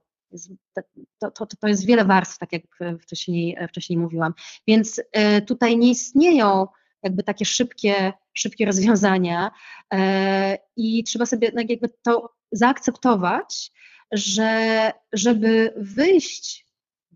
to, 1.19 1.31
to, 1.31 1.45
to 1.45 1.67
jest 1.67 1.85
wiele 1.85 2.05
warstw, 2.05 2.37
tak 2.37 2.51
jak 2.53 2.63
wcześniej, 3.01 3.57
wcześniej 3.69 3.99
mówiłam. 3.99 4.33
Więc 4.67 5.01
e, 5.11 5.41
tutaj 5.41 5.77
nie 5.77 5.89
istnieją 5.89 6.67
jakby 7.03 7.23
takie 7.23 7.45
szybkie, 7.45 8.13
szybkie 8.33 8.65
rozwiązania 8.65 9.51
e, 9.93 10.57
i 10.77 11.03
trzeba 11.03 11.25
sobie 11.25 11.51
tak 11.51 11.69
jakby 11.69 11.89
to 12.01 12.29
zaakceptować, 12.51 13.71
że 14.11 14.91
żeby 15.13 15.73
wyjść 15.77 16.65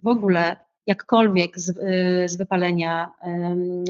w 0.03 0.07
ogóle 0.07 0.55
jakkolwiek 0.87 1.59
z, 1.59 1.69
e, 1.69 2.29
z 2.29 2.37
wypalenia 2.37 3.11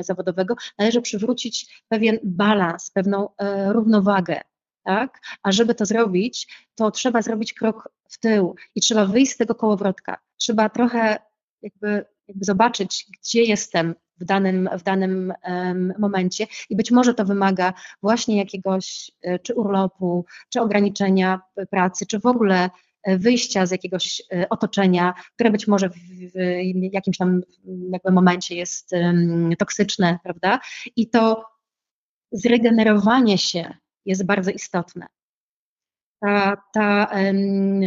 zawodowego, 0.01 0.55
należy 0.77 1.01
przywrócić 1.01 1.83
pewien 1.89 2.19
balans, 2.23 2.91
pewną 2.91 3.29
równowagę 3.69 4.41
tak? 4.83 5.21
A 5.43 5.51
żeby 5.51 5.75
to 5.75 5.85
zrobić, 5.85 6.47
to 6.75 6.91
trzeba 6.91 7.21
zrobić 7.21 7.53
krok 7.53 7.89
w 8.09 8.19
tył 8.19 8.55
i 8.75 8.81
trzeba 8.81 9.05
wyjść 9.05 9.31
z 9.31 9.37
tego 9.37 9.55
kołowrotka. 9.55 10.17
Trzeba 10.37 10.69
trochę 10.69 11.19
jakby, 11.61 12.05
jakby 12.27 12.45
zobaczyć, 12.45 13.07
gdzie 13.19 13.43
jestem 13.43 13.95
w 14.17 14.25
danym, 14.25 14.69
w 14.77 14.83
danym 14.83 15.33
um, 15.43 15.93
momencie 15.99 16.47
i 16.69 16.75
być 16.75 16.91
może 16.91 17.13
to 17.13 17.25
wymaga 17.25 17.73
właśnie 18.01 18.37
jakiegoś 18.37 19.11
e, 19.21 19.39
czy 19.39 19.55
urlopu, 19.55 20.25
czy 20.49 20.61
ograniczenia 20.61 21.41
pracy, 21.69 22.05
czy 22.05 22.19
w 22.19 22.25
ogóle 22.25 22.69
e, 23.03 23.17
wyjścia 23.17 23.65
z 23.65 23.71
jakiegoś 23.71 24.21
e, 24.31 24.49
otoczenia, 24.49 25.13
które 25.35 25.51
być 25.51 25.67
może 25.67 25.89
w, 25.89 25.95
jakimś 26.91 27.17
tam 27.17 27.41
jakby 27.91 28.11
momencie 28.11 28.55
jest 28.55 28.93
um, 28.93 29.55
toksyczne, 29.59 30.19
prawda? 30.23 30.59
I 30.95 31.09
to 31.09 31.45
zregenerowanie 32.31 33.37
się 33.37 33.73
jest 34.05 34.25
bardzo 34.25 34.51
istotne. 34.51 35.07
Ta, 36.21 36.57
ta 36.73 37.09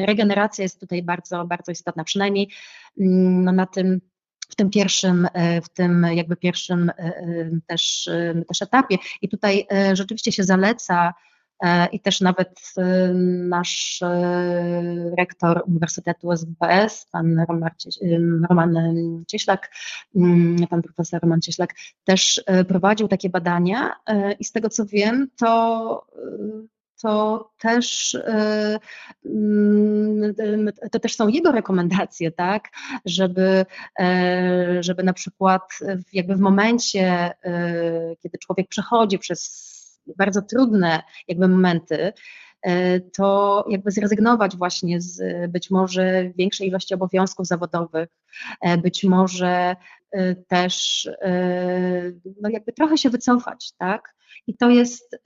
regeneracja 0.07 0.63
jest 0.63 0.81
tutaj 0.81 1.03
bardzo, 1.03 1.45
bardzo 1.45 1.73
istotna, 1.73 2.05
przynajmniej 2.05 2.51
mm, 3.01 3.45
no, 3.45 3.53
na 3.53 3.67
tym 3.67 4.01
w 4.49 4.57
tym 4.57 4.71
pierwszym, 4.71 5.29
e, 5.33 5.61
w 5.61 5.69
tym 5.69 6.07
jakby 6.13 6.37
pierwszym 6.37 6.91
e, 6.91 6.93
e, 6.99 7.51
też, 7.67 8.09
też 8.49 8.63
etapie. 8.63 8.97
I 9.23 9.29
tutaj 9.29 9.67
rzeczywiście 9.93 10.33
się 10.33 10.45
zaleca 10.45 11.15
i 11.93 12.01
też 12.01 12.21
nawet 12.21 12.61
nasz 13.49 14.01
rektor 15.19 15.63
Uniwersytetu 15.67 16.37
SWPS, 16.37 17.07
pan 17.13 17.47
Roman 18.49 18.75
Cieślak, 19.27 19.71
mm, 20.17 20.67
pan 20.71 20.83
profesor 20.83 21.21
Roman 21.23 21.41
Cieślak 21.41 21.75
też 22.05 22.45
prowadził 22.69 23.09
takie 23.09 23.31
badania 23.31 23.93
i 24.39 24.45
z 24.45 24.53
tego 24.53 24.69
co 24.69 24.87
wiem, 24.87 25.29
to 25.39 26.07
to 27.03 27.51
też, 27.59 28.17
to 30.93 31.01
też 31.01 31.17
są 31.17 31.29
jego 31.29 31.53
rekomendacje, 31.53 32.33
tak, 32.33 32.69
żeby, 33.05 33.67
żeby 34.81 35.03
na 35.03 35.13
przykład 35.13 35.63
jakby 36.13 36.37
w 36.37 36.41
momencie, 36.41 37.31
kiedy 38.23 38.39
człowiek 38.39 38.69
przechodzi 38.69 39.19
przez 39.19 39.76
bardzo 40.17 40.43
trudne 40.43 41.03
jakby 41.29 41.49
momenty, 41.49 42.13
E, 42.67 43.01
to 43.01 43.65
jakby 43.69 43.91
zrezygnować 43.91 44.57
właśnie 44.57 45.01
z 45.01 45.51
być 45.51 45.71
może 45.71 46.31
większej 46.39 46.69
ilości 46.69 46.95
obowiązków 46.95 47.47
zawodowych, 47.47 48.09
e, 48.61 48.79
być 48.79 49.05
może 49.05 49.77
e, 50.11 50.35
też 50.35 51.09
no 52.43 52.49
jakby 52.49 52.73
trochę 52.73 52.99
się 52.99 53.11
wycofać, 53.11 53.73
tak? 53.79 54.15
I 54.47 54.57
to 54.57 54.71
jest 54.71 55.19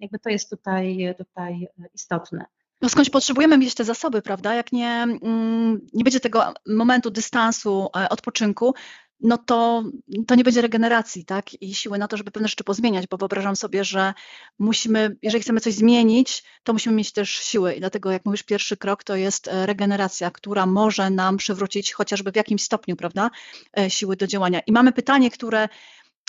jakby 0.00 0.18
to 0.18 0.30
jest 0.30 0.50
tutaj, 0.50 1.14
tutaj 1.18 1.68
istotne. 1.94 2.44
No 2.82 2.88
skądś 2.88 3.10
potrzebujemy 3.10 3.58
mieć 3.58 3.74
te 3.74 3.84
zasoby, 3.84 4.22
prawda? 4.22 4.54
Jak 4.54 4.72
nie, 4.72 4.90
mm, 5.22 5.80
nie 5.92 6.04
będzie 6.04 6.20
tego 6.20 6.54
momentu 6.66 7.10
dystansu, 7.10 7.88
odpoczynku, 8.10 8.74
no 9.20 9.38
to, 9.38 9.84
to 10.26 10.34
nie 10.34 10.44
będzie 10.44 10.62
regeneracji, 10.62 11.24
tak? 11.24 11.62
I 11.62 11.74
siły 11.74 11.98
na 11.98 12.08
to, 12.08 12.16
żeby 12.16 12.30
pewne 12.30 12.48
rzeczy 12.48 12.64
pozmieniać, 12.64 13.06
bo 13.06 13.16
wyobrażam 13.16 13.56
sobie, 13.56 13.84
że 13.84 14.14
musimy, 14.58 15.16
jeżeli 15.22 15.42
chcemy 15.42 15.60
coś 15.60 15.74
zmienić, 15.74 16.44
to 16.62 16.72
musimy 16.72 16.94
mieć 16.94 17.12
też 17.12 17.30
siły. 17.30 17.74
I 17.74 17.80
dlatego, 17.80 18.10
jak 18.10 18.24
mówisz, 18.24 18.42
pierwszy 18.42 18.76
krok 18.76 19.04
to 19.04 19.16
jest 19.16 19.48
e, 19.48 19.66
regeneracja, 19.66 20.30
która 20.30 20.66
może 20.66 21.10
nam 21.10 21.36
przywrócić 21.36 21.92
chociażby 21.92 22.32
w 22.32 22.36
jakimś 22.36 22.62
stopniu, 22.62 22.96
prawda, 22.96 23.30
e, 23.78 23.90
siły 23.90 24.16
do 24.16 24.26
działania. 24.26 24.60
I 24.60 24.72
mamy 24.72 24.92
pytanie, 24.92 25.30
które 25.30 25.68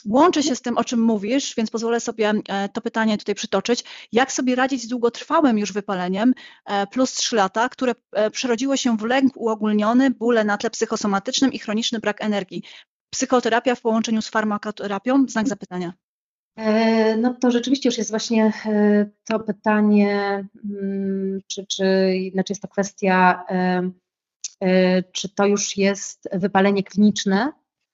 łączy 0.06 0.44
się 0.44 0.56
z 0.56 0.62
tym, 0.62 0.78
o 0.78 0.84
czym 0.84 1.02
mówisz, 1.02 1.56
więc 1.56 1.72
pozwolę 1.72 2.00
sobie 2.00 2.34
e, 2.50 2.70
to 2.70 2.82
pytanie 2.82 3.18
tutaj 3.18 3.36
przytoczyć. 3.36 3.84
Jak 4.12 4.32
sobie 4.32 4.56
radzić 4.56 4.84
z 4.84 4.88
długotrwałym 4.88 5.58
już 5.58 5.74
wypaleniem 5.74 6.34
e, 6.66 6.88
plus 6.88 7.14
3 7.14 7.36
lata, 7.36 7.70
które 7.70 7.94
e, 8.12 8.32
przerodziło 8.32 8.78
się 8.78 8.98
w 8.98 9.02
lęk 9.02 9.38
uogólniony, 9.38 10.10
bóle 10.10 10.44
na 10.44 10.58
tle 10.58 10.70
psychosomatycznym 10.70 11.54
i 11.54 11.60
chroniczny 11.60 12.00
brak 12.00 12.24
energii? 12.24 12.64
Psychoterapia 13.10 13.76
w 13.76 13.82
połączeniu 13.82 14.22
z 14.22 14.30
farmakoterapią? 14.30 15.26
Znak 15.28 15.48
zapytania. 15.48 15.94
No 17.18 17.34
to 17.42 17.52
rzeczywiście 17.52 17.90
już 17.90 17.98
jest 17.98 18.10
właśnie 18.10 18.54
to 19.26 19.40
pytanie, 19.40 20.46
mm, 20.66 21.42
czy, 21.48 21.66
czy 21.66 22.14
znaczy 22.34 22.52
jest 22.52 22.62
to 22.62 22.68
kwestia, 22.68 23.46
czy 25.12 25.30
to 25.30 25.46
już 25.46 25.78
jest 25.78 26.30
wypalenie 26.34 26.84
kliniczne, 26.84 27.52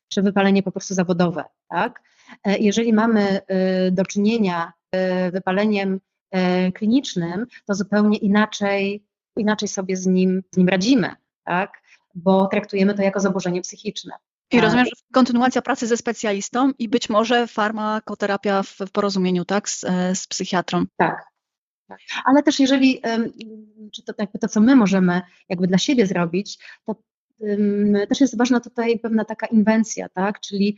czy 0.09 0.21
wypalenie 0.21 0.63
po 0.63 0.71
prostu 0.71 0.93
zawodowe. 0.93 1.43
Tak? 1.69 2.01
E, 2.43 2.57
jeżeli 2.57 2.93
mamy 2.93 3.41
e, 3.47 3.91
do 3.91 4.05
czynienia 4.05 4.73
z 4.93 4.97
e, 4.97 5.31
wypaleniem 5.31 5.99
klinicznym, 6.73 7.45
to 7.65 7.73
zupełnie 7.73 8.17
inaczej, 8.17 9.05
inaczej 9.37 9.67
sobie 9.67 9.97
z 9.97 10.05
nim, 10.05 10.43
z 10.51 10.57
nim 10.57 10.69
radzimy, 10.69 11.15
tak? 11.43 11.81
bo 12.15 12.47
traktujemy 12.47 12.93
to 12.93 13.01
jako 13.01 13.19
zaburzenie 13.19 13.61
psychiczne. 13.61 14.13
I 14.51 14.61
rozumiem, 14.61 14.85
że 14.85 14.91
kontynuacja 15.13 15.61
pracy 15.61 15.87
ze 15.87 15.97
specjalistą 15.97 16.71
i 16.79 16.89
być 16.89 17.09
może 17.09 17.47
farmakoterapia 17.47 18.63
w, 18.63 18.77
w 18.79 18.91
porozumieniu 18.91 19.45
tak, 19.45 19.69
z, 19.69 19.85
z 20.13 20.27
psychiatrą. 20.27 20.85
Tak, 20.97 21.25
tak. 21.87 21.99
Ale 22.25 22.43
też 22.43 22.59
jeżeli, 22.59 23.01
czy 23.93 24.03
to, 24.03 24.13
jakby 24.17 24.39
to, 24.39 24.47
co 24.47 24.61
my 24.61 24.75
możemy 24.75 25.21
jakby 25.49 25.67
dla 25.67 25.77
siebie 25.77 26.05
zrobić, 26.07 26.57
to 26.85 26.95
też 28.09 28.21
jest 28.21 28.37
ważna 28.37 28.59
tutaj 28.59 28.99
pewna 28.99 29.25
taka 29.25 29.45
inwencja, 29.47 30.09
tak? 30.09 30.39
czyli 30.39 30.77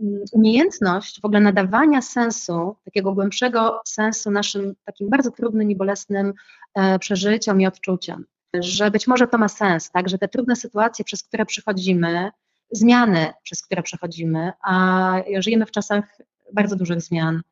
mm, 0.00 0.20
umiejętność 0.32 1.20
w 1.20 1.24
ogóle 1.24 1.40
nadawania 1.40 2.02
sensu, 2.02 2.76
takiego 2.84 3.12
głębszego 3.12 3.80
sensu 3.86 4.30
naszym 4.30 4.74
takim 4.84 5.08
bardzo 5.08 5.30
trudnym 5.30 5.70
i 5.70 5.76
bolesnym 5.76 6.32
e, 6.74 6.98
przeżyciom 6.98 7.60
i 7.60 7.66
odczuciom. 7.66 8.24
Że 8.54 8.90
być 8.90 9.06
może 9.06 9.26
to 9.26 9.38
ma 9.38 9.48
sens, 9.48 9.90
tak? 9.90 10.08
że 10.08 10.18
te 10.18 10.28
trudne 10.28 10.56
sytuacje, 10.56 11.04
przez 11.04 11.22
które 11.22 11.46
przechodzimy, 11.46 12.30
zmiany, 12.70 13.32
przez 13.42 13.62
które 13.62 13.82
przechodzimy, 13.82 14.52
a 14.64 15.14
żyjemy 15.38 15.66
w 15.66 15.70
czasach 15.70 16.18
bardzo 16.52 16.76
dużych 16.76 17.00
zmian 17.00 17.42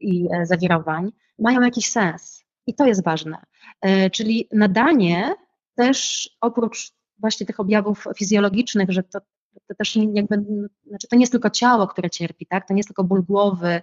i 0.00 0.28
e, 0.32 0.46
zawirowań, 0.46 1.12
mają 1.38 1.60
jakiś 1.60 1.88
sens. 1.90 2.44
I 2.66 2.74
to 2.74 2.86
jest 2.86 3.04
ważne. 3.04 3.38
E, 3.80 4.10
czyli 4.10 4.48
nadanie 4.52 5.34
też 5.74 6.30
oprócz 6.40 6.95
właśnie 7.18 7.46
tych 7.46 7.60
objawów 7.60 8.04
fizjologicznych, 8.16 8.90
że 8.90 9.02
to, 9.02 9.20
to 9.68 9.74
też 9.74 9.96
jakby, 9.96 10.44
znaczy 10.86 11.08
to 11.08 11.16
nie 11.16 11.22
jest 11.22 11.32
tylko 11.32 11.50
ciało, 11.50 11.86
które 11.86 12.10
cierpi, 12.10 12.46
tak? 12.46 12.68
to 12.68 12.74
nie 12.74 12.78
jest 12.78 12.88
tylko 12.88 13.04
ból 13.04 13.22
głowy, 13.22 13.80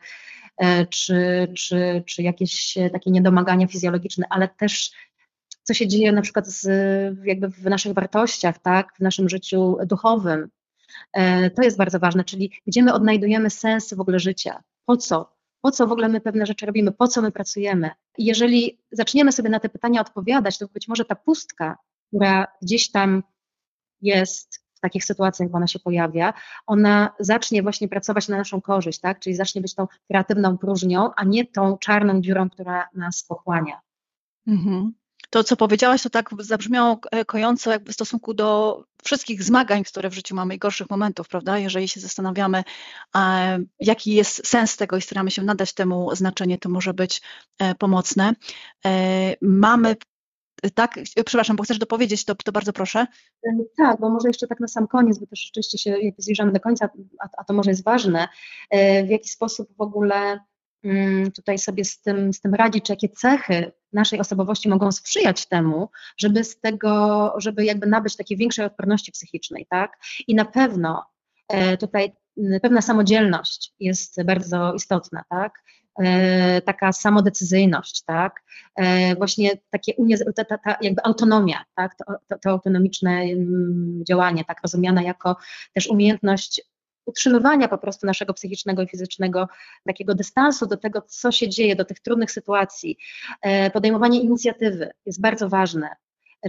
e, 0.57 0.85
czy, 0.85 1.47
czy, 1.57 2.03
czy 2.05 2.23
jakieś 2.23 2.77
takie 2.91 3.11
niedomagania 3.11 3.67
fizjologiczne, 3.67 4.25
ale 4.29 4.47
też 4.47 4.91
co 5.63 5.73
się 5.73 5.87
dzieje 5.87 6.11
na 6.11 6.21
przykład 6.21 6.47
z, 6.47 6.67
jakby 7.25 7.49
w 7.49 7.63
naszych 7.63 7.93
wartościach, 7.93 8.59
tak? 8.59 8.93
w 8.97 8.99
naszym 8.99 9.29
życiu 9.29 9.77
duchowym. 9.85 10.49
E, 11.13 11.49
to 11.49 11.61
jest 11.61 11.77
bardzo 11.77 11.99
ważne, 11.99 12.23
czyli 12.23 12.51
gdzie 12.67 12.83
my 12.83 12.93
odnajdujemy 12.93 13.49
sens 13.49 13.93
w 13.93 14.01
ogóle 14.01 14.19
życia, 14.19 14.63
po 14.85 14.97
co, 14.97 15.33
po 15.61 15.71
co 15.71 15.87
w 15.87 15.91
ogóle 15.91 16.09
my 16.09 16.21
pewne 16.21 16.45
rzeczy 16.45 16.65
robimy, 16.65 16.91
po 16.91 17.07
co 17.07 17.21
my 17.21 17.31
pracujemy. 17.31 17.89
Jeżeli 18.17 18.79
zaczniemy 18.91 19.31
sobie 19.31 19.49
na 19.49 19.59
te 19.59 19.69
pytania 19.69 20.01
odpowiadać, 20.01 20.57
to 20.57 20.67
być 20.67 20.87
może 20.87 21.05
ta 21.05 21.15
pustka 21.15 21.77
która 22.13 22.47
gdzieś 22.61 22.91
tam 22.91 23.23
jest 24.01 24.63
w 24.75 24.79
takich 24.79 25.05
sytuacjach, 25.05 25.49
jak 25.49 25.55
ona 25.55 25.67
się 25.67 25.79
pojawia, 25.79 26.33
ona 26.67 27.15
zacznie 27.19 27.63
właśnie 27.63 27.87
pracować 27.87 28.27
na 28.27 28.37
naszą 28.37 28.61
korzyść, 28.61 28.99
tak? 28.99 29.19
Czyli 29.19 29.35
zacznie 29.35 29.61
być 29.61 29.75
tą 29.75 29.87
kreatywną 30.07 30.57
próżnią, 30.57 31.09
a 31.15 31.23
nie 31.23 31.45
tą 31.45 31.77
czarną 31.77 32.21
dziurą, 32.21 32.49
która 32.49 32.89
nas 32.93 33.23
pochłania. 33.23 33.81
Mhm. 34.47 34.93
To, 35.29 35.43
co 35.43 35.55
powiedziałaś, 35.55 36.03
to 36.03 36.09
tak 36.09 36.29
zabrzmiało 36.39 36.99
e, 37.11 37.25
kojąco 37.25 37.71
jakby 37.71 37.91
w 37.91 37.95
stosunku 37.95 38.33
do 38.33 38.83
wszystkich 39.03 39.43
zmagań, 39.43 39.83
które 39.83 40.09
w 40.09 40.13
życiu 40.13 40.35
mamy 40.35 40.55
i 40.55 40.57
gorszych 40.57 40.89
momentów, 40.89 41.27
prawda? 41.27 41.57
Jeżeli 41.57 41.87
się 41.87 41.99
zastanawiamy, 41.99 42.63
e, 43.15 43.59
jaki 43.79 44.13
jest 44.13 44.47
sens 44.47 44.77
tego 44.77 44.97
i 44.97 45.01
staramy 45.01 45.31
się 45.31 45.43
nadać 45.43 45.73
temu 45.73 46.15
znaczenie, 46.15 46.57
to 46.57 46.69
może 46.69 46.93
być 46.93 47.21
e, 47.59 47.75
pomocne. 47.75 48.33
Mamy 49.41 49.95
tak, 50.71 50.99
przepraszam, 51.25 51.55
bo 51.55 51.63
chcesz 51.63 51.77
dopowiedzieć, 51.79 52.25
to, 52.25 52.35
to 52.35 52.51
bardzo 52.51 52.73
proszę. 52.73 53.07
Tak, 53.77 53.99
bo 53.99 54.09
może 54.09 54.27
jeszcze 54.27 54.47
tak 54.47 54.59
na 54.59 54.67
sam 54.67 54.87
koniec, 54.87 55.19
bo 55.19 55.27
też 55.27 55.39
rzeczywiście 55.39 55.77
się 55.77 55.97
zbliżamy 56.17 56.51
do 56.51 56.59
końca, 56.59 56.89
a, 57.19 57.27
a 57.37 57.43
to 57.43 57.53
może 57.53 57.71
jest 57.71 57.83
ważne, 57.83 58.27
e, 58.69 59.03
w 59.03 59.09
jaki 59.09 59.29
sposób 59.29 59.69
w 59.77 59.81
ogóle 59.81 60.39
mm, 60.83 61.31
tutaj 61.31 61.57
sobie 61.57 61.85
z 61.85 62.01
tym, 62.01 62.33
z 62.33 62.41
tym 62.41 62.53
radzić, 62.53 62.85
czy 62.85 62.91
jakie 62.91 63.09
cechy 63.09 63.71
naszej 63.93 64.19
osobowości 64.19 64.69
mogą 64.69 64.91
sprzyjać 64.91 65.45
temu, 65.45 65.89
żeby 66.17 66.43
z 66.43 66.59
tego, 66.59 67.33
żeby 67.37 67.65
jakby 67.65 67.87
nabyć 67.87 68.15
takiej 68.15 68.37
większej 68.37 68.65
odporności 68.65 69.11
psychicznej, 69.11 69.67
tak? 69.69 69.97
I 70.27 70.35
na 70.35 70.45
pewno 70.45 71.05
e, 71.47 71.77
tutaj 71.77 72.13
pewna 72.61 72.81
samodzielność 72.81 73.73
jest 73.79 74.23
bardzo 74.23 74.73
istotna, 74.73 75.23
tak? 75.29 75.63
E, 75.99 76.61
taka 76.61 76.91
samodecyzyjność, 76.91 78.03
tak? 78.03 78.43
E, 78.75 79.15
właśnie 79.15 79.51
takie 79.69 79.93
ta, 80.35 80.45
ta, 80.45 80.57
ta 80.57 80.77
jakby 80.81 81.03
autonomia, 81.03 81.63
tak? 81.75 81.95
To, 81.95 82.05
to, 82.27 82.37
to 82.39 82.49
autonomiczne 82.49 83.11
mm, 83.11 84.03
działanie, 84.07 84.45
tak 84.45 84.61
rozumiane 84.63 85.03
jako 85.03 85.37
też 85.73 85.87
umiejętność 85.87 86.61
utrzymywania 87.05 87.67
po 87.67 87.77
prostu 87.77 88.07
naszego 88.07 88.33
psychicznego 88.33 88.81
i 88.81 88.87
fizycznego 88.87 89.47
takiego 89.87 90.15
dystansu 90.15 90.67
do 90.67 90.77
tego, 90.77 91.01
co 91.01 91.31
się 91.31 91.49
dzieje, 91.49 91.75
do 91.75 91.85
tych 91.85 91.99
trudnych 91.99 92.31
sytuacji. 92.31 92.97
E, 93.41 93.71
podejmowanie 93.71 94.21
inicjatywy 94.21 94.91
jest 95.05 95.21
bardzo 95.21 95.49
ważne, 95.49 95.89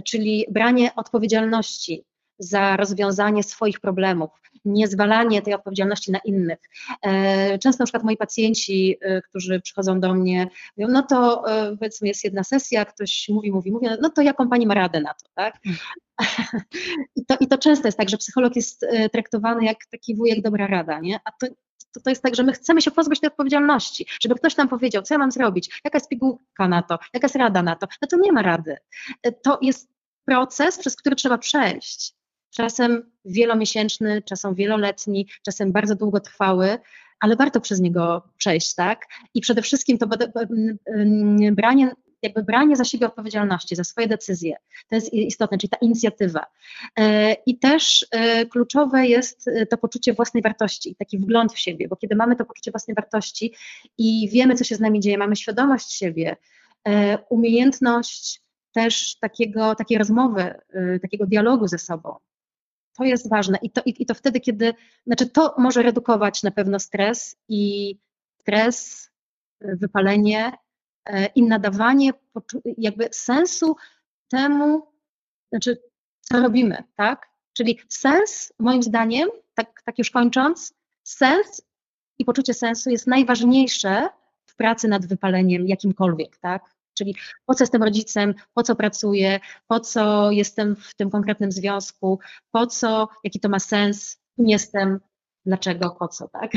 czyli 0.03 0.45
branie 0.49 0.95
odpowiedzialności 0.95 2.05
za 2.39 2.77
rozwiązanie 2.77 3.43
swoich 3.43 3.79
problemów, 3.79 4.29
nie 4.65 4.87
zwalanie 4.87 5.41
tej 5.41 5.53
odpowiedzialności 5.53 6.11
na 6.11 6.19
innych. 6.19 6.59
E, 7.01 7.59
często 7.59 7.81
na 7.81 7.85
przykład 7.85 8.03
moi 8.03 8.17
pacjenci, 8.17 8.97
e, 9.01 9.21
którzy 9.21 9.61
przychodzą 9.61 9.99
do 9.99 10.13
mnie, 10.13 10.47
mówią, 10.77 10.93
no 10.93 11.03
to 11.03 11.43
e, 11.51 11.77
powiedzmy 11.77 12.07
jest 12.07 12.23
jedna 12.23 12.43
sesja, 12.43 12.85
ktoś 12.85 13.29
mówi, 13.29 13.51
mówi, 13.51 13.71
mówi, 13.71 13.87
no 14.01 14.09
to 14.09 14.21
jaką 14.21 14.49
pani 14.49 14.67
ma 14.67 14.73
radę 14.73 15.01
na 15.01 15.13
to, 15.13 15.29
tak? 15.35 15.57
I 17.15 17.25
to, 17.25 17.35
I 17.39 17.47
to 17.47 17.57
często 17.57 17.87
jest 17.87 17.97
tak, 17.97 18.09
że 18.09 18.17
psycholog 18.17 18.55
jest 18.55 18.85
traktowany 19.11 19.65
jak 19.65 19.77
taki 19.91 20.15
wujek 20.15 20.41
dobra 20.41 20.67
rada, 20.67 20.99
nie? 20.99 21.19
A 21.25 21.31
to, 21.31 21.47
to, 21.93 22.01
to 22.01 22.09
jest 22.09 22.23
tak, 22.23 22.35
że 22.35 22.43
my 22.43 22.53
chcemy 22.53 22.81
się 22.81 22.91
pozbyć 22.91 23.19
tej 23.19 23.29
odpowiedzialności, 23.29 24.05
żeby 24.21 24.35
ktoś 24.35 24.57
nam 24.57 24.69
powiedział, 24.69 25.03
co 25.03 25.13
ja 25.13 25.17
mam 25.17 25.31
zrobić, 25.31 25.81
jaka 25.83 25.97
jest 25.97 26.09
pigułka 26.09 26.67
na 26.67 26.83
to, 26.83 26.99
jaka 27.13 27.25
jest 27.25 27.35
rada 27.35 27.63
na 27.63 27.75
to. 27.75 27.87
No 28.01 28.07
to 28.07 28.17
nie 28.17 28.31
ma 28.31 28.41
rady. 28.41 28.77
To 29.43 29.59
jest 29.61 29.89
proces, 30.25 30.77
przez 30.77 30.95
który 30.95 31.15
trzeba 31.15 31.37
przejść 31.37 32.15
czasem 32.57 33.11
wielomiesięczny, 33.25 34.21
czasem 34.21 34.55
wieloletni, 34.55 35.27
czasem 35.45 35.71
bardzo 35.71 35.95
długotrwały, 35.95 36.77
ale 37.19 37.35
warto 37.35 37.61
przez 37.61 37.79
niego 37.79 38.23
przejść, 38.37 38.75
tak? 38.75 39.05
I 39.33 39.41
przede 39.41 39.61
wszystkim 39.61 39.97
to 39.97 40.07
branie 41.51 41.91
jakby 42.21 42.43
branie 42.43 42.75
za 42.75 42.83
siebie 42.83 43.07
odpowiedzialności, 43.07 43.75
za 43.75 43.83
swoje 43.83 44.07
decyzje. 44.07 44.55
To 44.89 44.95
jest 44.95 45.13
istotne, 45.13 45.57
czyli 45.57 45.69
ta 45.69 45.77
inicjatywa. 45.77 46.45
E, 46.99 47.33
I 47.33 47.59
też 47.59 48.07
e, 48.11 48.45
kluczowe 48.45 49.07
jest 49.07 49.49
to 49.69 49.77
poczucie 49.77 50.13
własnej 50.13 50.43
wartości, 50.43 50.95
taki 50.95 51.17
wgląd 51.17 51.53
w 51.53 51.59
siebie, 51.59 51.87
bo 51.87 51.95
kiedy 51.95 52.15
mamy 52.15 52.35
to 52.35 52.45
poczucie 52.45 52.71
własnej 52.71 52.95
wartości 52.95 53.53
i 53.97 54.29
wiemy, 54.29 54.55
co 54.55 54.63
się 54.63 54.75
z 54.75 54.79
nami 54.79 54.99
dzieje, 54.99 55.17
mamy 55.17 55.35
świadomość 55.35 55.91
siebie, 55.91 56.35
umiejętność 57.29 58.41
też 58.71 59.19
takiego, 59.19 59.75
takiej 59.75 59.97
rozmowy, 59.97 60.53
takiego 61.01 61.25
dialogu 61.25 61.67
ze 61.67 61.77
sobą, 61.77 62.15
to 62.97 63.03
jest 63.03 63.29
ważne 63.29 63.57
i 63.61 63.69
to, 63.69 63.81
i, 63.85 64.03
i 64.03 64.05
to 64.05 64.13
wtedy, 64.13 64.39
kiedy, 64.39 64.73
znaczy 65.07 65.29
to 65.29 65.55
może 65.57 65.81
redukować 65.81 66.43
na 66.43 66.51
pewno 66.51 66.79
stres 66.79 67.35
i 67.49 67.95
stres, 68.41 69.09
wypalenie 69.61 70.51
e, 71.05 71.25
i 71.25 71.43
nadawanie 71.43 72.11
jakby 72.77 73.09
sensu 73.11 73.75
temu, 74.27 74.87
znaczy 75.51 75.81
co 76.21 76.41
robimy, 76.41 76.83
tak? 76.95 77.29
Czyli 77.53 77.79
sens, 77.89 78.53
moim 78.59 78.83
zdaniem, 78.83 79.29
tak, 79.53 79.81
tak 79.85 79.97
już 79.97 80.11
kończąc, 80.11 80.73
sens 81.03 81.61
i 82.19 82.25
poczucie 82.25 82.53
sensu 82.53 82.89
jest 82.89 83.07
najważniejsze 83.07 84.09
w 84.45 84.55
pracy 84.55 84.87
nad 84.87 85.05
wypaleniem 85.05 85.67
jakimkolwiek, 85.67 86.37
tak? 86.37 86.74
Czyli 86.97 87.15
po 87.45 87.53
co 87.53 87.63
jestem 87.63 87.83
rodzicem, 87.83 88.33
po 88.53 88.63
co 88.63 88.75
pracuję, 88.75 89.39
po 89.67 89.79
co 89.79 90.31
jestem 90.31 90.75
w 90.75 90.95
tym 90.95 91.09
konkretnym 91.09 91.51
związku, 91.51 92.19
po 92.51 92.67
co, 92.67 93.09
jaki 93.23 93.39
to 93.39 93.49
ma 93.49 93.59
sens, 93.59 94.17
kim 94.35 94.49
jestem, 94.49 94.99
dlaczego, 95.45 95.95
po 95.99 96.07
co, 96.07 96.27
tak? 96.27 96.51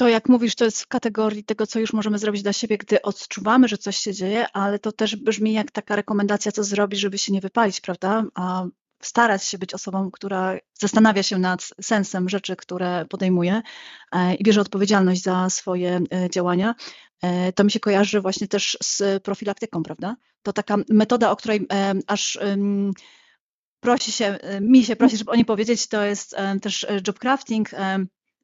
To 0.00 0.08
jak 0.08 0.28
mówisz, 0.28 0.54
to 0.54 0.64
jest 0.64 0.82
w 0.82 0.86
kategorii 0.86 1.44
tego, 1.44 1.66
co 1.66 1.80
już 1.80 1.92
możemy 1.92 2.18
zrobić 2.18 2.42
dla 2.42 2.52
siebie, 2.52 2.78
gdy 2.78 3.02
odczuwamy, 3.02 3.68
że 3.68 3.78
coś 3.78 3.96
się 3.96 4.12
dzieje, 4.12 4.46
ale 4.52 4.78
to 4.78 4.92
też 4.92 5.16
brzmi 5.16 5.52
jak 5.52 5.70
taka 5.70 5.96
rekomendacja, 5.96 6.52
co 6.52 6.64
zrobić, 6.64 7.00
żeby 7.00 7.18
się 7.18 7.32
nie 7.32 7.40
wypalić, 7.40 7.80
prawda? 7.80 8.24
A 8.34 8.64
starać 9.02 9.44
się 9.44 9.58
być 9.58 9.74
osobą, 9.74 10.10
która 10.10 10.56
zastanawia 10.80 11.22
się 11.22 11.38
nad 11.38 11.62
sensem 11.80 12.28
rzeczy, 12.28 12.56
które 12.56 13.04
podejmuje 13.08 13.62
e, 14.12 14.34
i 14.34 14.44
bierze 14.44 14.60
odpowiedzialność 14.60 15.22
za 15.22 15.50
swoje 15.50 16.00
e, 16.12 16.30
działania, 16.30 16.74
to 17.54 17.64
mi 17.64 17.70
się 17.70 17.80
kojarzy 17.80 18.20
właśnie 18.20 18.48
też 18.48 18.78
z 18.82 19.22
profilaktyką, 19.22 19.82
prawda? 19.82 20.16
To 20.42 20.52
taka 20.52 20.76
metoda, 20.88 21.30
o 21.30 21.36
której 21.36 21.66
aż 22.06 22.38
prosi 23.80 24.12
się, 24.12 24.38
mi 24.60 24.84
się 24.84 24.96
prosi, 24.96 25.16
żeby 25.16 25.30
o 25.30 25.34
niej 25.34 25.44
powiedzieć, 25.44 25.86
to 25.86 26.04
jest 26.04 26.36
też 26.62 26.86
job 27.06 27.18
crafting, 27.18 27.70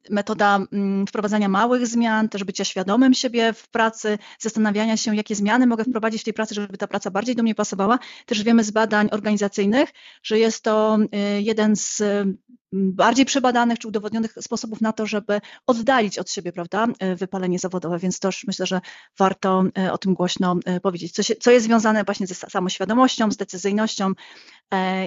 metoda 0.09 0.59
mm, 0.71 1.07
wprowadzania 1.07 1.49
małych 1.49 1.87
zmian, 1.87 2.29
też 2.29 2.43
bycia 2.43 2.63
świadomym 2.63 3.13
siebie 3.13 3.53
w 3.53 3.69
pracy, 3.69 4.17
zastanawiania 4.39 4.97
się, 4.97 5.15
jakie 5.15 5.35
zmiany 5.35 5.67
mogę 5.67 5.83
wprowadzić 5.83 6.21
w 6.21 6.25
tej 6.25 6.33
pracy, 6.33 6.55
żeby 6.55 6.77
ta 6.77 6.87
praca 6.87 7.11
bardziej 7.11 7.35
do 7.35 7.43
mnie 7.43 7.55
pasowała. 7.55 7.99
Też 8.25 8.43
wiemy 8.43 8.63
z 8.63 8.71
badań 8.71 9.09
organizacyjnych, 9.11 9.89
że 10.23 10.39
jest 10.39 10.63
to 10.63 10.97
y, 10.97 11.41
jeden 11.41 11.75
z 11.75 12.01
mm, 12.01 12.37
bardziej 12.71 13.25
przebadanych 13.25 13.79
czy 13.79 13.87
udowodnionych 13.87 14.35
sposobów 14.41 14.81
na 14.81 14.93
to, 14.93 15.05
żeby 15.05 15.41
oddalić 15.67 16.19
od 16.19 16.31
siebie, 16.31 16.51
prawda, 16.51 16.87
y, 17.03 17.15
wypalenie 17.15 17.59
zawodowe, 17.59 17.99
więc 17.99 18.19
też 18.19 18.43
myślę, 18.47 18.65
że 18.65 18.81
warto 19.17 19.63
y, 19.87 19.91
o 19.91 19.97
tym 19.97 20.13
głośno 20.13 20.55
powiedzieć, 20.81 21.11
co, 21.11 21.23
się, 21.23 21.35
co 21.35 21.51
jest 21.51 21.65
związane 21.65 22.03
właśnie 22.03 22.27
ze 22.27 22.35
samoświadomością, 22.35 23.31
z 23.31 23.37
decyzyjnością 23.37 24.11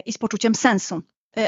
i 0.07 0.12
z 0.12 0.18
poczuciem 0.18 0.55
sensu 0.55 1.03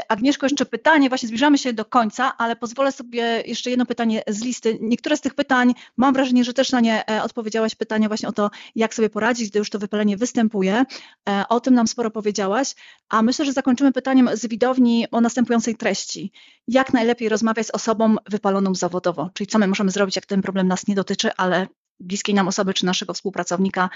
Agnieszko, 0.09 0.45
jeszcze 0.45 0.65
pytanie, 0.65 1.09
właśnie 1.09 1.27
zbliżamy 1.27 1.57
się 1.57 1.73
do 1.73 1.85
końca, 1.85 2.37
ale 2.37 2.55
pozwolę 2.55 2.91
sobie 2.91 3.43
jeszcze 3.45 3.69
jedno 3.69 3.85
pytanie 3.85 4.23
z 4.27 4.43
listy. 4.43 4.77
Niektóre 4.81 5.17
z 5.17 5.21
tych 5.21 5.33
pytań, 5.33 5.73
mam 5.97 6.13
wrażenie, 6.13 6.43
że 6.43 6.53
też 6.53 6.71
na 6.71 6.79
nie 6.79 7.09
e, 7.09 7.23
odpowiedziałaś, 7.23 7.75
pytanie 7.75 8.07
właśnie 8.07 8.29
o 8.29 8.31
to, 8.31 8.49
jak 8.75 8.93
sobie 8.93 9.09
poradzić, 9.09 9.49
gdy 9.49 9.59
już 9.59 9.69
to 9.69 9.79
wypalenie 9.79 10.17
występuje. 10.17 10.85
E, 11.29 11.43
o 11.49 11.59
tym 11.59 11.73
nam 11.73 11.87
sporo 11.87 12.11
powiedziałaś, 12.11 12.75
a 13.09 13.21
myślę, 13.21 13.45
że 13.45 13.53
zakończymy 13.53 13.91
pytaniem 13.91 14.29
z 14.33 14.45
widowni 14.45 15.07
o 15.11 15.21
następującej 15.21 15.75
treści. 15.75 16.31
Jak 16.67 16.93
najlepiej 16.93 17.29
rozmawiać 17.29 17.67
z 17.67 17.71
osobą 17.71 18.15
wypaloną 18.29 18.75
zawodowo? 18.75 19.29
Czyli 19.33 19.47
co 19.47 19.59
my 19.59 19.67
możemy 19.67 19.91
zrobić, 19.91 20.15
jak 20.15 20.25
ten 20.25 20.41
problem 20.41 20.67
nas 20.67 20.87
nie 20.87 20.95
dotyczy, 20.95 21.31
ale 21.37 21.67
bliskiej 21.99 22.35
nam 22.35 22.47
osoby, 22.47 22.73
czy 22.73 22.85
naszego 22.85 23.13
współpracownika, 23.13 23.89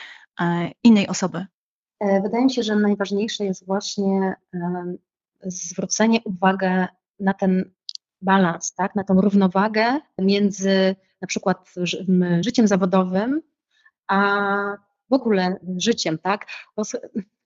innej 0.84 1.08
osoby? 1.08 1.46
Wydaje 2.24 2.46
mi 2.46 2.54
się, 2.54 2.64
że 2.64 2.76
najważniejsze 2.76 3.46
jest 3.46 3.66
właśnie 3.66 4.36
zwrócenie 5.44 6.20
uwagi 6.24 6.66
na 7.20 7.34
ten 7.34 7.72
balans, 8.22 8.74
tak, 8.74 8.96
na 8.96 9.04
tą 9.04 9.22
równowagę 9.22 10.00
między 10.20 10.96
na 11.22 11.28
przykład 11.28 11.74
życiem 12.42 12.68
zawodowym, 12.68 13.42
a 14.08 14.78
w 15.10 15.14
ogóle 15.14 15.60
życiem, 15.78 16.18
tak? 16.18 16.48
Bo, 16.76 16.84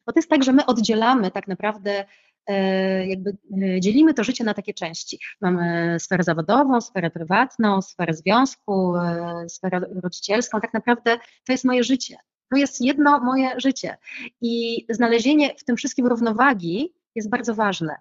bo 0.06 0.14
to 0.14 0.20
jest 0.20 0.30
tak, 0.30 0.44
że 0.44 0.54
my 0.54 0.66
oddzielamy 0.66 1.32
tak 1.32 1.48
naprawdę 1.48 2.06
e, 2.48 3.08
jakby 3.08 3.38
e, 3.62 3.80
dzielimy 3.80 4.14
to 4.14 4.24
życie 4.24 4.44
na 4.44 4.54
takie 4.54 4.74
części. 4.74 5.20
Mamy 5.42 5.98
sferę 6.00 6.24
zawodową, 6.24 6.82
sferę 6.82 7.10
prywatną, 7.10 7.82
sferę 7.82 8.14
związku, 8.14 8.96
e, 8.96 9.50
sferę 9.50 9.82
rodzicielską. 10.04 10.62
Tak 10.62 10.74
naprawdę 10.74 11.18
to 11.46 11.52
jest 11.52 11.66
moje 11.66 11.84
życie. 11.84 12.18
To 12.52 12.58
jest 12.58 12.82
jedno 12.82 13.20
moje 13.20 13.60
życie. 13.60 13.98
I 14.42 14.86
znalezienie 14.90 15.56
w 15.58 15.64
tym 15.64 15.78
wszystkim 15.78 16.08
równowagi 16.08 16.94
jest 17.16 17.30
bardzo 17.30 17.56
ważne. 17.56 17.96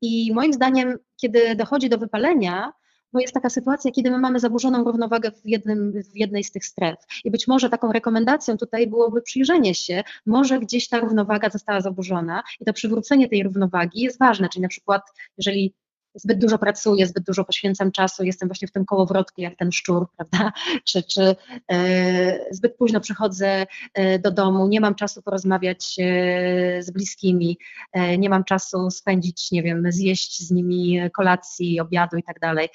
I 0.00 0.32
moim 0.34 0.52
zdaniem, 0.52 0.98
kiedy 1.16 1.56
dochodzi 1.56 1.88
do 1.88 1.98
wypalenia, 1.98 2.72
bo 3.12 3.20
jest 3.20 3.34
taka 3.34 3.50
sytuacja, 3.50 3.90
kiedy 3.90 4.10
my 4.10 4.18
mamy 4.18 4.40
zaburzoną 4.40 4.84
równowagę 4.84 5.30
w, 5.30 5.40
jednym, 5.44 5.92
w 5.92 6.16
jednej 6.16 6.44
z 6.44 6.52
tych 6.52 6.64
stref. 6.64 6.96
I 7.24 7.30
być 7.30 7.48
może 7.48 7.70
taką 7.70 7.92
rekomendacją 7.92 8.56
tutaj 8.56 8.86
byłoby 8.86 9.22
przyjrzenie 9.22 9.74
się, 9.74 10.04
może 10.26 10.58
gdzieś 10.58 10.88
ta 10.88 11.00
równowaga 11.00 11.50
została 11.50 11.80
zaburzona 11.80 12.42
i 12.60 12.64
to 12.64 12.72
przywrócenie 12.72 13.28
tej 13.28 13.42
równowagi 13.42 14.00
jest 14.00 14.18
ważne. 14.18 14.48
Czyli 14.48 14.62
na 14.62 14.68
przykład, 14.68 15.02
jeżeli 15.38 15.74
zbyt 16.14 16.38
dużo 16.38 16.58
pracuję, 16.58 17.06
zbyt 17.06 17.24
dużo 17.24 17.44
poświęcam 17.44 17.92
czasu, 17.92 18.24
jestem 18.24 18.48
właśnie 18.48 18.68
w 18.68 18.72
tym 18.72 18.84
kołowrotku 18.84 19.40
jak 19.40 19.56
ten 19.56 19.72
szczur, 19.72 20.06
prawda? 20.16 20.52
Czy, 20.84 21.02
czy 21.02 21.36
e, 21.72 22.54
zbyt 22.54 22.76
późno 22.76 23.00
przychodzę 23.00 23.66
e, 23.94 24.18
do 24.18 24.30
domu, 24.30 24.68
nie 24.68 24.80
mam 24.80 24.94
czasu 24.94 25.22
porozmawiać 25.22 25.96
e, 25.98 26.82
z 26.82 26.90
bliskimi, 26.90 27.58
e, 27.92 28.18
nie 28.18 28.30
mam 28.30 28.44
czasu 28.44 28.90
spędzić, 28.90 29.50
nie 29.50 29.62
wiem, 29.62 29.92
zjeść 29.92 30.42
z 30.42 30.50
nimi 30.50 31.00
kolacji, 31.12 31.80
obiadu 31.80 32.16
i 32.16 32.22
tak 32.22 32.40
dalej. 32.40 32.68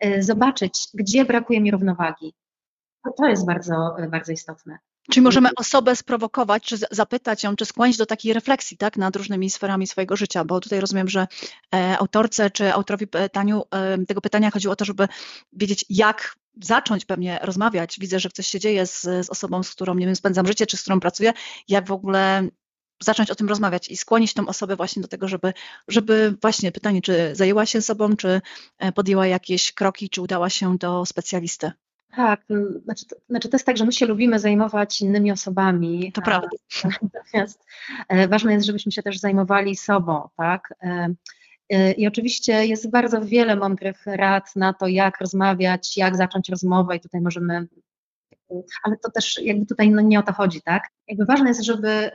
E, 0.00 0.22
zobaczyć, 0.22 0.88
gdzie 0.94 1.24
brakuje 1.24 1.60
mi 1.60 1.70
równowagi. 1.70 2.34
To 3.16 3.28
jest 3.28 3.46
bardzo, 3.46 3.96
bardzo 4.10 4.32
istotne. 4.32 4.78
Czyli 5.10 5.24
możemy 5.24 5.48
osobę 5.56 5.96
sprowokować, 5.96 6.64
czy 6.64 6.76
zapytać 6.90 7.42
ją, 7.42 7.56
czy 7.56 7.64
skłonić 7.64 7.96
do 7.96 8.06
takiej 8.06 8.32
refleksji 8.32 8.76
tak, 8.76 8.96
nad 8.96 9.16
różnymi 9.16 9.50
sferami 9.50 9.86
swojego 9.86 10.16
życia, 10.16 10.44
bo 10.44 10.60
tutaj 10.60 10.80
rozumiem, 10.80 11.08
że 11.08 11.26
e, 11.74 11.98
autorce 11.98 12.50
czy 12.50 12.72
autorowi 12.72 13.06
pytaniu, 13.06 13.62
e, 13.70 14.06
tego 14.06 14.20
pytania 14.20 14.50
chodziło 14.50 14.72
o 14.72 14.76
to, 14.76 14.84
żeby 14.84 15.08
wiedzieć, 15.52 15.84
jak 15.88 16.36
zacząć 16.62 17.04
pewnie 17.04 17.38
rozmawiać. 17.42 17.96
Widzę, 18.00 18.20
że 18.20 18.30
coś 18.30 18.46
się 18.46 18.60
dzieje 18.60 18.86
z, 18.86 19.02
z 19.02 19.30
osobą, 19.30 19.62
z 19.62 19.70
którą 19.70 19.94
nie 19.94 20.06
wiem, 20.06 20.16
spędzam 20.16 20.46
życie, 20.46 20.66
czy 20.66 20.76
z 20.76 20.80
którą 20.80 21.00
pracuję, 21.00 21.32
jak 21.68 21.86
w 21.86 21.92
ogóle 21.92 22.48
zacząć 23.02 23.30
o 23.30 23.34
tym 23.34 23.48
rozmawiać 23.48 23.88
i 23.88 23.96
skłonić 23.96 24.34
tą 24.34 24.46
osobę 24.46 24.76
właśnie 24.76 25.02
do 25.02 25.08
tego, 25.08 25.28
żeby, 25.28 25.52
żeby 25.88 26.36
właśnie 26.42 26.72
pytanie, 26.72 27.02
czy 27.02 27.30
zajęła 27.34 27.66
się 27.66 27.82
sobą, 27.82 28.16
czy 28.16 28.40
e, 28.78 28.92
podjęła 28.92 29.26
jakieś 29.26 29.72
kroki, 29.72 30.10
czy 30.10 30.22
udała 30.22 30.50
się 30.50 30.78
do 30.78 31.06
specjalisty. 31.06 31.72
Tak, 32.16 32.44
znaczy 32.84 33.06
to, 33.06 33.16
znaczy 33.28 33.48
to 33.48 33.54
jest 33.54 33.66
tak, 33.66 33.76
że 33.76 33.84
my 33.84 33.92
się 33.92 34.06
lubimy 34.06 34.38
zajmować 34.38 35.00
innymi 35.00 35.32
osobami. 35.32 36.12
To 36.12 36.22
prawda. 36.22 36.48
Natomiast 37.14 37.64
e, 38.08 38.28
ważne 38.28 38.52
jest, 38.52 38.66
żebyśmy 38.66 38.92
się 38.92 39.02
też 39.02 39.18
zajmowali 39.18 39.76
sobą, 39.76 40.28
tak? 40.36 40.74
E, 40.82 41.14
e, 41.70 41.92
I 41.92 42.06
oczywiście 42.06 42.66
jest 42.66 42.90
bardzo 42.90 43.20
wiele 43.24 43.56
mądrych 43.56 44.06
rad 44.06 44.56
na 44.56 44.72
to, 44.72 44.86
jak 44.86 45.20
rozmawiać, 45.20 45.96
jak 45.96 46.16
zacząć 46.16 46.48
rozmowę 46.48 46.96
i 46.96 47.00
tutaj 47.00 47.20
możemy, 47.20 47.66
ale 48.82 48.96
to 48.96 49.10
też 49.10 49.40
jakby 49.42 49.66
tutaj 49.66 49.90
no 49.90 50.02
nie 50.02 50.18
o 50.18 50.22
to 50.22 50.32
chodzi, 50.32 50.62
tak? 50.62 50.88
Jakby 51.08 51.24
ważne 51.24 51.48
jest, 51.48 51.64
żeby 51.64 52.10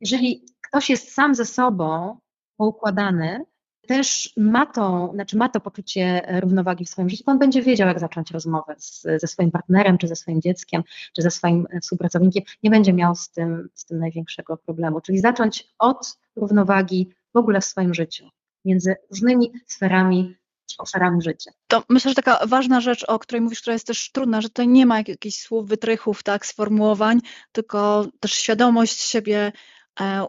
jeżeli 0.00 0.44
ktoś 0.68 0.90
jest 0.90 1.12
sam 1.12 1.34
ze 1.34 1.44
sobą 1.44 2.18
poukładany, 2.56 3.44
też 3.86 4.32
ma 4.36 4.66
to, 4.66 5.10
znaczy 5.14 5.36
ma 5.36 5.48
to 5.48 5.60
poczucie 5.60 6.22
równowagi 6.40 6.84
w 6.84 6.88
swoim 6.88 7.10
życiu, 7.10 7.24
on 7.26 7.38
będzie 7.38 7.62
wiedział, 7.62 7.88
jak 7.88 8.00
zacząć 8.00 8.30
rozmowę 8.30 8.74
z, 8.78 9.02
ze 9.02 9.26
swoim 9.26 9.50
partnerem, 9.50 9.98
czy 9.98 10.08
ze 10.08 10.16
swoim 10.16 10.40
dzieckiem, 10.40 10.82
czy 11.16 11.22
ze 11.22 11.30
swoim 11.30 11.66
współpracownikiem, 11.82 12.44
nie 12.62 12.70
będzie 12.70 12.92
miał 12.92 13.14
z 13.14 13.30
tym, 13.30 13.68
z 13.74 13.84
tym 13.84 13.98
największego 13.98 14.56
problemu. 14.56 15.00
Czyli 15.00 15.18
zacząć 15.18 15.68
od 15.78 16.18
równowagi 16.36 17.10
w 17.34 17.36
ogóle 17.36 17.60
w 17.60 17.64
swoim 17.64 17.94
życiu, 17.94 18.28
między 18.64 18.96
różnymi 19.10 19.52
sferami 19.66 20.34
obszarami 20.78 21.22
życia. 21.22 21.50
To 21.66 21.82
myślę, 21.88 22.10
że 22.10 22.14
taka 22.14 22.46
ważna 22.46 22.80
rzecz, 22.80 23.04
o 23.08 23.18
której 23.18 23.40
mówisz, 23.40 23.60
która 23.60 23.72
jest 23.72 23.86
też 23.86 24.12
trudna, 24.12 24.40
że 24.40 24.48
tutaj 24.48 24.68
nie 24.68 24.86
ma 24.86 24.98
jakichś 24.98 25.38
słów, 25.38 25.68
wytrychów, 25.68 26.22
tak, 26.22 26.46
sformułowań, 26.46 27.20
tylko 27.52 28.06
też 28.20 28.32
świadomość 28.32 29.00
siebie, 29.00 29.52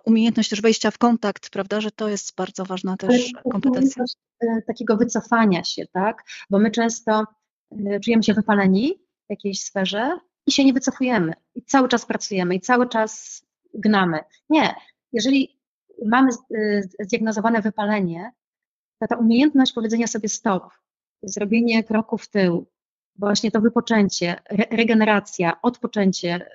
umiejętność 0.05 0.49
też 0.49 0.61
wejścia 0.61 0.91
w 0.91 0.97
kontakt, 0.97 1.49
prawda, 1.49 1.81
że 1.81 1.91
to 1.91 2.09
jest 2.09 2.35
bardzo 2.35 2.65
ważna 2.65 2.97
też 2.97 3.31
kompetencja. 3.51 4.03
E, 4.39 4.61
takiego 4.67 4.97
wycofania 4.97 5.63
się, 5.63 5.85
tak, 5.91 6.23
bo 6.49 6.59
my 6.59 6.71
często 6.71 7.25
e, 7.71 7.99
czujemy 7.99 8.23
się 8.23 8.33
wypaleni 8.33 8.93
w 9.27 9.29
jakiejś 9.29 9.63
sferze 9.63 10.19
i 10.45 10.51
się 10.51 10.65
nie 10.65 10.73
wycofujemy. 10.73 11.33
I 11.55 11.61
cały 11.61 11.87
czas 11.87 12.05
pracujemy 12.05 12.55
i 12.55 12.61
cały 12.61 12.89
czas 12.89 13.43
gnamy. 13.73 14.19
Nie. 14.49 14.75
Jeżeli 15.11 15.59
mamy 16.05 16.31
zdiagnozowane 16.99 17.61
wypalenie, 17.61 18.31
to 18.99 19.07
ta 19.07 19.15
umiejętność 19.15 19.73
powiedzenia 19.73 20.07
sobie 20.07 20.29
stop, 20.29 20.63
zrobienie 21.23 21.83
kroku 21.83 22.17
w 22.17 22.27
tył, 22.27 22.67
właśnie 23.15 23.51
to 23.51 23.61
wypoczęcie, 23.61 24.35
re 24.49 24.65
regeneracja, 24.71 25.61
odpoczęcie, 25.61 26.45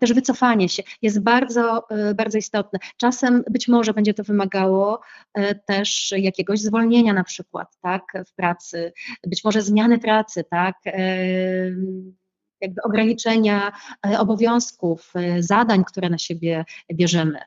też 0.00 0.12
wycofanie 0.12 0.68
się 0.68 0.82
jest 1.02 1.20
bardzo, 1.22 1.86
yy, 1.90 2.14
bardzo 2.14 2.38
istotne. 2.38 2.78
Czasem 2.96 3.44
być 3.50 3.68
może 3.68 3.94
będzie 3.94 4.14
to 4.14 4.24
wymagało 4.24 5.00
yy, 5.36 5.60
też 5.66 6.14
jakiegoś 6.16 6.60
zwolnienia 6.60 7.12
na 7.12 7.24
przykład, 7.24 7.78
tak, 7.80 8.02
w 8.26 8.34
pracy, 8.34 8.92
być 9.26 9.44
może 9.44 9.62
zmiany 9.62 9.98
pracy, 9.98 10.44
tak, 10.50 10.76
jakby 12.60 12.82
ograniczenia 12.82 13.72
obowiązków, 14.18 15.12
zadań, 15.38 15.84
które 15.84 16.10
na 16.10 16.18
siebie 16.18 16.64
bierzemy 16.94 17.40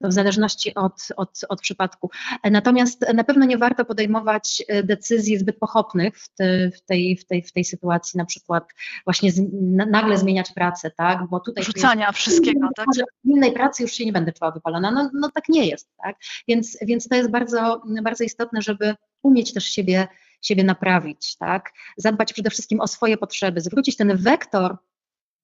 w 0.00 0.12
zależności 0.12 0.74
od, 0.74 1.08
od, 1.16 1.40
od 1.48 1.60
przypadku. 1.60 2.10
Natomiast 2.50 3.06
na 3.14 3.24
pewno 3.24 3.46
nie 3.46 3.58
warto 3.58 3.84
podejmować 3.84 4.62
e, 4.68 4.82
decyzji 4.82 5.38
zbyt 5.38 5.58
pochopnych 5.58 6.18
w, 6.18 6.28
te, 6.28 6.70
w, 6.70 6.80
tej, 6.80 7.16
w, 7.16 7.24
tej, 7.24 7.42
w 7.42 7.52
tej 7.52 7.64
sytuacji, 7.64 8.18
na 8.18 8.24
przykład 8.24 8.64
właśnie 9.04 9.32
z, 9.32 9.42
nagle 9.90 10.18
zmieniać 10.18 10.52
pracę, 10.52 10.90
tak? 10.90 11.28
Bo 11.28 11.40
tutaj 11.40 11.64
Rzucania 11.64 12.06
jest, 12.06 12.18
wszystkiego, 12.18 12.68
tak? 12.76 12.86
W 13.24 13.28
innej 13.28 13.52
pracy 13.52 13.82
już 13.82 13.92
się 13.92 14.06
nie 14.06 14.12
będę 14.12 14.32
czuła 14.32 14.50
wypalona. 14.50 14.90
No, 14.90 15.10
no 15.14 15.30
tak 15.30 15.48
nie 15.48 15.66
jest, 15.66 15.88
tak? 16.02 16.16
Więc, 16.48 16.78
więc 16.82 17.08
to 17.08 17.14
jest 17.14 17.30
bardzo, 17.30 17.82
bardzo 18.02 18.24
istotne, 18.24 18.62
żeby 18.62 18.94
umieć 19.22 19.52
też 19.52 19.64
siebie, 19.64 20.08
siebie 20.42 20.64
naprawić, 20.64 21.36
tak? 21.36 21.70
Zadbać 21.96 22.32
przede 22.32 22.50
wszystkim 22.50 22.80
o 22.80 22.86
swoje 22.86 23.16
potrzeby, 23.16 23.60
zwrócić 23.60 23.96
ten 23.96 24.16
wektor 24.16 24.76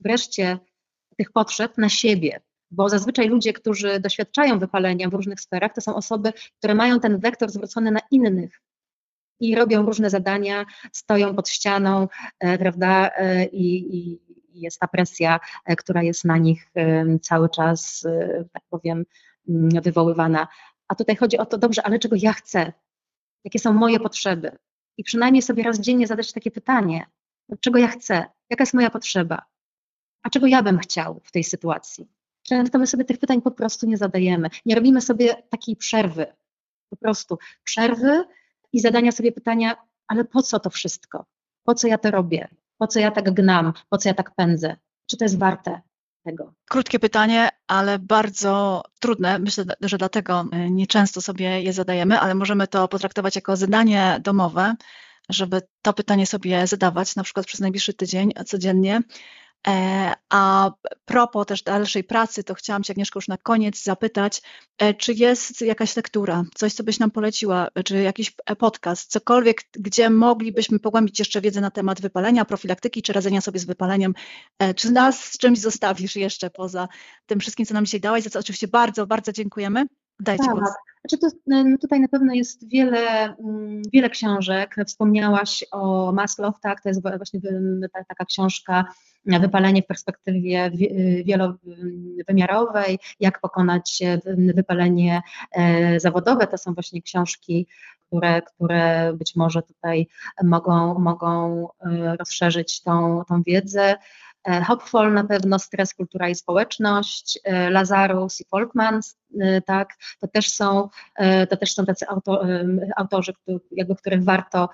wreszcie 0.00 0.59
tych 1.16 1.32
potrzeb 1.32 1.78
na 1.78 1.88
siebie, 1.88 2.40
bo 2.70 2.88
zazwyczaj 2.88 3.28
ludzie, 3.28 3.52
którzy 3.52 4.00
doświadczają 4.00 4.58
wypalenia 4.58 5.08
w 5.08 5.14
różnych 5.14 5.40
sferach, 5.40 5.74
to 5.74 5.80
są 5.80 5.94
osoby, 5.94 6.32
które 6.58 6.74
mają 6.74 7.00
ten 7.00 7.18
wektor 7.18 7.50
zwrócony 7.50 7.90
na 7.90 8.00
innych 8.10 8.60
i 9.40 9.54
robią 9.54 9.86
różne 9.86 10.10
zadania, 10.10 10.64
stoją 10.92 11.34
pod 11.34 11.48
ścianą, 11.48 12.08
e, 12.40 12.58
prawda, 12.58 13.10
e, 13.16 13.44
i, 13.44 13.96
i, 13.96 14.20
jest 14.52 14.80
ta 14.80 14.88
presja, 14.88 15.40
e, 15.64 15.76
która 15.76 16.02
jest 16.02 16.24
na 16.24 16.38
nich 16.38 16.70
cały 17.22 17.48
czas, 17.48 18.06
tak 18.52 18.62
powiem, 18.70 19.04
mm, 19.48 19.82
wywoływana. 19.82 20.48
A 20.88 20.94
tutaj 20.94 21.16
chodzi 21.16 21.38
o 21.38 21.46
to, 21.46 21.58
dobrze, 21.58 21.82
ale 21.82 21.98
czego 21.98 22.16
ja 22.18 22.32
chcę? 22.32 22.72
Jakie 23.44 23.58
są 23.58 23.72
moje 23.72 24.00
potrzeby? 24.00 24.58
I 24.96 25.04
przynajmniej 25.04 25.42
sobie 25.42 25.62
raz 25.62 25.80
dziennie 25.80 26.06
zadać 26.06 26.32
takie 26.32 26.50
pytanie, 26.50 27.06
czego 27.60 27.78
ja 27.78 27.88
chcę? 27.88 28.24
Jaka 28.50 28.62
jest 28.62 28.74
moja 28.74 28.90
potrzeba? 28.90 29.42
A 30.22 30.30
czego 30.30 30.46
ja 30.46 30.62
bym 30.62 30.78
chciał 30.78 31.20
w 31.24 31.32
tej 31.32 31.44
sytuacji? 31.44 32.08
Często 32.49 32.78
my 32.78 32.86
sobie 32.86 33.05
tych 33.05 33.18
pytań 33.18 33.42
po 33.42 33.51
prostu 33.51 33.86
nie 33.86 33.97
zadajemy. 33.97 34.49
Nie 34.66 34.74
robimy 34.74 35.01
sobie 35.01 35.42
takiej 35.51 35.76
przerwy. 35.76 36.26
Po 36.90 36.97
prostu 36.97 37.38
przerwy 37.64 38.24
i 38.72 38.80
zadania 38.80 39.12
sobie 39.12 39.32
pytania, 39.32 39.76
ale 40.09 40.24
po 40.24 40.42
co 40.42 40.61
to 40.61 40.70
wszystko? 40.70 41.24
Po 41.64 41.74
co 41.74 41.88
ja 41.88 41.99
to 41.99 42.11
robię? 42.11 42.49
Po 42.78 42.86
co 42.86 43.01
ja 43.01 43.11
tak 43.11 43.34
gnam? 43.34 43.72
Po 43.90 43.99
co 43.99 44.09
ja 44.09 44.14
tak 44.14 44.34
pędzę? 44.34 44.76
Czy 45.11 45.16
to 45.16 45.24
jest 45.24 45.38
warte 45.38 45.80
tego? 46.24 46.55
Krótkie 46.68 46.99
pytanie, 46.99 47.49
ale 47.66 47.99
bardzo 47.99 48.82
trudne. 49.01 49.38
Myślę, 49.38 49.64
że 49.80 49.99
dlatego 49.99 50.44
e, 50.53 50.70
nieczęsto 50.70 51.20
sobie 51.20 51.62
je 51.62 51.72
zadajemy, 51.72 52.20
ale 52.20 52.34
możemy 52.34 52.66
to 52.66 52.88
potraktować 52.88 53.36
jako 53.36 53.57
zadanie 53.57 54.20
domowe, 54.22 54.74
żeby 55.28 55.62
to 55.82 55.92
pytanie 55.92 56.26
sobie 56.26 56.66
zadawać, 56.66 57.16
na 57.16 57.22
przykład 57.22 57.47
przez 57.47 57.61
najbliższy 57.61 57.94
tydzień, 57.94 58.32
codziennie. 58.47 59.03
E, 59.68 60.12
a 60.28 60.70
propos 61.04 61.46
też 61.46 61.62
dalszej 61.62 62.04
pracy, 62.04 62.44
to 62.44 62.54
chciałam 62.54 62.82
Cię 62.82 62.92
Agnieszko 62.92 63.18
już 63.18 63.28
na 63.28 63.36
koniec 63.38 63.82
zapytać, 63.82 64.42
e, 64.78 64.94
czy 64.94 65.12
jest 65.12 65.60
jakaś 65.60 65.96
lektura, 65.96 66.44
coś, 66.54 66.74
co 66.74 66.84
byś 66.84 66.98
nam 66.98 67.10
poleciła, 67.10 67.68
czy 67.84 68.02
jakiś 68.02 68.32
podcast, 68.58 69.10
cokolwiek, 69.10 69.62
gdzie 69.72 70.10
moglibyśmy 70.10 70.78
pogłębić 70.78 71.18
jeszcze 71.18 71.40
wiedzę 71.40 71.60
na 71.60 71.70
temat 71.70 72.00
wypalenia, 72.00 72.44
profilaktyki, 72.44 73.02
czy 73.02 73.12
radzenia 73.12 73.40
sobie 73.40 73.58
z 73.58 73.64
wypaleniem, 73.64 74.14
e, 74.58 74.74
czy 74.74 74.90
nas 74.90 75.24
z 75.24 75.38
czymś 75.38 75.58
zostawisz 75.58 76.16
jeszcze 76.16 76.50
poza 76.50 76.88
tym 77.26 77.40
wszystkim, 77.40 77.66
co 77.66 77.74
nam 77.74 77.84
dzisiaj 77.84 78.00
dałaś, 78.00 78.22
za 78.22 78.30
co 78.30 78.38
oczywiście 78.38 78.68
bardzo, 78.68 79.06
bardzo 79.06 79.32
dziękujemy. 79.32 79.86
Dajcie 80.20 80.44
tak. 80.44 80.54
głos. 80.54 80.70
Znaczy 81.08 81.18
to, 81.18 81.36
no 81.46 81.78
tutaj 81.80 82.00
na 82.00 82.08
pewno 82.08 82.34
jest 82.34 82.68
wiele, 82.68 83.34
mm, 83.36 83.82
wiele 83.92 84.10
książek. 84.10 84.76
Wspomniałaś 84.86 85.64
o 85.72 86.12
Maslow, 86.12 86.60
tak, 86.60 86.82
to 86.82 86.88
jest 86.88 87.02
właśnie 87.02 87.40
taka 88.08 88.24
książka 88.24 88.84
wypalenie 89.26 89.82
w 89.82 89.86
perspektywie 89.86 90.70
wielowymiarowej, 91.24 92.98
jak 93.20 93.40
pokonać 93.40 94.02
wypalenie 94.36 95.22
e, 95.52 96.00
zawodowe. 96.00 96.46
To 96.46 96.58
są 96.58 96.74
właśnie 96.74 97.02
książki, 97.02 97.66
które, 98.06 98.42
które 98.42 99.12
być 99.12 99.36
może 99.36 99.62
tutaj 99.62 100.06
mogą, 100.44 100.98
mogą 100.98 101.68
e, 101.80 102.16
rozszerzyć 102.16 102.82
tą, 102.82 103.22
tą 103.28 103.42
wiedzę. 103.42 103.94
E, 104.47 104.64
Hopfol 104.64 105.12
na 105.12 105.24
pewno, 105.24 105.59
Stres, 105.59 105.94
Kultura 105.94 106.28
i 106.28 106.34
Społeczność, 106.34 107.38
e, 107.44 107.70
Lazarus 107.70 108.40
i 108.40 108.44
Folkman, 108.44 109.01
e, 109.40 109.61
tak, 109.61 109.94
to 110.20 110.28
też 110.28 110.49
są, 110.49 110.88
to 111.51 111.57
też 111.57 111.74
są 111.74 111.84
tacy 111.84 112.09
auto, 112.09 112.44
autorzy, 112.97 113.32
jakby 113.70 113.97
których 113.97 114.24
warto, 114.24 114.68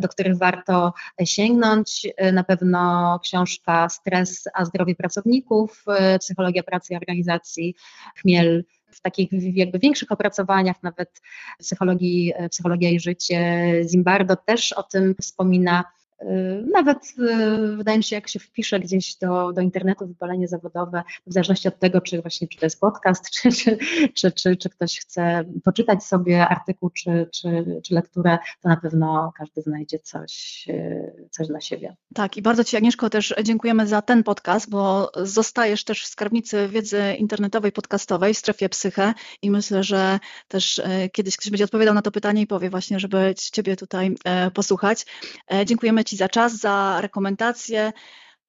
do 0.00 0.08
których 0.08 0.38
warto 0.38 0.92
sięgnąć. 1.24 2.06
Na 2.32 2.44
pewno 2.44 3.18
książka 3.22 3.88
Stres, 3.88 4.48
a 4.54 4.64
zdrowie 4.64 4.94
pracowników, 4.94 5.84
Psychologia 6.20 6.62
pracy 6.62 6.92
i 6.92 6.96
organizacji, 6.96 7.74
Chmiel 8.20 8.64
w 8.92 9.00
takich 9.00 9.56
jakby 9.56 9.78
większych 9.78 10.12
opracowaniach, 10.12 10.82
nawet 10.82 11.20
psychologii, 11.58 12.32
psychologia 12.50 12.90
i 12.90 13.00
życie, 13.00 13.70
Zimbardo 13.90 14.36
też 14.36 14.72
o 14.72 14.82
tym 14.82 15.14
wspomina. 15.20 15.84
Y, 16.22 16.64
nawet 16.72 17.14
y, 17.18 17.76
wydaje 17.76 17.98
mi 17.98 18.04
się, 18.04 18.16
jak 18.16 18.28
się 18.28 18.38
wpisze 18.38 18.80
gdzieś 18.80 19.16
do, 19.16 19.52
do 19.52 19.60
internetu 19.60 20.06
wypalenie 20.06 20.48
zawodowe, 20.48 21.02
w 21.26 21.32
zależności 21.32 21.68
od 21.68 21.78
tego, 21.78 22.00
czy 22.00 22.22
właśnie 22.22 22.48
czy 22.48 22.58
to 22.58 22.66
jest 22.66 22.80
podcast, 22.80 23.30
czy, 23.34 23.52
czy, 23.52 23.78
czy, 24.14 24.32
czy, 24.32 24.56
czy 24.56 24.70
ktoś 24.70 25.00
chce 25.00 25.44
poczytać 25.64 26.04
sobie 26.04 26.48
artykuł, 26.48 26.90
czy, 26.90 27.28
czy, 27.32 27.80
czy 27.84 27.94
lekturę, 27.94 28.38
to 28.62 28.68
na 28.68 28.76
pewno 28.76 29.32
każdy 29.38 29.62
znajdzie 29.62 29.98
coś, 29.98 30.64
y, 30.68 31.28
coś 31.30 31.48
dla 31.48 31.60
siebie. 31.60 31.96
Tak, 32.14 32.36
i 32.36 32.42
bardzo 32.42 32.64
Ci, 32.64 32.76
Agnieszko, 32.76 33.10
też 33.10 33.34
dziękujemy 33.42 33.86
za 33.86 34.02
ten 34.02 34.22
podcast, 34.22 34.70
bo 34.70 35.10
zostajesz 35.16 35.84
też 35.84 36.02
w 36.02 36.06
skarbnicy 36.06 36.68
wiedzy 36.68 37.00
internetowej, 37.18 37.72
podcastowej 37.72 38.34
w 38.34 38.38
strefie 38.38 38.68
psyche 38.68 39.14
i 39.42 39.50
myślę, 39.50 39.82
że 39.82 40.18
też 40.48 40.82
kiedyś 41.12 41.36
ktoś 41.36 41.50
będzie 41.50 41.64
odpowiadał 41.64 41.94
na 41.94 42.02
to 42.02 42.10
pytanie 42.10 42.42
i 42.42 42.46
powie 42.46 42.70
właśnie, 42.70 43.00
żeby 43.00 43.34
Ciebie 43.52 43.76
tutaj 43.76 44.14
e, 44.24 44.50
posłuchać. 44.50 45.06
E, 45.52 45.66
dziękujemy 45.66 46.04
Ci 46.06 46.16
za 46.16 46.28
czas, 46.28 46.58
za 46.58 47.00
rekomendacje 47.00 47.92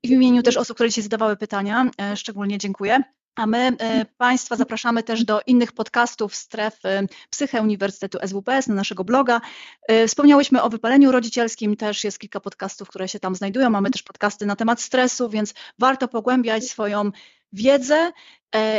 i 0.04 0.08
w 0.08 0.12
imieniu 0.12 0.44
też 0.44 0.58
osób, 0.58 0.78
które 0.78 0.90
dzisiaj 0.90 1.04
zadawały 1.04 1.38
pytania, 1.38 1.92
e, 2.02 2.18
szczególnie 2.18 2.58
dziękuję. 2.58 3.04
A 3.36 3.48
my 3.48 3.76
e, 3.80 4.06
Państwa 4.18 4.56
zapraszamy 4.56 5.04
też 5.04 5.24
do 5.24 5.42
innych 5.48 5.72
podcastów 5.72 6.36
strefy 6.36 7.08
Psyche 7.30 7.62
Uniwersytetu 7.62 8.18
SWPS 8.28 8.68
na 8.68 8.76
naszego 8.76 9.04
bloga. 9.04 9.42
E, 9.88 10.08
wspomniałyśmy 10.08 10.62
o 10.62 10.70
wypaleniu 10.70 11.12
rodzicielskim, 11.12 11.76
też 11.76 12.04
jest 12.04 12.20
kilka 12.20 12.40
podcastów, 12.40 12.90
które 12.90 13.08
się 13.08 13.20
tam 13.20 13.36
znajdują. 13.36 13.70
Mamy 13.70 13.92
też 13.92 14.04
podcasty 14.04 14.46
na 14.46 14.56
temat 14.56 14.82
stresu, 14.82 15.30
więc 15.30 15.54
warto 15.80 16.08
pogłębiać 16.08 16.64
swoją 16.64 17.12
wiedzę. 17.54 18.12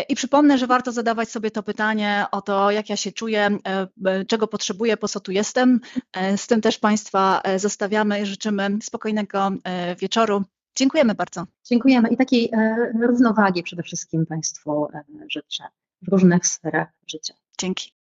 I 0.09 0.15
przypomnę, 0.15 0.59
że 0.59 0.67
warto 0.67 0.93
zadawać 0.93 1.29
sobie 1.31 1.51
to 1.51 1.63
pytanie 1.63 2.25
o 2.33 2.43
to, 2.43 2.71
jak 2.71 2.89
ja 2.91 2.97
się 2.97 3.13
czuję, 3.13 3.59
czego 4.29 4.47
potrzebuję, 4.47 4.97
po 4.97 5.09
co 5.09 5.21
tu 5.21 5.33
jestem. 5.33 5.81
Z 6.37 6.47
tym 6.47 6.61
też 6.61 6.79
Państwa 6.79 7.43
zostawiamy 7.57 8.21
i 8.21 8.27
życzymy 8.27 8.79
spokojnego 8.83 9.51
wieczoru. 10.01 10.45
Dziękujemy 10.77 11.15
bardzo. 11.15 11.47
Dziękujemy 11.65 12.09
i 12.09 12.17
takiej 12.17 12.51
równowagi 13.03 13.63
przede 13.63 13.83
wszystkim 13.83 14.27
Państwu 14.27 14.89
życzę 15.33 15.65
w 16.03 16.09
różnych 16.09 16.47
sferach 16.47 16.89
życia. 17.07 17.35
Dzięki. 17.61 17.98